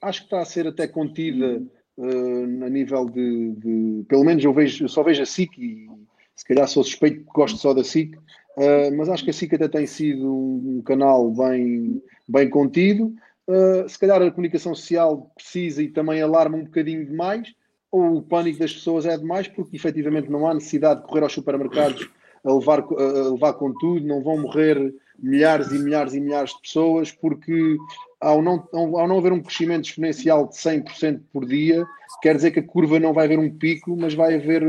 acho 0.00 0.20
que 0.20 0.26
está 0.26 0.40
a 0.40 0.44
ser 0.44 0.68
até 0.68 0.86
contida 0.86 1.60
uh, 1.96 2.64
a 2.64 2.70
nível 2.70 3.06
de, 3.06 3.52
de, 3.56 4.04
pelo 4.06 4.22
menos 4.22 4.44
eu 4.44 4.52
vejo, 4.52 4.84
eu 4.84 4.88
só 4.88 5.02
vejo 5.02 5.22
a 5.22 5.26
SIC 5.26 5.58
e 5.58 5.88
se 6.36 6.44
calhar 6.44 6.66
sou 6.68 6.82
suspeito 6.82 7.24
porque 7.24 7.40
gosto 7.40 7.58
só 7.58 7.72
da 7.72 7.84
SIC, 7.84 8.16
uh, 8.16 8.96
mas 8.96 9.08
acho 9.08 9.24
que 9.24 9.30
a 9.30 9.32
SIC 9.32 9.54
até 9.54 9.68
tem 9.68 9.86
sido 9.86 10.32
um, 10.32 10.82
canal 10.84 11.30
bem, 11.30 12.02
bem 12.28 12.48
contido. 12.48 13.14
Uh, 13.46 13.88
se 13.88 13.98
calhar 13.98 14.20
a 14.20 14.30
comunicação 14.30 14.74
social 14.74 15.30
precisa 15.34 15.82
e 15.82 15.88
também 15.88 16.20
alarma 16.20 16.56
um 16.56 16.64
bocadinho 16.64 17.04
demais, 17.04 17.54
ou 17.90 18.16
o 18.16 18.22
pânico 18.22 18.58
das 18.58 18.72
pessoas 18.72 19.06
é 19.06 19.16
demais, 19.16 19.46
porque 19.46 19.76
efetivamente 19.76 20.30
não 20.30 20.46
há 20.46 20.54
necessidade 20.54 21.02
de 21.02 21.06
correr 21.06 21.22
aos 21.22 21.32
supermercados 21.32 22.08
a 22.44 22.52
levar, 22.52 22.80
a 22.80 23.30
levar 23.30 23.52
com 23.54 23.72
tudo, 23.74 24.06
não 24.06 24.22
vão 24.22 24.38
morrer 24.38 24.94
milhares 25.18 25.70
e 25.72 25.78
milhares 25.78 26.14
e 26.14 26.20
milhares 26.20 26.50
de 26.50 26.60
pessoas, 26.60 27.10
porque 27.10 27.76
ao 28.20 28.42
não, 28.42 28.66
ao 28.72 29.06
não 29.06 29.18
haver 29.18 29.32
um 29.32 29.42
crescimento 29.42 29.84
exponencial 29.84 30.48
de 30.48 30.54
100% 30.54 31.20
por 31.32 31.44
dia, 31.44 31.84
quer 32.22 32.34
dizer 32.34 32.50
que 32.50 32.60
a 32.60 32.66
curva 32.66 32.98
não 32.98 33.12
vai 33.12 33.26
haver 33.26 33.38
um 33.38 33.50
pico, 33.50 33.96
mas 33.96 34.14
vai 34.14 34.34
haver, 34.34 34.62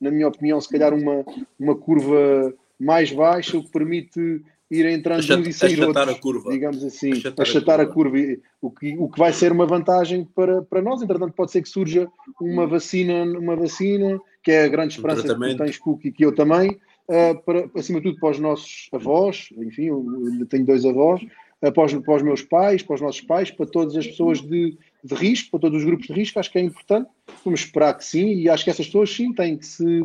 na 0.00 0.10
minha 0.10 0.28
opinião, 0.28 0.60
se 0.60 0.68
calhar 0.68 0.92
uma, 0.92 1.24
uma 1.58 1.74
curva 1.74 2.54
mais 2.78 3.10
baixa, 3.10 3.56
o 3.56 3.64
que 3.64 3.70
permite 3.70 4.42
ir 4.70 4.86
entrando 4.86 5.20
Achat, 5.20 5.48
e 5.48 5.52
sair 5.52 5.82
outros, 5.82 6.08
a 6.08 6.14
curva. 6.14 6.50
digamos 6.50 6.84
assim, 6.84 7.12
achatar, 7.12 7.46
achatar 7.46 7.80
a, 7.80 7.86
curva. 7.86 8.18
a, 8.18 8.22
curva, 8.22 8.42
o 8.60 8.70
que, 8.70 8.96
o 8.98 9.08
que 9.08 9.18
vai 9.18 9.32
ser 9.32 9.50
uma 9.50 9.66
vantagem 9.66 10.28
para, 10.34 10.62
para 10.62 10.82
nós, 10.82 11.00
entretanto 11.00 11.32
pode 11.32 11.50
ser 11.50 11.62
que 11.62 11.68
surja 11.68 12.06
uma 12.40 12.66
vacina, 12.66 13.24
uma 13.24 13.56
vacina, 13.56 14.20
que 14.42 14.52
é 14.52 14.64
a 14.64 14.68
grande 14.68 14.94
esperança 14.94 15.34
um 15.34 15.40
que 15.40 15.56
tens, 15.56 15.78
Cook, 15.78 16.04
e 16.04 16.12
que 16.12 16.24
eu 16.24 16.34
também, 16.34 16.78
uh, 17.08 17.42
para, 17.44 17.70
acima 17.74 18.00
de 18.00 18.10
tudo 18.10 18.20
para 18.20 18.30
os 18.30 18.38
nossos 18.38 18.88
avós, 18.92 19.48
enfim, 19.56 19.84
eu, 19.84 20.04
tenho 20.48 20.66
dois 20.66 20.84
avós, 20.84 21.22
uh, 21.22 21.72
para, 21.72 21.84
os, 21.84 21.94
para 21.94 22.14
os 22.14 22.22
meus 22.22 22.42
pais, 22.42 22.82
para 22.82 22.94
os 22.94 23.00
nossos 23.00 23.20
pais, 23.20 23.50
para 23.50 23.66
todas 23.66 23.96
as 23.96 24.06
pessoas 24.06 24.40
de, 24.40 24.76
de 25.02 25.14
risco, 25.14 25.50
para 25.50 25.60
todos 25.60 25.78
os 25.78 25.84
grupos 25.84 26.06
de 26.06 26.12
risco, 26.12 26.38
acho 26.38 26.50
que 26.50 26.58
é 26.58 26.62
importante. 26.62 27.08
Vamos 27.44 27.60
esperar 27.60 27.94
que 27.94 28.04
sim, 28.04 28.34
e 28.34 28.48
acho 28.48 28.64
que 28.64 28.70
essas 28.70 28.86
pessoas 28.86 29.14
sim 29.14 29.32
têm 29.32 29.56
que 29.56 29.66
se, 29.66 30.02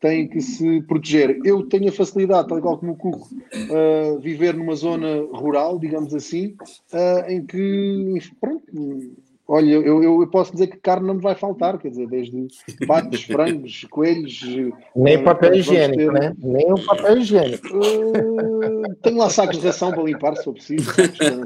têm 0.00 0.28
que 0.28 0.40
se 0.40 0.82
proteger. 0.82 1.38
Eu 1.44 1.64
tenho 1.64 1.88
a 1.88 1.92
facilidade, 1.92 2.48
tal 2.48 2.58
igual 2.58 2.78
como 2.78 2.92
o 2.92 2.96
Cuco, 2.96 3.28
uh, 3.34 4.18
viver 4.20 4.54
numa 4.54 4.74
zona 4.74 5.22
rural, 5.32 5.78
digamos 5.78 6.14
assim, 6.14 6.54
uh, 6.92 7.28
em 7.28 7.44
que, 7.44 8.18
pronto, 8.40 8.64
Olha, 9.46 9.72
eu, 9.72 10.02
eu, 10.02 10.26
posso 10.28 10.52
dizer 10.52 10.68
que 10.68 10.76
carne 10.76 11.06
não 11.06 11.14
me 11.14 11.20
vai 11.20 11.34
faltar, 11.34 11.76
quer 11.76 11.88
dizer, 11.88 12.06
desde 12.06 12.48
patos, 12.86 13.24
frangos, 13.26 13.84
coelhos. 13.90 14.40
Nem 14.94 15.16
uh, 15.18 15.24
papel 15.24 15.54
higiênico, 15.56 16.12
ter... 16.12 16.12
né? 16.12 16.32
Nem 16.38 16.72
o 16.72 16.84
papel 16.86 17.18
higiênico. 17.18 17.66
Uh, 17.76 18.94
tenho 19.02 19.18
lá 19.18 19.28
sacos 19.28 19.58
de 19.58 19.66
ração 19.66 19.90
para 19.90 20.04
limpar, 20.04 20.36
se 20.36 20.44
for 20.44 20.54
preciso. 20.54 20.90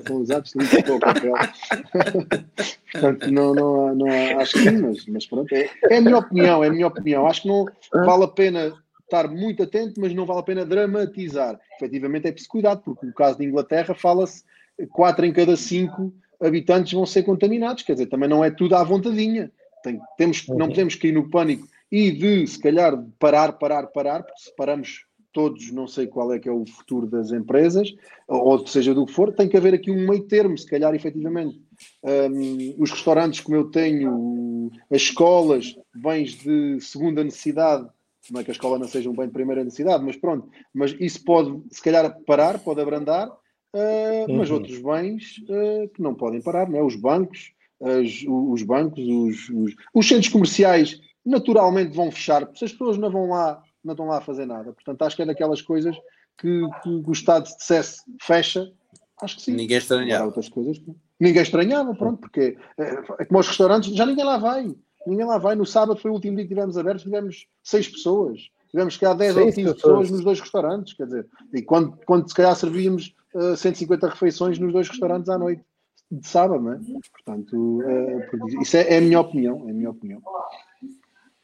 São 0.07 0.16
usados, 0.16 0.55
limpo 0.55 0.84
com 0.84 0.97
o 0.97 1.01
papel. 1.01 1.32
Portanto, 2.92 3.30
não, 3.32 3.55
não, 3.55 3.94
não, 3.94 4.40
acho 4.40 4.53
que 4.53 4.70
sim, 4.70 4.78
mas, 4.78 5.07
mas 5.07 5.26
pronto. 5.26 5.53
É, 5.55 5.70
é 5.90 5.97
a 5.97 6.01
minha 6.01 6.18
opinião, 6.18 6.62
é 6.62 6.68
a 6.68 6.72
minha 6.72 6.86
opinião. 6.86 7.26
Acho 7.26 7.42
que 7.42 7.49
não 7.49 7.66
vale 8.05 8.24
a 8.24 8.28
pena 8.28 8.72
estar 9.03 9.28
muito 9.28 9.62
atento, 9.62 10.01
mas 10.01 10.12
não 10.14 10.26
vale 10.26 10.40
a 10.40 10.44
pena 10.44 10.66
dramatizar. 10.66 11.59
Efetivamente 11.76 12.28
é 12.28 12.32
preciso 12.32 12.51
cuidado, 12.51 12.82
porque 12.84 13.07
no 13.07 13.14
caso 13.14 13.38
de 13.38 13.47
Inglaterra 13.47 13.94
fala-se 13.94 14.44
4 14.92 15.24
em 15.24 15.32
cada 15.32 15.57
5 15.57 16.12
habitantes 16.41 16.93
vão 16.93 17.07
ser 17.07 17.22
contaminados. 17.22 17.82
Quer 17.82 17.93
dizer, 17.93 18.07
também 18.07 18.28
não 18.28 18.45
é 18.45 18.51
tudo 18.51 18.76
à 18.76 18.84
vontadinha. 18.84 19.51
Tem, 19.82 20.01
temos, 20.16 20.47
uhum. 20.49 20.59
Não 20.59 20.68
podemos 20.68 20.95
cair 20.95 21.12
no 21.12 21.30
pânico 21.30 21.66
e 21.91 22.11
de, 22.11 22.47
se 22.47 22.59
calhar, 22.59 23.01
parar, 23.18 23.53
parar, 23.53 23.87
parar, 23.87 24.22
porque 24.22 24.41
se 24.41 24.57
paramos 24.57 25.07
todos, 25.32 25.70
não 25.70 25.87
sei 25.87 26.07
qual 26.07 26.32
é 26.32 26.39
que 26.39 26.49
é 26.49 26.53
o 26.53 26.64
futuro 26.64 27.07
das 27.07 27.30
empresas, 27.30 27.95
ou 28.26 28.66
seja 28.66 28.95
do 28.95 29.05
que 29.05 29.12
for, 29.12 29.34
tem 29.34 29.47
que 29.47 29.57
haver 29.57 29.74
aqui 29.74 29.91
um 29.91 30.09
meio 30.09 30.22
termo, 30.22 30.57
se 30.57 30.66
calhar, 30.66 30.95
efetivamente. 30.95 31.61
Um, 32.03 32.74
os 32.78 32.91
restaurantes, 32.91 33.41
como 33.41 33.55
eu 33.55 33.70
tenho, 33.70 34.70
as 34.91 35.03
escolas, 35.03 35.76
bens 35.95 36.39
de 36.39 36.80
segunda 36.80 37.22
necessidade, 37.22 37.87
não 38.30 38.41
é 38.41 38.45
que 38.45 38.51
a 38.51 38.55
escola 38.55 38.78
não 38.78 38.89
seja 38.89 39.11
um 39.11 39.14
bem 39.14 39.26
de 39.26 39.32
primeira 39.34 39.62
necessidade, 39.62 40.03
mas 40.03 40.16
pronto, 40.16 40.49
mas 40.72 40.97
isso 40.99 41.22
pode, 41.22 41.62
se 41.70 41.82
calhar, 41.82 42.18
parar, 42.26 42.59
pode 42.59 42.80
abrandar, 42.80 43.30
uh, 43.77 44.31
uhum. 44.31 44.39
mas 44.39 44.51
outros 44.51 44.79
bens 44.79 45.39
uh, 45.49 45.89
que 45.89 46.03
não 46.03 46.14
podem 46.14 46.41
parar, 46.41 46.68
não 46.68 46.79
é? 46.79 46.83
os 46.83 46.97
bancos, 46.97 47.53
as, 47.81 48.24
os 48.27 48.62
bancos, 48.62 49.05
os, 49.05 49.49
os, 49.51 49.74
os, 49.93 50.09
centros 50.09 50.33
comerciais 50.33 51.01
naturalmente 51.24 51.95
vão 51.95 52.11
fechar, 52.11 52.47
porque 52.47 52.64
as 52.64 52.72
pessoas 52.72 52.97
não 52.97 53.11
vão 53.11 53.29
lá, 53.29 53.62
não 53.85 53.93
estão 53.93 54.07
lá 54.07 54.18
a 54.18 54.22
fazer 54.22 54.47
nada. 54.47 54.72
Portanto, 54.72 55.03
acho 55.03 55.16
que 55.16 55.22
é 55.22 55.27
daquelas 55.27 55.61
coisas 55.61 55.95
que, 56.39 56.61
que 56.83 56.89
o 56.89 57.12
Estado 57.12 57.45
dissesse 57.45 58.03
fecha, 58.22 58.72
acho 59.20 59.37
que 59.37 59.43
sim. 59.43 59.53
Ninguém 59.53 59.79
estranhava. 59.79 60.27
Outras 60.27 60.49
coisas 60.49 60.81
Ninguém 61.18 61.43
estranhava, 61.43 61.95
pronto, 61.95 62.20
porque 62.20 62.59
é, 62.79 62.85
é 63.18 63.24
como 63.24 63.41
os 63.41 63.49
restaurantes, 63.49 63.95
já 63.95 64.05
ninguém 64.05 64.24
lá 64.24 64.37
vai. 64.37 64.74
Ninguém 65.07 65.24
lá 65.24 65.39
vai. 65.39 65.55
No 65.55 65.64
sábado 65.64 65.99
foi 65.99 66.11
o 66.11 66.14
último 66.14 66.37
dia 66.37 66.45
que 66.45 66.55
tivemos 66.55 66.77
abertos, 66.77 67.05
tivemos 67.05 67.47
seis 67.62 67.89
pessoas. 67.89 68.51
Tivemos 68.70 68.97
que 68.97 69.07
há 69.07 69.14
10 69.14 69.37
ou 69.37 69.45
15 69.45 69.57
pessoas. 69.57 69.77
pessoas 69.77 70.11
nos 70.11 70.24
dois 70.24 70.41
restaurantes, 70.41 70.93
quer 70.93 71.07
dizer, 71.07 71.27
e 71.55 71.62
quando, 71.62 71.97
quando 72.05 72.29
se 72.29 72.35
calhar 72.35 72.55
servíamos 72.55 73.14
uh, 73.37 73.57
150 73.57 74.09
refeições 74.09 74.59
nos 74.59 74.72
dois 74.72 74.89
restaurantes 74.89 75.28
à 75.28 75.39
noite. 75.39 75.62
de 76.11 76.26
sábado, 76.26 76.62
não 76.62 76.72
é? 76.72 76.80
Portanto, 77.12 77.80
uh, 77.80 78.62
isso 78.62 78.76
é, 78.76 78.95
é, 78.95 78.99
a 78.99 79.01
minha 79.01 79.20
opinião, 79.20 79.64
é 79.66 79.70
a 79.70 79.74
minha 79.74 79.91
opinião. 79.91 80.22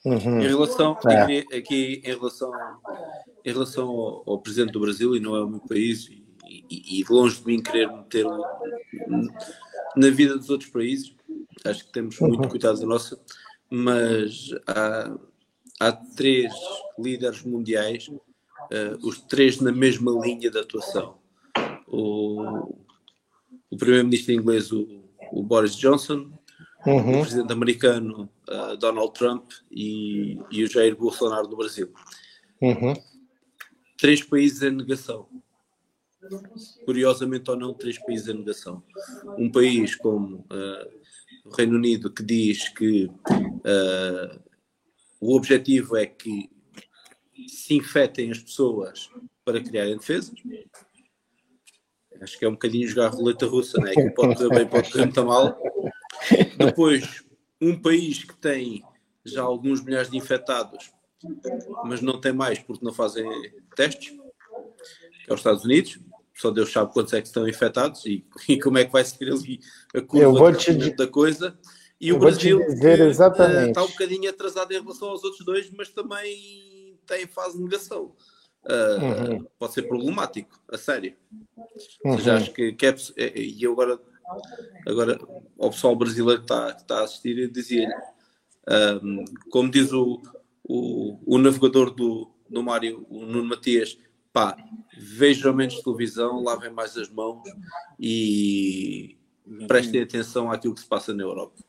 Uhum. 0.05 0.41
Em 0.41 0.49
relação, 0.49 0.99
é. 1.07 1.57
aqui, 1.57 2.03
em 2.05 2.15
relação, 2.15 2.53
em 3.45 3.53
relação 3.53 3.89
ao, 3.89 4.23
ao, 4.27 4.39
presidente 4.41 4.73
do 4.73 4.81
Brasil, 4.81 5.15
e 5.15 5.21
não 5.21 5.37
é 5.37 5.45
o 5.45 5.49
meu 5.49 5.61
país, 5.61 6.09
e, 6.09 6.65
e, 6.69 7.01
e 7.01 7.05
longe 7.09 7.41
de 7.41 7.47
mim 7.47 7.63
querer 7.63 7.89
meter 7.89 8.27
na 9.97 10.11
vida 10.11 10.37
dos 10.37 10.51
outros 10.51 10.71
países, 10.71 11.15
acho 11.65 11.87
que 11.87 11.93
temos 11.93 12.19
muito 12.19 12.43
uhum. 12.43 12.49
cuidado 12.49 12.81
da 12.81 12.87
nossa, 12.87 13.21
mas 13.71 14.51
há, 14.67 15.15
há 15.81 15.93
três 15.93 16.53
líderes 16.99 17.43
mundiais, 17.43 18.09
uh, 18.09 19.07
os 19.07 19.21
três 19.21 19.61
na 19.61 19.73
mesma 19.73 20.13
linha 20.13 20.51
de 20.51 20.59
atuação. 20.59 21.22
O, 21.93 22.75
o 23.71 23.77
primeiro-ministro 23.77 24.33
inglês, 24.33 24.73
o, 24.73 25.05
o 25.31 25.43
Boris 25.43 25.77
Johnson, 25.77 26.33
uhum. 26.87 27.19
o 27.19 27.21
presidente 27.21 27.53
americano 27.53 28.31
uh, 28.49 28.77
Donald 28.79 29.13
Trump 29.13 29.51
e, 29.71 30.39
e, 30.51 30.65
o 30.65 30.71
Jair 30.71 30.97
Bolsonaro 30.97 31.47
do 31.47 31.57
Brasil. 31.57 31.93
Uhum. 32.61 32.95
Três 33.99 34.23
países 34.23 34.63
em 34.63 34.71
negação. 34.71 35.29
Curiosamente 36.85 37.51
ou 37.51 37.57
não, 37.57 37.75
três 37.75 37.99
países 37.99 38.29
em 38.29 38.39
negação. 38.39 38.83
Um 39.37 39.51
país 39.51 39.95
como 39.97 40.39
uh, 40.39 41.03
o 41.45 41.51
Reino 41.51 41.77
Unido 41.77 42.11
que 42.11 42.23
diz 42.23 42.69
que 42.69 43.07
uh, 43.07 44.41
o 45.21 45.37
objetivo 45.37 45.97
é 45.97 46.07
que 46.07 46.51
se 47.49 47.75
infetem 47.75 48.31
as 48.31 48.39
pessoas 48.39 49.11
para 49.45 49.63
criarem 49.63 49.97
defesas. 49.97 50.35
Acho 52.23 52.39
que 52.39 52.45
é 52.45 52.49
um 52.49 52.53
bocadinho 52.53 52.89
jogar 52.89 53.09
roleta 53.09 53.47
russa, 53.47 53.81
né? 53.81 53.93
que 53.93 54.11
pode 54.11 54.37
correr 54.37 54.49
bem, 54.51 54.67
pode 54.67 54.93
correr 54.93 55.05
muito 55.07 55.25
mal. 55.25 55.59
Depois, 56.57 57.25
um 57.61 57.81
país 57.81 58.23
que 58.23 58.37
tem 58.37 58.85
já 59.25 59.43
alguns 59.43 59.83
milhares 59.83 60.11
de 60.11 60.17
infectados, 60.17 60.93
mas 61.85 62.01
não 62.01 62.21
tem 62.21 62.33
mais 62.33 62.59
porque 62.61 62.85
não 62.85 62.93
fazem 62.93 63.25
testes, 63.75 64.11
que 64.11 65.31
é 65.31 65.35
os 65.35 65.41
Estados 65.41 65.65
Unidos. 65.65 65.99
Só 66.35 66.51
Deus 66.51 66.73
sabe 66.73 66.93
quantos 66.93 67.13
é 67.13 67.21
que 67.21 67.27
estão 67.27 67.47
infectados 67.49 68.05
e, 68.07 68.25
e 68.49 68.59
como 68.59 68.79
é 68.79 68.85
que 68.85 68.93
vai 68.93 69.05
seguir 69.05 69.31
ali 69.31 69.61
a 69.95 70.01
curva 70.01 70.53
te... 70.53 70.97
da 70.97 71.07
coisa. 71.07 71.59
E 72.01 72.13
o 72.13 72.19
Brasil 72.19 72.61
exatamente. 72.61 73.69
está 73.69 73.85
um 73.85 73.89
bocadinho 73.89 74.29
atrasado 74.29 74.73
em 74.73 74.81
relação 74.81 75.09
aos 75.09 75.23
outros 75.23 75.45
dois, 75.45 75.71
mas 75.71 75.89
também 75.89 76.99
tem 77.07 77.29
fase 77.29 77.57
de 77.57 77.63
negação. 77.63 78.13
Uh, 78.65 79.33
uhum. 79.33 79.47
Pode 79.59 79.73
ser 79.73 79.83
problemático, 79.83 80.61
a 80.71 80.79
sério. 80.79 81.15
Uhum. 82.05 82.17
Seja, 82.17 82.37
acho 82.37 82.53
que, 82.53 82.73
que 82.73 82.87
é, 82.87 82.95
é, 83.17 83.41
e 83.41 83.63
eu 83.63 83.73
agora 83.73 83.99
Agora, 84.87 85.19
ao 85.59 85.71
pessoal 85.71 85.95
brasileiro 85.95 86.41
que 86.41 86.45
está, 86.45 86.73
que 86.73 86.83
está 86.83 87.01
a 87.01 87.05
assistir, 87.05 87.39
eu 87.39 87.51
dizia-lhe, 87.51 87.95
um, 89.03 89.25
como 89.51 89.71
diz 89.71 89.93
o, 89.93 90.21
o, 90.65 91.19
o, 91.27 91.39
navegador 91.39 91.91
do, 91.91 92.31
do 92.49 92.63
Mário, 92.63 93.07
o 93.09 93.25
Nuno 93.25 93.45
Matias, 93.45 93.99
pá, 94.33 94.57
vejam 94.97 95.53
menos 95.53 95.81
televisão, 95.83 96.43
lavem 96.43 96.71
mais 96.71 96.97
as 96.97 97.11
mãos 97.11 97.43
e 97.99 99.17
prestem 99.69 100.03
atenção 100.03 100.51
àquilo 100.51 100.75
que 100.75 100.81
se 100.81 100.87
passa 100.87 101.13
na 101.13 101.23
Europa. 101.23 101.63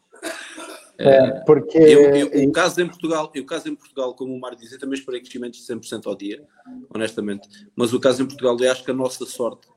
É, 0.98 1.42
porque 1.46 1.78
eu, 1.78 2.16
eu, 2.16 2.50
o 2.50 2.52
caso 2.52 2.80
em 2.80 2.88
Portugal, 2.88 3.32
o 3.36 3.46
caso 3.46 3.68
em 3.68 3.76
Portugal, 3.76 4.14
como 4.14 4.34
o 4.34 4.40
Mário 4.40 4.58
dizia, 4.58 4.78
também 4.78 4.98
esperei 4.98 5.22
crescimentos 5.22 5.66
de 5.66 5.74
100% 5.74 6.06
ao 6.06 6.16
dia, 6.16 6.44
honestamente. 6.94 7.48
Mas 7.76 7.94
o 7.94 8.00
caso 8.00 8.22
em 8.22 8.28
Portugal, 8.28 8.58
eu 8.60 8.72
acho 8.72 8.84
que 8.84 8.92
a 8.92 8.94
nossa 8.94 9.26
sorte 9.26 9.68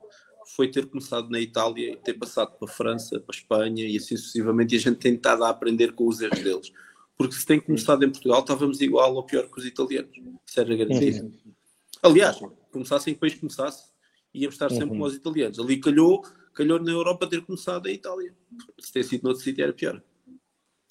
foi 0.55 0.69
ter 0.69 0.85
começado 0.85 1.29
na 1.29 1.39
Itália 1.39 1.93
e 1.93 1.95
ter 1.97 2.13
passado 2.13 2.51
para 2.57 2.69
a 2.69 2.71
França, 2.71 3.19
para 3.19 3.35
a 3.35 3.37
Espanha 3.37 3.85
e 3.85 3.97
assim 3.97 4.15
sucessivamente, 4.15 4.75
e 4.75 4.77
a 4.77 4.81
gente 4.81 4.97
tem 4.97 5.15
estado 5.15 5.43
a 5.43 5.49
aprender 5.49 5.93
com 5.93 6.07
os 6.07 6.21
erros 6.21 6.39
deles. 6.39 6.71
Porque 7.17 7.33
se 7.33 7.45
tem 7.45 7.59
começado 7.59 8.03
em 8.03 8.11
Portugal, 8.11 8.41
estávamos 8.41 8.79
igual 8.79 9.15
ou 9.15 9.23
pior 9.23 9.49
que 9.49 9.59
os 9.59 9.65
italianos. 9.65 10.15
Isso 10.45 10.59
era 10.59 10.75
garantido. 10.75 11.25
Uhum. 11.25 11.53
Aliás, 12.03 12.39
começasse 12.71 13.09
em 13.09 13.15
que 13.15 13.19
país 13.19 13.33
começasse, 13.33 13.89
íamos 14.33 14.53
estar 14.53 14.69
sempre 14.69 14.85
uhum. 14.85 14.89
como 14.91 15.05
os 15.05 15.15
italianos. 15.15 15.59
Ali 15.59 15.79
calhou, 15.79 16.23
calhou 16.53 16.79
na 16.79 16.91
Europa 16.91 17.27
ter 17.27 17.41
começado 17.41 17.87
a 17.87 17.91
Itália. 17.91 18.35
Se 18.79 18.93
ter 18.93 19.03
sido 19.03 19.23
noutro 19.23 19.43
sítio, 19.43 19.63
era 19.63 19.73
pior. 19.73 20.01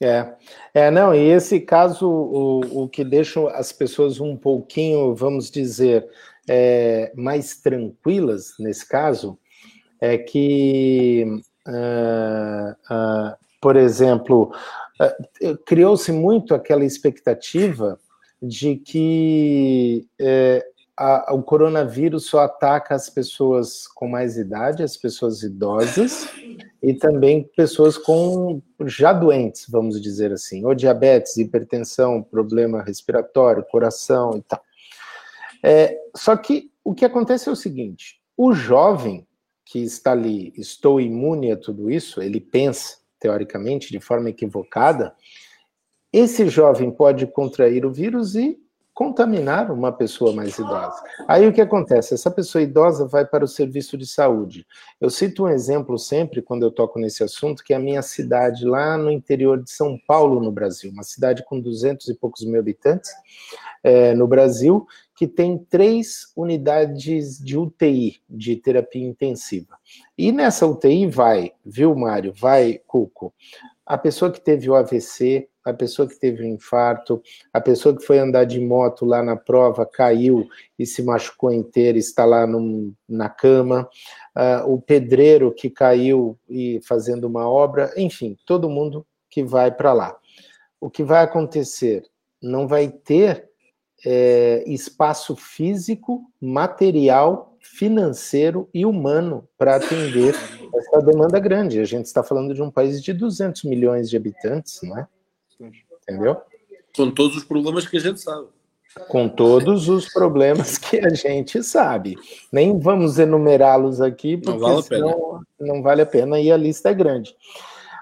É, 0.03 0.35
é, 0.75 0.91
não, 0.91 1.15
e 1.15 1.31
esse 1.31 1.59
caso, 1.61 2.07
o, 2.07 2.85
o 2.85 2.89
que 2.89 3.03
deixa 3.03 3.41
as 3.51 3.73
pessoas 3.73 4.21
um 4.21 4.37
pouquinho, 4.37 5.15
vamos 5.15 5.51
dizer, 5.51 6.07
é, 6.49 7.13
mais 7.17 7.57
tranquilas 7.57 8.53
nesse 8.59 8.87
caso, 8.87 9.39
é 10.01 10.19
que, 10.19 11.25
uh, 11.67 12.95
uh, 12.95 13.37
por 13.61 13.77
exemplo, 13.77 14.53
uh, 15.01 15.57
criou-se 15.65 16.13
muito 16.13 16.55
aquela 16.55 16.85
expectativa 16.85 17.99
de 18.43 18.77
que 18.77 20.07
a, 20.97 21.35
o 21.35 21.43
coronavírus 21.43 22.27
só 22.27 22.41
ataca 22.41 22.95
as 22.95 23.11
pessoas 23.11 23.87
com 23.87 24.09
mais 24.09 24.39
idade, 24.39 24.83
as 24.83 24.97
pessoas 24.97 25.43
idosas 25.43 26.29
e 26.83 26.95
também 26.95 27.45
pessoas 27.55 27.99
com 27.99 28.63
já 28.85 29.13
doentes, 29.13 29.67
vamos 29.69 30.01
dizer 30.01 30.33
assim, 30.33 30.65
ou 30.65 30.75
diabetes, 30.75 31.37
hipertensão, 31.37 32.23
problema 32.23 32.83
respiratório, 32.83 33.67
coração 33.71 34.39
e 34.39 34.43
tal. 34.43 34.63
É, 35.63 35.99
só 36.15 36.37
que 36.37 36.71
o 36.83 36.95
que 36.95 37.05
acontece 37.05 37.49
é 37.49 37.53
o 37.53 37.57
seguinte: 37.57 38.21
o 38.37 38.53
jovem 38.53 39.27
que 39.65 39.81
está 39.81 40.13
ali, 40.13 40.53
estou 40.57 41.01
imune 41.01 41.51
a 41.51 41.57
tudo 41.57 41.91
isso, 41.91 42.23
ele 42.23 42.41
pensa, 42.41 42.99
teoricamente, 43.19 43.91
de 43.91 43.99
forma 43.99 44.31
equivocada, 44.31 45.13
esse 46.13 46.49
jovem 46.49 46.91
pode 46.91 47.27
contrair 47.27 47.85
o 47.85 47.93
vírus 47.93 48.37
e 48.37 48.59
contaminar 48.97 49.71
uma 49.71 49.93
pessoa 49.93 50.33
mais 50.33 50.59
idosa. 50.59 51.03
Aí 51.29 51.47
o 51.47 51.53
que 51.53 51.61
acontece? 51.61 52.15
Essa 52.15 52.31
pessoa 52.31 52.63
idosa 52.63 53.07
vai 53.07 53.27
para 53.27 53.45
o 53.45 53.49
serviço 53.49 53.95
de 53.99 54.07
saúde. 54.07 54.67
Eu 54.99 55.11
cito 55.11 55.45
um 55.45 55.51
exemplo 55.51 55.99
sempre 55.99 56.41
quando 56.41 56.63
eu 56.63 56.71
toco 56.71 56.99
nesse 56.99 57.23
assunto, 57.23 57.63
que 57.63 57.75
é 57.75 57.77
a 57.77 57.79
minha 57.79 58.01
cidade 58.01 58.65
lá 58.65 58.97
no 58.97 59.11
interior 59.11 59.63
de 59.63 59.71
São 59.71 59.99
Paulo, 60.09 60.41
no 60.41 60.51
Brasil, 60.51 60.91
uma 60.91 61.03
cidade 61.03 61.45
com 61.45 61.61
duzentos 61.61 62.09
e 62.09 62.15
poucos 62.15 62.43
mil 62.47 62.59
habitantes 62.59 63.11
é, 63.85 64.15
no 64.15 64.27
Brasil, 64.27 64.87
que 65.15 65.29
tem 65.29 65.59
três 65.59 66.33
unidades 66.35 67.39
de 67.39 67.59
UTI, 67.59 68.23
de 68.27 68.57
terapia 68.57 69.07
intensiva. 69.07 69.77
E 70.17 70.33
nessa 70.33 70.67
UTI 70.67 71.07
vai, 71.07 71.53
viu, 71.63 71.95
Mário? 71.95 72.33
Vai, 72.35 72.81
Cuco, 72.87 73.31
a 73.85 73.99
pessoa 73.99 74.33
que 74.33 74.41
teve 74.41 74.71
o 74.71 74.75
AVC, 74.75 75.51
a 75.67 75.75
pessoa 75.75 76.07
que 76.07 76.14
teve 76.14 76.45
o 76.45 76.47
infarto, 76.47 77.21
a 77.53 77.61
pessoa 77.61 77.97
que 77.97 78.05
foi 78.05 78.21
andar 78.21 78.45
de 78.45 78.61
moto 78.61 79.05
lá 79.05 79.21
na 79.21 79.35
prova, 79.35 79.85
caiu 79.85 80.47
e 80.79 80.87
se 80.87 81.03
machucou 81.03 81.53
inteira, 81.53 81.99
está 81.99 82.25
lá 82.25 82.47
num, 82.47 82.95
na 83.09 83.29
cama, 83.29 83.89
uh, 84.37 84.73
o 84.73 84.81
pedreiro 84.81 85.53
que 85.53 85.69
caiu 85.69 86.39
e 86.49 86.81
fazendo 86.87 87.25
uma 87.25 87.49
obra, 87.49 87.93
enfim, 87.97 88.37
todo 88.47 88.71
mundo 88.71 89.05
que 89.29 89.43
vai 89.43 89.73
para 89.73 89.93
lá. 89.93 90.17
O 90.81 90.89
que 90.89 91.03
vai 91.03 91.25
acontecer? 91.25 92.05
Não 92.41 92.69
vai 92.69 92.89
ter 92.89 93.49
é, 94.05 94.62
espaço 94.69 95.35
físico, 95.35 96.31
material, 96.41 97.57
financeiro 97.61 98.69
e 98.73 98.87
humano 98.87 99.49
para 99.59 99.75
atender 99.75 100.33
essa 100.77 101.01
demanda 101.03 101.41
grande. 101.41 101.81
A 101.81 101.85
gente 101.85 102.07
está 102.07 102.23
falando 102.23 102.55
de 102.55 102.62
um 102.62 102.71
país 102.71 103.03
de 103.03 103.12
200 103.12 103.64
milhões 103.64 104.09
de 104.09 104.17
habitantes, 104.17 104.81
não 104.85 104.97
é? 104.97 105.09
Entendeu? 105.61 106.37
Com 106.97 107.11
todos 107.11 107.37
os 107.37 107.45
problemas 107.45 107.87
que 107.87 107.97
a 107.97 108.01
gente 108.01 108.21
sabe. 108.21 108.49
Com 109.09 109.29
todos 109.29 109.89
os 109.89 110.11
problemas 110.13 110.79
que 110.79 110.99
a 110.99 111.11
gente 111.11 111.63
sabe. 111.63 112.17
Nem 112.51 112.79
vamos 112.79 113.19
enumerá-los 113.19 114.01
aqui, 114.01 114.37
porque 114.37 114.59
não 114.59 114.69
vale, 114.69 114.83
senão 114.83 115.41
não 115.61 115.83
vale 115.83 116.03
a 116.03 116.07
pena 116.07 116.41
e 116.41 116.51
a 116.51 116.57
lista 116.57 116.91
é 116.91 116.95
grande. 116.95 117.35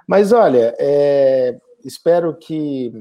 Mas 0.07 0.33
olha, 0.33 0.75
é, 0.79 1.59
espero 1.85 2.37
que 2.37 2.93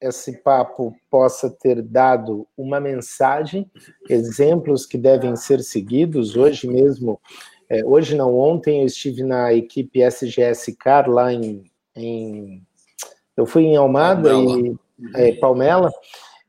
esse 0.00 0.38
papo 0.38 0.94
possa 1.10 1.50
ter 1.50 1.82
dado 1.82 2.46
uma 2.56 2.80
mensagem, 2.80 3.70
exemplos 4.08 4.86
que 4.86 4.96
devem 4.96 5.34
ser 5.36 5.60
seguidos. 5.60 6.36
Hoje 6.36 6.68
mesmo, 6.68 7.20
é, 7.68 7.84
hoje 7.84 8.16
não, 8.16 8.34
ontem 8.36 8.80
eu 8.80 8.86
estive 8.86 9.22
na 9.22 9.52
equipe 9.52 10.02
SGS 10.02 10.74
Car 10.76 11.10
lá 11.10 11.32
em, 11.32 11.64
em 11.96 12.66
eu 13.38 13.46
fui 13.46 13.62
em 13.62 13.76
Almada 13.76 14.30
Palmela. 14.30 14.58
e 14.58 14.76
é, 15.14 15.32
Palmela 15.34 15.92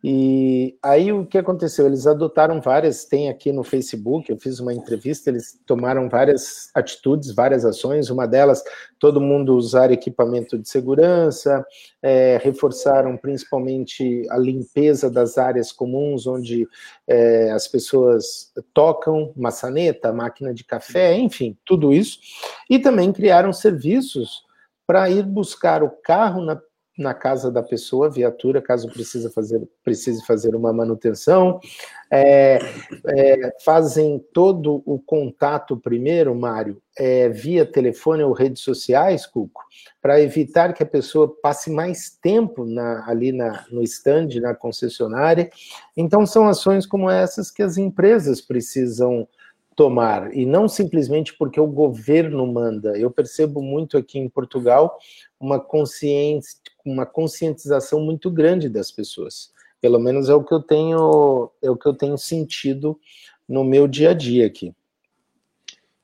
E 0.04 0.76
aí 0.82 1.12
o 1.12 1.24
que 1.24 1.38
aconteceu? 1.38 1.86
Eles 1.86 2.08
adotaram 2.08 2.60
várias, 2.60 3.06
tem 3.06 3.30
aqui 3.30 3.52
no 3.52 3.64
Facebook, 3.64 4.28
eu 4.28 4.40
fiz 4.40 4.60
uma 4.60 4.74
entrevista, 4.74 5.30
eles 5.30 5.60
tomaram 5.68 6.10
várias 6.10 6.72
atitudes, 6.74 7.32
várias 7.32 7.64
ações, 7.64 8.10
uma 8.10 8.26
delas, 8.26 8.64
todo 8.98 9.22
mundo 9.22 9.56
usar 9.56 9.92
equipamento 9.92 10.58
de 10.58 10.68
segurança, 10.68 11.64
é, 12.02 12.40
reforçaram 12.42 13.16
principalmente 13.18 14.26
a 14.32 14.38
limpeza 14.38 15.12
das 15.12 15.38
áreas 15.38 15.72
comuns, 15.72 16.26
onde 16.26 16.68
é, 17.08 17.52
as 17.52 17.68
pessoas 17.68 18.52
tocam, 18.74 19.32
maçaneta, 19.36 20.12
máquina 20.12 20.56
de 20.56 20.64
café, 20.64 21.16
enfim, 21.16 21.56
tudo 21.64 21.94
isso, 21.94 22.18
e 22.68 22.80
também 22.80 23.14
criaram 23.14 23.54
serviços 23.54 24.44
para 24.88 25.08
ir 25.08 25.22
buscar 25.22 25.84
o 25.84 25.92
carro 25.92 26.44
na 26.44 26.60
na 27.00 27.14
casa 27.14 27.50
da 27.50 27.64
pessoa, 27.64 28.10
viatura, 28.10 28.62
caso 28.62 28.90
precisa 28.90 29.32
fazer, 29.32 29.66
precise 29.84 30.24
fazer 30.26 30.54
uma 30.54 30.74
manutenção. 30.74 31.60
É, 32.12 32.60
é, 33.08 33.56
fazem 33.64 34.24
todo 34.34 34.84
o 34.86 35.00
contato 35.00 35.78
primeiro, 35.78 36.36
Mário, 36.36 36.82
é, 36.98 37.30
via 37.30 37.66
telefone 37.66 38.22
ou 38.22 38.34
redes 38.34 38.62
sociais, 38.62 39.26
Cuco, 39.26 39.62
para 40.02 40.20
evitar 40.20 40.74
que 40.74 40.84
a 40.84 40.88
pessoa 40.88 41.34
passe 41.42 41.72
mais 41.72 42.10
tempo 42.22 42.66
na, 42.66 43.08
ali 43.08 43.32
na, 43.32 43.66
no 43.72 43.82
stand, 43.84 44.28
na 44.42 44.54
concessionária. 44.54 45.50
Então, 45.96 46.26
são 46.26 46.50
ações 46.50 46.86
como 46.86 47.10
essas 47.10 47.50
que 47.50 47.64
as 47.64 47.78
empresas 47.78 48.42
precisam 48.42 49.26
tomar, 49.80 50.36
e 50.36 50.46
não 50.46 50.68
simplesmente 50.68 51.34
porque 51.38 51.58
o 51.58 51.66
governo 51.66 52.46
manda. 52.46 52.98
Eu 52.98 53.10
percebo 53.10 53.62
muito 53.62 53.98
aqui 53.98 54.20
em 54.20 54.28
Portugal 54.28 54.98
uma 55.40 55.58
consciência, 55.58 56.60
uma 56.86 57.06
conscientização 57.06 58.00
muito 58.02 58.32
grande 58.32 58.70
das 58.70 58.92
pessoas. 58.92 59.52
Pelo 59.82 60.00
menos 60.00 60.30
é 60.30 60.34
o 60.34 60.44
que 60.44 60.54
eu 60.54 60.62
tenho, 60.62 61.52
é 61.62 61.70
o 61.70 61.78
que 61.78 61.88
eu 61.88 61.94
tenho 61.94 62.18
sentido 62.18 63.00
no 63.48 63.64
meu 63.64 63.88
dia 63.88 64.12
a 64.12 64.14
dia 64.14 64.46
aqui. 64.46 64.74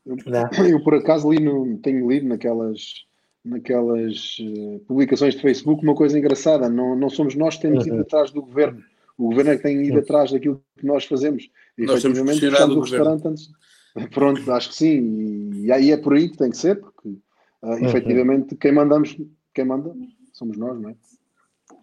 Eu, 0.05 0.15
né? 0.25 0.49
eu 0.69 0.83
por 0.83 0.95
acaso 0.95 1.31
li 1.31 1.43
no, 1.43 1.77
tenho 1.79 2.09
lido 2.09 2.27
naquelas 2.27 3.05
naquelas 3.45 4.37
uh, 4.39 4.79
publicações 4.87 5.35
de 5.35 5.41
Facebook 5.41 5.83
uma 5.83 5.93
coisa 5.93 6.17
engraçada. 6.17 6.67
Não, 6.67 6.95
não 6.95 7.09
somos 7.09 7.35
nós 7.35 7.55
que 7.55 7.61
temos 7.61 7.85
uhum. 7.85 7.93
ido 7.93 8.01
atrás 8.01 8.31
do 8.31 8.41
governo. 8.41 8.83
O 9.17 9.29
governo 9.29 9.51
é 9.51 9.57
que 9.57 9.63
tem 9.63 9.83
ido 9.83 9.93
uhum. 9.93 9.99
atrás 9.99 10.31
daquilo 10.31 10.61
que 10.77 10.85
nós 10.85 11.05
fazemos. 11.05 11.49
E, 11.77 11.85
nós 11.85 12.03
efetivamente, 12.03 12.39
fechamos 12.39 12.75
o 12.75 12.79
restaurante 12.81 13.27
antes. 13.27 13.49
Pronto, 14.11 14.51
acho 14.51 14.69
que 14.69 14.75
sim. 14.75 15.51
E, 15.63 15.71
aí 15.71 15.91
é 15.91 15.97
por 15.97 16.15
aí 16.15 16.27
que 16.27 16.37
tem 16.37 16.49
que 16.49 16.57
ser, 16.57 16.81
porque 16.81 17.07
uh, 17.07 17.67
uhum. 17.67 17.85
efetivamente 17.85 18.55
quem 18.55 18.71
mandamos, 18.71 19.15
quem 19.53 19.63
manda 19.63 19.93
somos 20.37 20.57
nós, 20.57 20.79
não 20.79 20.89
é? 20.89 20.95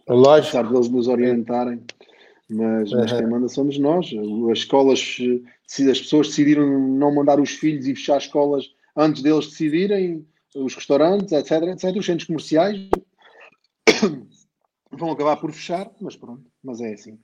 Lógico. 0.09 0.57
Apesar 0.59 0.72
deles 0.72 0.88
nos 0.88 1.09
orientarem, 1.09 1.82
mas, 2.48 2.92
uhum. 2.92 2.98
mas 2.98 3.12
quem 3.12 3.26
manda 3.26 3.48
somos 3.48 3.78
nós. 3.78 4.11
As 4.50 4.59
escolas, 4.59 5.16
as 5.66 5.98
pessoas 6.00 6.28
decidiram 6.28 6.66
não 6.66 7.14
mandar 7.14 7.40
os 7.40 7.50
filhos 7.50 7.86
e 7.86 7.94
fechar 7.94 8.18
escolas 8.18 8.64
antes 8.96 9.22
deles 9.22 9.46
decidirem, 9.46 10.26
os 10.55 10.74
restaurantes, 10.74 11.32
etc, 11.32 11.62
etc, 11.62 11.96
os 11.96 12.05
centros 12.07 12.26
comerciais 12.26 12.88
vão 14.92 15.11
acabar 15.11 15.36
por 15.36 15.50
fechar, 15.50 15.90
mas 16.00 16.14
pronto, 16.14 16.44
mas 16.62 16.80
é 16.80 16.92
assim. 16.92 17.18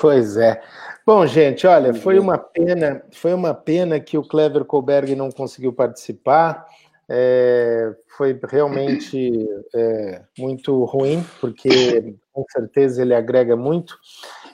Pois 0.00 0.36
é. 0.36 0.62
Bom, 1.04 1.26
gente, 1.26 1.66
olha, 1.66 1.92
foi 1.92 2.18
uma 2.18 2.38
pena, 2.38 3.04
foi 3.10 3.34
uma 3.34 3.52
pena 3.52 4.00
que 4.00 4.16
o 4.16 4.22
Clever 4.22 4.64
Colberg 4.64 5.14
não 5.14 5.30
conseguiu 5.30 5.72
participar. 5.72 6.66
É, 7.12 7.92
foi 8.16 8.38
realmente 8.48 9.48
é, 9.74 10.22
muito 10.38 10.84
ruim, 10.84 11.24
porque 11.40 12.14
com 12.32 12.44
certeza 12.48 13.02
ele 13.02 13.14
agrega 13.14 13.56
muito. 13.56 13.98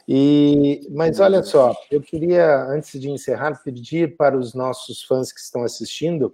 E, 0.09 0.89
mas 0.91 1.21
olha 1.21 1.43
só, 1.43 1.75
eu 1.91 2.01
queria, 2.01 2.65
antes 2.65 2.99
de 2.99 3.11
encerrar, 3.11 3.63
pedir 3.63 4.17
para 4.17 4.39
os 4.39 4.55
nossos 4.55 5.03
fãs 5.03 5.31
que 5.31 5.41
estão 5.41 5.65
assistindo 5.65 6.33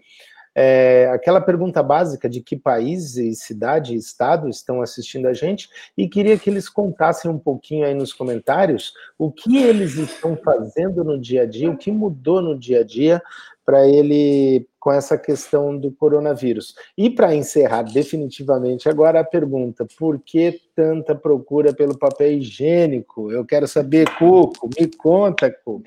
é, 0.55 1.11
aquela 1.13 1.41
pergunta 1.41 1.83
básica 1.83 2.29
de 2.29 2.41
que 2.41 2.57
país 2.57 3.17
e 3.17 3.35
cidade 3.35 3.95
e 3.95 3.97
estado 3.97 4.49
estão 4.49 4.83
assistindo 4.83 5.27
a 5.27 5.33
gente 5.33 5.69
e 5.97 6.09
queria 6.09 6.39
que 6.39 6.51
eles 6.51 6.69
contassem 6.69 7.31
um 7.31 7.39
pouquinho 7.39 7.87
aí 7.87 7.95
nos 7.95 8.13
comentários 8.13 8.93
o 9.19 9.33
que 9.33 9.57
eles 9.57 9.97
estão 9.97 10.37
fazendo 10.37 11.03
no 11.03 11.19
dia 11.19 11.43
a 11.43 11.47
dia, 11.47 11.71
o 11.71 11.77
que 11.77 11.91
mudou 11.91 12.43
no 12.43 12.59
dia 12.59 12.81
a 12.81 12.85
dia 12.85 13.23
para 13.65 13.89
ele 13.89 14.69
com 14.83 14.91
essa 14.91 15.17
questão 15.17 15.79
do 15.79 15.93
coronavírus. 15.93 16.75
E 16.99 17.09
para 17.09 17.37
encerrar 17.37 17.83
definitivamente 17.83 18.89
agora 18.89 19.21
a 19.21 19.25
pergunta: 19.25 19.87
por 19.97 20.19
que 20.19 20.61
tanta 20.75 21.15
procura 21.15 21.73
pelo 21.73 21.97
papel 21.97 22.33
higiênico? 22.33 23.31
Eu 23.31 23.47
quero 23.47 23.69
saber, 23.69 24.11
Cuco, 24.19 24.69
me 24.77 24.89
conta, 24.89 25.49
Cuco. 25.53 25.85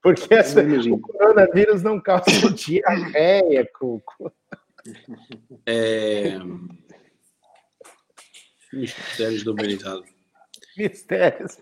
Porque 0.00 0.32
essa, 0.32 0.62
o 0.62 1.00
coronavírus 1.00 1.82
não 1.82 2.00
causa 2.00 2.30
diarreia, 2.54 3.68
Cuco. 3.76 4.32
É... 5.66 6.38
Mistérios 8.72 9.42
da 9.42 9.50
humanidade. 9.50 10.04
Mistérios. 10.78 11.58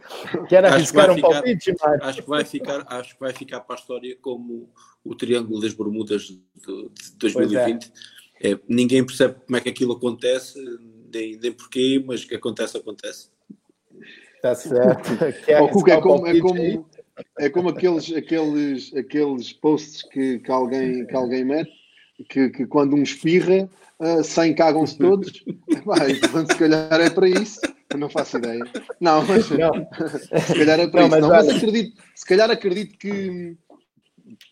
Quer 0.50 0.66
arriscar 0.66 1.10
um 1.10 1.14
ficar, 1.14 1.30
palpite, 1.30 1.74
Mário? 1.80 2.04
Acho 2.04 2.22
que, 2.22 2.28
vai 2.28 2.44
ficar, 2.44 2.84
acho 2.88 3.14
que 3.14 3.20
vai 3.20 3.32
ficar 3.32 3.60
para 3.60 3.76
a 3.76 3.78
história 3.78 4.18
como 4.20 4.68
o 5.04 5.14
Triângulo 5.14 5.60
das 5.60 5.74
Bermudas 5.74 6.22
de, 6.22 6.36
de 6.36 7.16
2020. 7.18 7.92
É. 8.40 8.50
É, 8.52 8.58
ninguém 8.68 9.04
percebe 9.04 9.36
como 9.46 9.56
é 9.56 9.60
que 9.60 9.68
aquilo 9.68 9.92
acontece, 9.92 10.58
nem, 11.12 11.36
nem 11.36 11.52
porquê, 11.52 12.02
mas 12.04 12.24
que 12.24 12.34
acontece, 12.34 12.76
acontece. 12.76 13.28
Está 14.36 14.54
certo. 14.54 15.10
Quer 15.46 15.62
oh, 15.62 15.66
é 15.66 15.70
como, 16.00 16.26
é 16.26 16.40
como, 16.40 16.86
é 17.38 17.48
como 17.48 17.68
aqueles, 17.68 18.12
aqueles, 18.12 18.94
aqueles 18.94 19.52
posts 19.52 20.02
que, 20.02 20.40
que, 20.40 20.50
alguém, 20.50 21.06
que 21.06 21.14
alguém 21.14 21.44
mete, 21.44 21.70
que, 22.28 22.50
que 22.50 22.66
quando 22.66 22.96
um 22.96 23.02
espirra, 23.02 23.68
uh, 24.00 24.20
ah, 24.20 24.24
100 24.24 24.54
cagam-se 24.54 24.98
todos. 24.98 25.44
Vai, 25.84 26.14
portanto, 26.16 26.52
se 26.52 26.58
calhar 26.58 27.00
é 27.00 27.10
para 27.10 27.28
isso. 27.28 27.60
Não 27.96 28.08
faço 28.08 28.38
ideia. 28.38 28.64
Não, 29.00 29.24
mas 29.24 29.48
não. 29.50 29.72
se 30.46 30.54
calhar 30.54 30.80
é 30.80 30.86
para 30.88 31.00
não, 31.00 31.06
isso. 31.06 31.10
Mas, 31.10 31.20
não, 31.20 31.28
mas 31.28 31.48
acredito, 31.48 32.02
se 32.14 32.26
calhar 32.26 32.50
acredito 32.50 32.98
que 32.98 33.56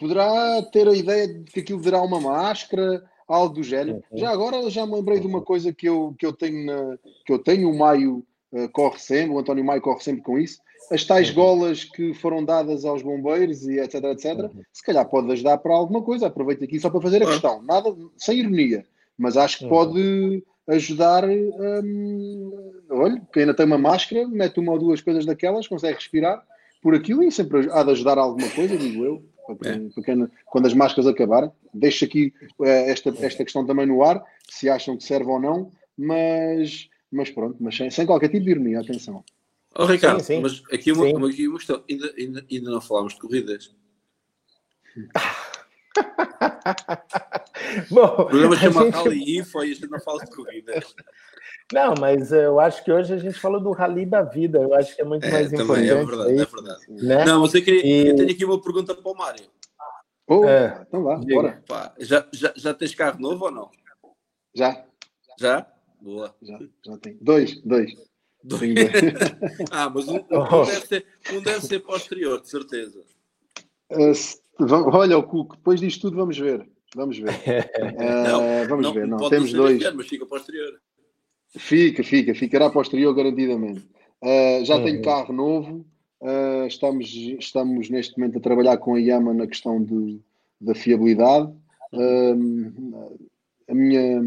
poderá 0.02 0.60
ter 0.62 0.88
a 0.88 0.94
ideia 0.94 1.28
de 1.28 1.44
que 1.44 1.60
aquilo 1.60 1.80
terá 1.80 2.02
uma 2.02 2.20
máscara, 2.20 3.04
algo 3.28 3.54
do 3.54 3.62
género. 3.62 4.02
Uhum. 4.10 4.18
Já 4.18 4.30
agora 4.30 4.68
já 4.68 4.84
me 4.84 4.94
lembrei 4.94 5.20
de 5.20 5.26
uma 5.26 5.40
coisa 5.40 5.72
que 5.72 5.88
eu, 5.88 6.14
que 6.18 6.26
eu 6.26 6.32
tenho 6.32 6.66
na, 6.66 6.98
que 7.24 7.32
eu 7.32 7.38
tenho, 7.38 7.70
o 7.70 7.78
Maio 7.78 8.24
uh, 8.52 8.68
corre 8.72 8.98
sempre, 8.98 9.30
o 9.30 9.38
António 9.38 9.64
Maio 9.64 9.80
corre 9.80 10.00
sempre 10.00 10.22
com 10.22 10.38
isso, 10.38 10.58
as 10.90 11.04
tais 11.04 11.28
uhum. 11.28 11.34
golas 11.36 11.84
que 11.84 12.12
foram 12.14 12.44
dadas 12.44 12.84
aos 12.84 13.00
bombeiros 13.00 13.66
e 13.66 13.78
etc, 13.78 13.94
etc, 14.04 14.38
uhum. 14.38 14.62
se 14.72 14.82
calhar 14.82 15.08
pode 15.08 15.30
ajudar 15.30 15.58
para 15.58 15.72
alguma 15.72 16.02
coisa. 16.02 16.26
Aproveito 16.26 16.64
aqui 16.64 16.80
só 16.80 16.90
para 16.90 17.00
fazer 17.00 17.22
a 17.22 17.26
questão, 17.26 17.62
nada 17.62 17.94
sem 18.16 18.40
ironia, 18.40 18.84
mas 19.16 19.36
acho 19.36 19.58
que 19.58 19.64
uhum. 19.64 19.70
pode 19.70 20.44
ajudar. 20.68 21.24
Hum, 21.28 22.50
olha, 22.90 23.22
quem 23.32 23.42
ainda 23.42 23.54
tem 23.54 23.66
uma 23.66 23.78
máscara, 23.78 24.26
mete 24.26 24.58
uma 24.58 24.72
ou 24.72 24.78
duas 24.78 25.00
coisas 25.00 25.24
daquelas, 25.24 25.68
consegue 25.68 25.94
respirar 25.94 26.42
por 26.82 26.94
aquilo 26.96 27.22
e 27.22 27.30
sempre 27.30 27.70
há 27.70 27.84
de 27.84 27.92
ajudar 27.92 28.18
alguma 28.18 28.48
coisa, 28.50 28.76
digo 28.76 29.04
eu. 29.04 29.22
Para 29.46 29.56
quem, 29.56 29.90
para 29.90 30.04
quem, 30.04 30.28
quando 30.46 30.66
as 30.66 30.74
máscaras 30.74 31.06
acabarem, 31.06 31.50
deixo 31.74 32.04
aqui 32.04 32.32
uh, 32.58 32.64
esta, 32.64 33.10
esta 33.20 33.44
questão 33.44 33.66
também 33.66 33.86
no 33.86 34.02
ar, 34.02 34.22
se 34.48 34.68
acham 34.68 34.96
que 34.96 35.04
serve 35.04 35.30
ou 35.30 35.40
não, 35.40 35.72
mas, 35.96 36.88
mas 37.10 37.30
pronto, 37.30 37.56
mas 37.60 37.76
sem, 37.76 37.90
sem 37.90 38.06
qualquer 38.06 38.28
tipo 38.28 38.44
de 38.44 38.50
ironia, 38.52 38.80
atenção. 38.80 39.24
Oh, 39.74 39.86
Ricardo, 39.86 40.20
sim, 40.20 40.36
sim. 40.36 40.40
mas 40.42 40.62
aqui 40.72 40.92
uma, 40.92 41.06
uma, 41.06 41.28
aqui 41.30 41.48
uma 41.48 41.58
questão. 41.58 41.82
Ainda, 41.88 42.12
ainda, 42.16 42.46
ainda 42.50 42.70
não 42.70 42.80
falámos 42.80 43.14
de 43.14 43.20
corridas. 43.20 43.74
Bom, 47.90 48.04
o 48.04 48.26
programa 48.26 48.56
chama 48.56 48.84
gente... 48.84 48.94
Rally 48.94 49.38
Info 49.38 49.62
e 49.62 49.70
a 49.70 49.74
gente 49.74 49.88
não 49.88 50.00
fala 50.00 50.24
de 50.24 50.30
corridas. 50.30 50.94
Não, 51.72 51.94
mas 51.98 52.32
eu 52.32 52.60
acho 52.60 52.84
que 52.84 52.92
hoje 52.92 53.14
a 53.14 53.16
gente 53.16 53.38
falou 53.38 53.58
do 53.58 53.72
rally 53.72 54.04
da 54.04 54.20
vida. 54.22 54.58
Eu 54.58 54.74
acho 54.74 54.94
que 54.94 55.00
é 55.00 55.04
muito 55.04 55.24
é, 55.24 55.30
mais 55.30 55.50
também, 55.50 55.88
é 55.88 56.02
importante. 56.02 56.02
É 56.02 56.04
verdade, 56.04 56.32
é 56.32 56.44
verdade. 56.44 57.06
Né? 57.06 57.24
Não, 57.24 57.40
mas 57.40 57.54
eu, 57.54 57.64
queria, 57.64 57.86
e... 57.86 58.08
eu 58.08 58.16
tenho 58.16 58.30
aqui 58.30 58.44
uma 58.44 58.60
pergunta 58.60 58.94
para 58.94 59.10
o 59.10 59.14
Mário. 59.14 59.46
Oh, 60.26 60.44
é, 60.44 60.84
então 60.86 61.02
lá, 61.02 61.16
bora. 61.16 61.62
Pá, 61.66 61.94
já, 61.98 62.26
já, 62.32 62.52
já 62.56 62.74
tens 62.74 62.94
carro 62.94 63.18
novo 63.20 63.46
ou 63.46 63.50
não? 63.50 63.70
Já. 64.54 64.84
Já? 65.38 65.66
Boa. 66.00 66.34
Já, 66.42 66.58
já 66.84 66.98
tenho. 66.98 67.18
Dois, 67.22 67.60
dois. 67.62 67.92
ah, 69.70 69.88
mas 69.88 70.08
um, 70.08 70.16
um, 70.16 70.24
oh. 70.30 70.64
deve 70.64 70.86
ser, 70.86 71.06
um 71.32 71.40
deve 71.40 71.60
ser 71.66 71.78
posterior, 71.80 72.40
de 72.40 72.48
certeza. 72.48 73.00
Uh, 73.90 74.12
olha, 74.60 75.18
o 75.18 75.22
Cuco, 75.22 75.56
depois 75.56 75.80
disto 75.80 76.02
tudo 76.02 76.16
vamos 76.16 76.38
ver. 76.38 76.66
Vamos 76.94 77.18
ver. 77.18 77.30
Uh, 77.30 78.28
não, 78.28 78.68
vamos 78.68 78.86
não, 78.86 78.92
ver. 78.92 79.06
Não, 79.06 79.28
temos 79.28 79.52
dois. 79.52 79.82
Ano, 79.84 79.98
mas 79.98 80.08
fica 80.08 80.26
posterior. 80.26 80.80
Fica, 81.56 82.02
fica, 82.02 82.34
ficará 82.34 82.70
posterior 82.70 83.14
garantidamente. 83.14 83.86
Uh, 84.22 84.64
já 84.64 84.82
tenho 84.82 85.02
carro 85.02 85.32
novo. 85.32 85.86
Uh, 86.20 86.66
estamos, 86.66 87.12
estamos 87.38 87.90
neste 87.90 88.16
momento 88.16 88.38
a 88.38 88.40
trabalhar 88.40 88.76
com 88.76 88.94
a 88.94 89.00
Yama 89.00 89.34
na 89.34 89.46
questão 89.46 89.82
de, 89.82 90.20
da 90.60 90.74
fiabilidade. 90.74 91.52
Uh, 91.92 93.18
a 93.68 93.74
minha, 93.74 94.22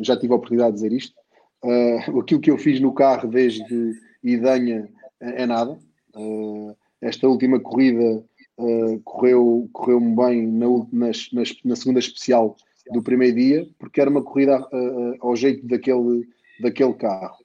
já 0.00 0.16
tive 0.16 0.32
a 0.32 0.36
oportunidade 0.36 0.72
de 0.72 0.82
dizer 0.82 0.92
isto. 0.92 1.14
Uh, 1.62 2.20
aquilo 2.20 2.40
que 2.40 2.50
eu 2.50 2.58
fiz 2.58 2.80
no 2.80 2.92
carro 2.92 3.28
desde 3.28 3.92
Idanha 4.22 4.88
é, 5.20 5.42
é 5.42 5.46
nada. 5.46 5.78
Uh, 6.14 6.76
esta 7.00 7.28
última 7.28 7.60
corrida 7.60 8.24
uh, 8.58 9.00
correu, 9.04 9.68
correu-me 9.72 10.14
bem 10.14 10.46
na, 10.46 10.66
nas, 10.92 11.28
nas, 11.32 11.56
na 11.64 11.76
segunda 11.76 12.00
especial 12.00 12.56
do 12.92 13.02
primeiro 13.02 13.36
dia, 13.36 13.68
porque 13.78 14.00
era 14.00 14.10
uma 14.10 14.22
corrida 14.22 14.60
uh, 14.60 15.16
ao 15.20 15.36
jeito 15.36 15.66
daquele, 15.66 16.26
daquele 16.60 16.94
carro. 16.94 17.36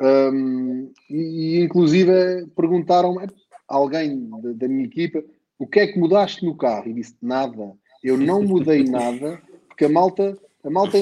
Um, 0.00 0.92
e, 1.08 1.58
e, 1.58 1.60
inclusive 1.62 2.46
perguntaram 2.56 3.16
alguém 3.68 4.28
da, 4.42 4.52
da, 4.52 4.68
minha 4.68 4.84
equipa 4.84 5.22
o 5.62 5.66
que 5.66 5.78
é 5.78 5.86
que 5.86 5.98
mudaste 5.98 6.44
no 6.44 6.56
carro? 6.56 6.88
E 6.88 6.92
disse 6.92 7.14
nada, 7.22 7.72
eu 8.02 8.18
não 8.18 8.42
mudei 8.44 8.82
nada, 8.82 9.40
porque 9.68 9.84
a 9.84 9.88
malta, 9.88 10.36
a 10.64 10.70
malta 10.70 10.98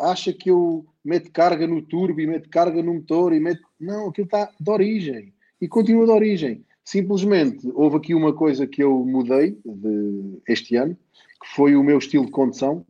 acha 0.00 0.34
que 0.34 0.50
eu 0.50 0.84
meto 1.02 1.30
carga 1.32 1.66
no 1.66 1.80
turbo 1.80 2.20
e 2.20 2.26
meto 2.26 2.50
carga 2.50 2.82
no 2.82 2.94
motor 2.94 3.32
e 3.32 3.40
meto. 3.40 3.62
Não, 3.80 4.10
aquilo 4.10 4.26
está 4.26 4.50
de 4.60 4.70
origem 4.70 5.32
e 5.60 5.66
continua 5.66 6.04
de 6.04 6.12
origem. 6.12 6.64
Simplesmente 6.84 7.70
houve 7.74 7.96
aqui 7.96 8.14
uma 8.14 8.32
coisa 8.32 8.66
que 8.66 8.82
eu 8.82 9.04
mudei 9.04 9.58
de, 9.64 10.42
este 10.48 10.76
ano, 10.76 10.96
que 11.40 11.48
foi 11.54 11.76
o 11.76 11.82
meu 11.82 11.98
estilo 11.98 12.26
de 12.26 12.32
condução. 12.32 12.84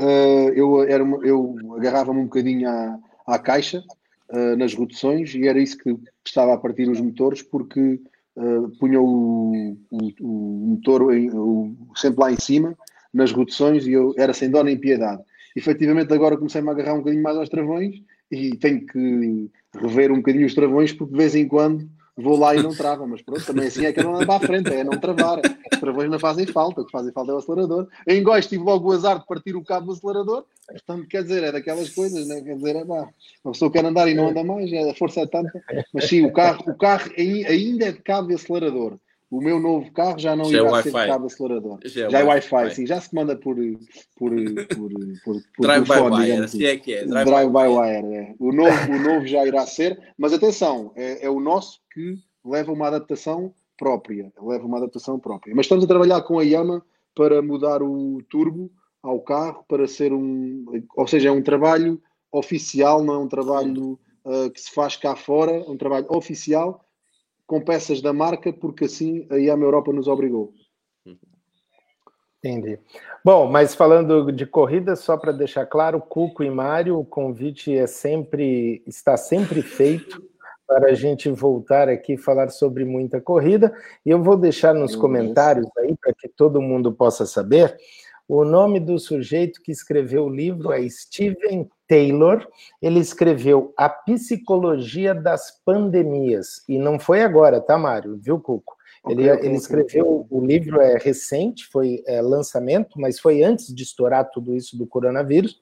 Uh, 0.00 0.50
eu, 0.54 0.82
era, 0.82 1.04
eu 1.24 1.56
agarrava-me 1.76 2.20
um 2.20 2.24
bocadinho 2.24 2.68
à, 2.68 2.98
à 3.26 3.38
caixa 3.38 3.84
uh, 4.30 4.56
nas 4.56 4.74
reduções 4.74 5.34
e 5.34 5.46
era 5.46 5.60
isso 5.60 5.76
que 5.76 5.96
estava 6.24 6.54
a 6.54 6.58
partir 6.58 6.88
os 6.88 7.00
motores, 7.00 7.42
porque 7.42 8.00
uh, 8.36 8.68
punha 8.78 9.00
o, 9.00 9.76
o, 9.90 9.98
o 10.20 10.66
motor 10.68 11.14
em, 11.14 11.30
o, 11.30 11.76
sempre 11.96 12.20
lá 12.20 12.32
em 12.32 12.40
cima 12.40 12.76
nas 13.12 13.32
reduções 13.32 13.86
e 13.86 13.92
eu 13.92 14.14
era 14.16 14.32
sem 14.32 14.50
dó 14.50 14.62
nem 14.62 14.78
piedade. 14.78 15.22
Efetivamente, 15.56 16.12
agora 16.14 16.36
comecei-me 16.36 16.68
a 16.68 16.72
agarrar 16.72 16.94
um 16.94 16.98
bocadinho 16.98 17.22
mais 17.22 17.36
aos 17.36 17.48
travões 17.48 17.96
e 18.30 18.56
tenho 18.56 18.86
que 18.86 19.50
rever 19.74 20.12
um 20.12 20.16
bocadinho 20.16 20.46
os 20.46 20.54
travões, 20.54 20.92
porque 20.92 21.12
de 21.12 21.18
vez 21.18 21.34
em 21.34 21.48
quando 21.48 21.88
vou 22.22 22.36
lá 22.36 22.54
e 22.54 22.62
não 22.62 22.74
trava, 22.74 23.06
mas 23.06 23.22
pronto, 23.22 23.44
também 23.46 23.68
assim 23.68 23.86
é 23.86 23.92
que 23.92 24.02
não 24.02 24.16
anda 24.16 24.26
para 24.26 24.44
a 24.44 24.46
frente, 24.46 24.72
é 24.72 24.82
não 24.82 24.98
travar. 24.98 25.40
Os 25.72 25.78
travões 25.78 26.10
não 26.10 26.18
fazem 26.18 26.46
falta, 26.46 26.80
o 26.80 26.84
que 26.84 26.90
fazem 26.90 27.12
falta 27.12 27.30
é 27.30 27.34
o 27.34 27.38
acelerador. 27.38 27.86
Em 28.06 28.22
Góis 28.22 28.46
tive 28.46 28.64
logo 28.64 28.88
o 28.88 28.92
azar 28.92 29.20
de 29.20 29.26
partir 29.26 29.54
o 29.54 29.64
cabo 29.64 29.86
do 29.86 29.92
acelerador, 29.92 30.44
portanto, 30.66 31.06
quer 31.06 31.22
dizer, 31.22 31.44
é 31.44 31.52
daquelas 31.52 31.90
coisas, 31.90 32.26
né? 32.26 32.40
quer 32.40 32.56
dizer, 32.56 32.76
é 32.76 32.84
pá, 32.84 33.08
uma 33.44 33.52
pessoa 33.52 33.70
quer 33.70 33.84
andar 33.84 34.08
e 34.08 34.14
não 34.14 34.28
anda 34.28 34.42
mais, 34.42 34.72
é, 34.72 34.90
a 34.90 34.94
força 34.94 35.20
é 35.20 35.26
tanta, 35.26 35.62
mas 35.94 36.08
sim, 36.08 36.26
o 36.26 36.32
carro, 36.32 36.64
o 36.66 36.74
carro 36.76 37.10
ainda 37.16 37.86
é 37.86 37.92
de 37.92 38.00
cabo 38.00 38.28
de 38.28 38.34
acelerador. 38.34 38.98
O 39.30 39.42
meu 39.42 39.60
novo 39.60 39.92
carro 39.92 40.18
já 40.18 40.34
não 40.34 40.46
já 40.46 40.62
irá 40.62 40.78
é 40.78 40.82
ser 40.82 40.90
de 40.90 41.06
cabo 41.06 41.26
acelerador. 41.26 41.78
Já 41.84 42.06
é, 42.06 42.10
já 42.10 42.18
é 42.20 42.24
Wi-Fi, 42.24 42.74
sim, 42.74 42.86
já 42.86 42.98
se 42.98 43.14
manda 43.14 43.36
por, 43.36 43.56
por, 44.16 44.30
por, 44.30 44.90
por, 45.24 45.42
por 45.54 45.62
Drive 45.66 45.84
by 45.84 46.00
wire, 46.00 46.32
assim. 46.32 46.44
assim 46.44 46.64
é 46.64 46.76
que 46.78 46.94
é. 46.94 47.04
Drive, 47.04 47.26
Drive 47.26 47.50
by 47.50 47.66
wire, 47.66 48.14
é. 48.14 48.34
O 48.38 48.52
novo, 48.52 48.92
o 48.92 48.98
novo 48.98 49.26
já 49.26 49.46
irá 49.46 49.66
ser, 49.66 50.00
mas 50.16 50.32
atenção, 50.32 50.92
é, 50.96 51.26
é 51.26 51.30
o 51.30 51.40
nosso 51.40 51.80
que 51.92 52.16
leva 52.42 52.72
uma 52.72 52.86
adaptação 52.86 53.52
própria. 53.76 54.32
Leva 54.40 54.66
uma 54.66 54.78
adaptação 54.78 55.18
própria. 55.18 55.54
Mas 55.54 55.66
estamos 55.66 55.84
a 55.84 55.88
trabalhar 55.88 56.22
com 56.22 56.38
a 56.38 56.42
Yama 56.42 56.82
para 57.14 57.42
mudar 57.42 57.82
o 57.82 58.22
turbo 58.30 58.70
ao 59.02 59.20
carro 59.20 59.64
para 59.68 59.86
ser 59.86 60.12
um. 60.12 60.64
Ou 60.96 61.06
seja, 61.06 61.28
é 61.28 61.32
um 61.32 61.42
trabalho 61.42 62.00
oficial, 62.32 63.04
não 63.04 63.14
é 63.14 63.18
um 63.18 63.28
trabalho 63.28 63.98
uh, 64.24 64.50
que 64.50 64.60
se 64.60 64.72
faz 64.72 64.96
cá 64.96 65.14
fora, 65.14 65.52
é 65.52 65.70
um 65.70 65.76
trabalho 65.76 66.06
oficial 66.08 66.84
com 67.48 67.62
peças 67.62 68.02
da 68.02 68.12
marca, 68.12 68.52
porque 68.52 68.84
assim 68.84 69.26
a 69.30 69.36
Yama 69.36 69.64
Europa 69.64 69.90
nos 69.90 70.06
obrigou. 70.06 70.52
Entendi. 72.44 72.78
Bom, 73.24 73.50
mas 73.50 73.74
falando 73.74 74.30
de 74.30 74.46
corrida, 74.46 74.94
só 74.94 75.16
para 75.16 75.32
deixar 75.32 75.66
claro, 75.66 75.98
Cuco 75.98 76.44
e 76.44 76.50
Mário, 76.50 76.98
o 76.98 77.04
convite 77.04 77.74
é 77.74 77.86
sempre 77.86 78.80
está 78.86 79.16
sempre 79.16 79.62
feito 79.62 80.22
para 80.66 80.90
a 80.90 80.94
gente 80.94 81.30
voltar 81.30 81.88
aqui 81.88 82.12
e 82.12 82.18
falar 82.18 82.50
sobre 82.50 82.84
muita 82.84 83.18
corrida. 83.20 83.74
E 84.04 84.10
eu 84.10 84.22
vou 84.22 84.36
deixar 84.36 84.74
nos 84.74 84.94
comentários 84.94 85.66
aí 85.78 85.96
para 85.96 86.12
que 86.12 86.28
todo 86.28 86.60
mundo 86.60 86.92
possa 86.92 87.24
saber. 87.24 87.74
O 88.28 88.44
nome 88.44 88.78
do 88.78 88.98
sujeito 88.98 89.62
que 89.62 89.72
escreveu 89.72 90.26
o 90.26 90.30
livro 90.30 90.70
é 90.70 90.86
Steven 90.86 91.66
Taylor. 91.88 92.46
Ele 92.80 93.00
escreveu 93.00 93.72
A 93.76 93.88
Psicologia 93.88 95.14
das 95.14 95.50
Pandemias. 95.64 96.62
E 96.68 96.78
não 96.78 96.98
foi 96.98 97.22
agora, 97.22 97.60
tá, 97.60 97.78
Mário? 97.78 98.16
Viu, 98.16 98.38
Cuco? 98.38 98.76
Ele, 99.08 99.28
ele 99.28 99.56
escreveu, 99.56 100.26
o 100.28 100.44
livro 100.44 100.80
é 100.80 100.98
recente, 100.98 101.66
foi 101.66 102.02
é, 102.06 102.20
lançamento, 102.20 103.00
mas 103.00 103.18
foi 103.18 103.42
antes 103.42 103.72
de 103.74 103.82
estourar 103.82 104.28
tudo 104.30 104.54
isso 104.54 104.76
do 104.76 104.86
coronavírus. 104.86 105.60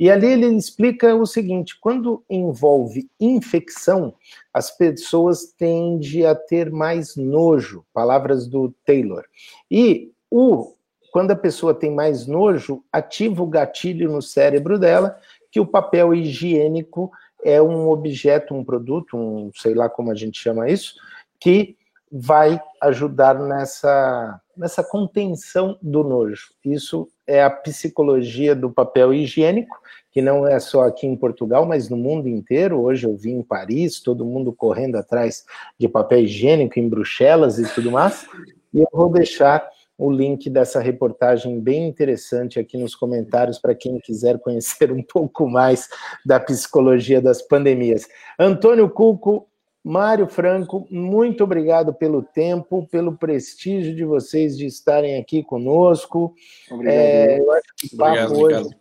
E 0.00 0.10
ali 0.10 0.26
ele 0.26 0.46
explica 0.46 1.14
o 1.14 1.26
seguinte: 1.26 1.78
quando 1.80 2.24
envolve 2.28 3.08
infecção, 3.20 4.14
as 4.52 4.70
pessoas 4.70 5.52
tendem 5.56 6.26
a 6.26 6.34
ter 6.34 6.70
mais 6.70 7.14
nojo, 7.14 7.84
palavras 7.92 8.46
do 8.46 8.74
Taylor. 8.84 9.24
E 9.70 10.10
o 10.30 10.72
quando 11.10 11.30
a 11.30 11.36
pessoa 11.36 11.72
tem 11.72 11.90
mais 11.90 12.26
nojo, 12.26 12.84
ativa 12.92 13.42
o 13.42 13.46
gatilho 13.46 14.12
no 14.12 14.20
cérebro 14.20 14.78
dela 14.78 15.18
que 15.50 15.60
o 15.60 15.66
papel 15.66 16.14
higiênico 16.14 17.10
é 17.44 17.60
um 17.62 17.88
objeto, 17.88 18.54
um 18.54 18.64
produto, 18.64 19.16
um 19.16 19.50
sei 19.54 19.74
lá 19.74 19.88
como 19.88 20.10
a 20.10 20.14
gente 20.14 20.38
chama 20.40 20.68
isso, 20.68 20.94
que 21.40 21.76
vai 22.10 22.60
ajudar 22.80 23.38
nessa, 23.38 24.40
nessa 24.56 24.82
contenção 24.82 25.78
do 25.82 26.02
nojo. 26.02 26.48
Isso 26.64 27.08
é 27.26 27.42
a 27.42 27.50
psicologia 27.50 28.54
do 28.54 28.70
papel 28.70 29.12
higiênico, 29.12 29.76
que 30.10 30.22
não 30.22 30.46
é 30.46 30.58
só 30.58 30.84
aqui 30.84 31.06
em 31.06 31.14
Portugal, 31.14 31.66
mas 31.66 31.88
no 31.88 31.96
mundo 31.96 32.28
inteiro. 32.28 32.80
Hoje 32.80 33.06
eu 33.06 33.14
vi 33.14 33.30
em 33.30 33.42
Paris, 33.42 34.00
todo 34.00 34.24
mundo 34.24 34.52
correndo 34.52 34.96
atrás 34.96 35.44
de 35.78 35.88
papel 35.88 36.20
higiênico, 36.20 36.78
em 36.78 36.88
Bruxelas 36.88 37.58
e 37.58 37.74
tudo 37.74 37.90
mais. 37.90 38.26
E 38.72 38.80
eu 38.80 38.88
vou 38.90 39.10
deixar 39.10 39.68
o 39.98 40.10
link 40.12 40.48
dessa 40.48 40.80
reportagem 40.80 41.60
bem 41.60 41.88
interessante 41.88 42.60
aqui 42.60 42.78
nos 42.78 42.94
comentários 42.94 43.58
para 43.58 43.74
quem 43.74 43.98
quiser 43.98 44.38
conhecer 44.38 44.90
um 44.92 45.02
pouco 45.02 45.48
mais 45.48 45.88
da 46.24 46.38
psicologia 46.38 47.20
das 47.20 47.42
pandemias. 47.42 48.06
Antônio 48.38 48.88
Cuco, 48.88 49.48
Mário 49.84 50.28
Franco, 50.28 50.86
muito 50.90 51.42
obrigado 51.42 51.92
pelo 51.92 52.22
tempo, 52.22 52.86
pelo 52.90 53.16
prestígio 53.16 53.94
de 53.94 54.04
vocês 54.04 54.56
de 54.56 54.66
estarem 54.66 55.18
aqui 55.18 55.42
conosco. 55.42 56.34
Obrigado. 56.70 56.94
É, 56.94 57.40
eu 57.40 57.52
acho 57.52 57.68
que 57.76 57.94
o 57.94 57.96
papo 57.96 58.34
obrigado, 58.34 58.38
hoje 58.38 58.76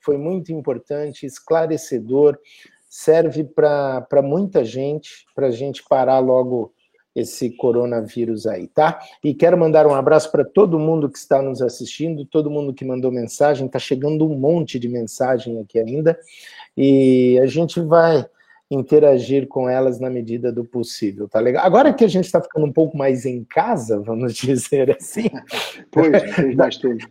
foi 0.00 0.18
muito 0.18 0.52
importante, 0.52 1.24
esclarecedor, 1.24 2.38
serve 2.88 3.42
para 3.42 4.22
muita 4.22 4.62
gente, 4.62 5.26
para 5.34 5.46
a 5.46 5.50
gente 5.50 5.82
parar 5.88 6.18
logo 6.18 6.73
esse 7.14 7.50
coronavírus 7.50 8.46
aí, 8.46 8.66
tá? 8.66 8.98
E 9.22 9.32
quero 9.34 9.56
mandar 9.56 9.86
um 9.86 9.94
abraço 9.94 10.30
para 10.32 10.44
todo 10.44 10.78
mundo 10.78 11.08
que 11.08 11.18
está 11.18 11.40
nos 11.40 11.62
assistindo, 11.62 12.24
todo 12.24 12.50
mundo 12.50 12.74
que 12.74 12.84
mandou 12.84 13.12
mensagem, 13.12 13.66
está 13.66 13.78
chegando 13.78 14.26
um 14.26 14.36
monte 14.36 14.78
de 14.78 14.88
mensagem 14.88 15.60
aqui 15.60 15.78
ainda, 15.78 16.18
e 16.76 17.38
a 17.40 17.46
gente 17.46 17.80
vai 17.80 18.26
interagir 18.70 19.46
com 19.46 19.68
elas 19.68 20.00
na 20.00 20.10
medida 20.10 20.50
do 20.50 20.64
possível, 20.64 21.28
tá 21.28 21.38
legal? 21.38 21.64
Agora 21.64 21.92
que 21.92 22.04
a 22.04 22.08
gente 22.08 22.24
está 22.24 22.40
ficando 22.40 22.66
um 22.66 22.72
pouco 22.72 22.96
mais 22.96 23.24
em 23.24 23.44
casa, 23.44 24.00
vamos 24.00 24.34
dizer 24.34 24.96
assim, 24.96 25.30
pois, 25.90 26.10
dá, 26.56 26.68
tempo. 26.70 27.06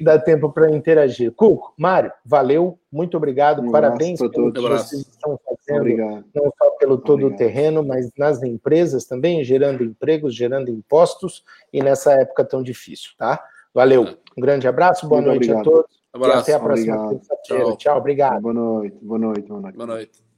dá 0.00 0.18
tempo 0.18 0.52
para 0.52 0.70
interagir. 0.70 1.32
Cuco, 1.32 1.72
Mário, 1.78 2.12
valeu, 2.24 2.78
muito 2.92 3.16
obrigado, 3.16 3.62
um 3.62 3.70
parabéns 3.70 4.20
que 4.20 4.60
vocês 4.60 5.02
estão 5.02 5.38
obrigado. 5.76 6.24
não 6.34 6.52
só 6.58 6.70
pelo 6.72 6.98
todo 6.98 7.26
obrigado. 7.26 7.34
o 7.34 7.36
terreno, 7.36 7.82
mas 7.84 8.10
nas 8.16 8.42
empresas 8.42 9.04
também, 9.04 9.44
gerando 9.44 9.84
empregos, 9.84 10.34
gerando 10.34 10.70
impostos, 10.70 11.44
e 11.72 11.82
nessa 11.82 12.12
época 12.12 12.44
tão 12.44 12.62
difícil, 12.62 13.10
tá? 13.16 13.42
Valeu, 13.72 14.04
um 14.36 14.40
grande 14.40 14.66
abraço, 14.66 15.08
boa 15.08 15.20
muito 15.20 15.34
noite 15.34 15.50
obrigado. 15.50 15.60
a 15.60 15.72
todos. 15.72 16.00
Abraço. 16.12 16.36
E 16.36 16.40
até 16.40 16.54
a 16.54 16.60
próxima 16.60 17.08
terça-feira. 17.08 17.64
Tchau. 17.64 17.76
Tchau, 17.76 17.98
obrigado. 17.98 18.42
Boa 18.42 18.54
noite, 18.54 18.98
boa 19.00 19.18
noite, 19.18 19.48
boa 19.48 19.60
noite. 19.60 19.76
Boa 19.76 19.86
noite. 19.86 20.29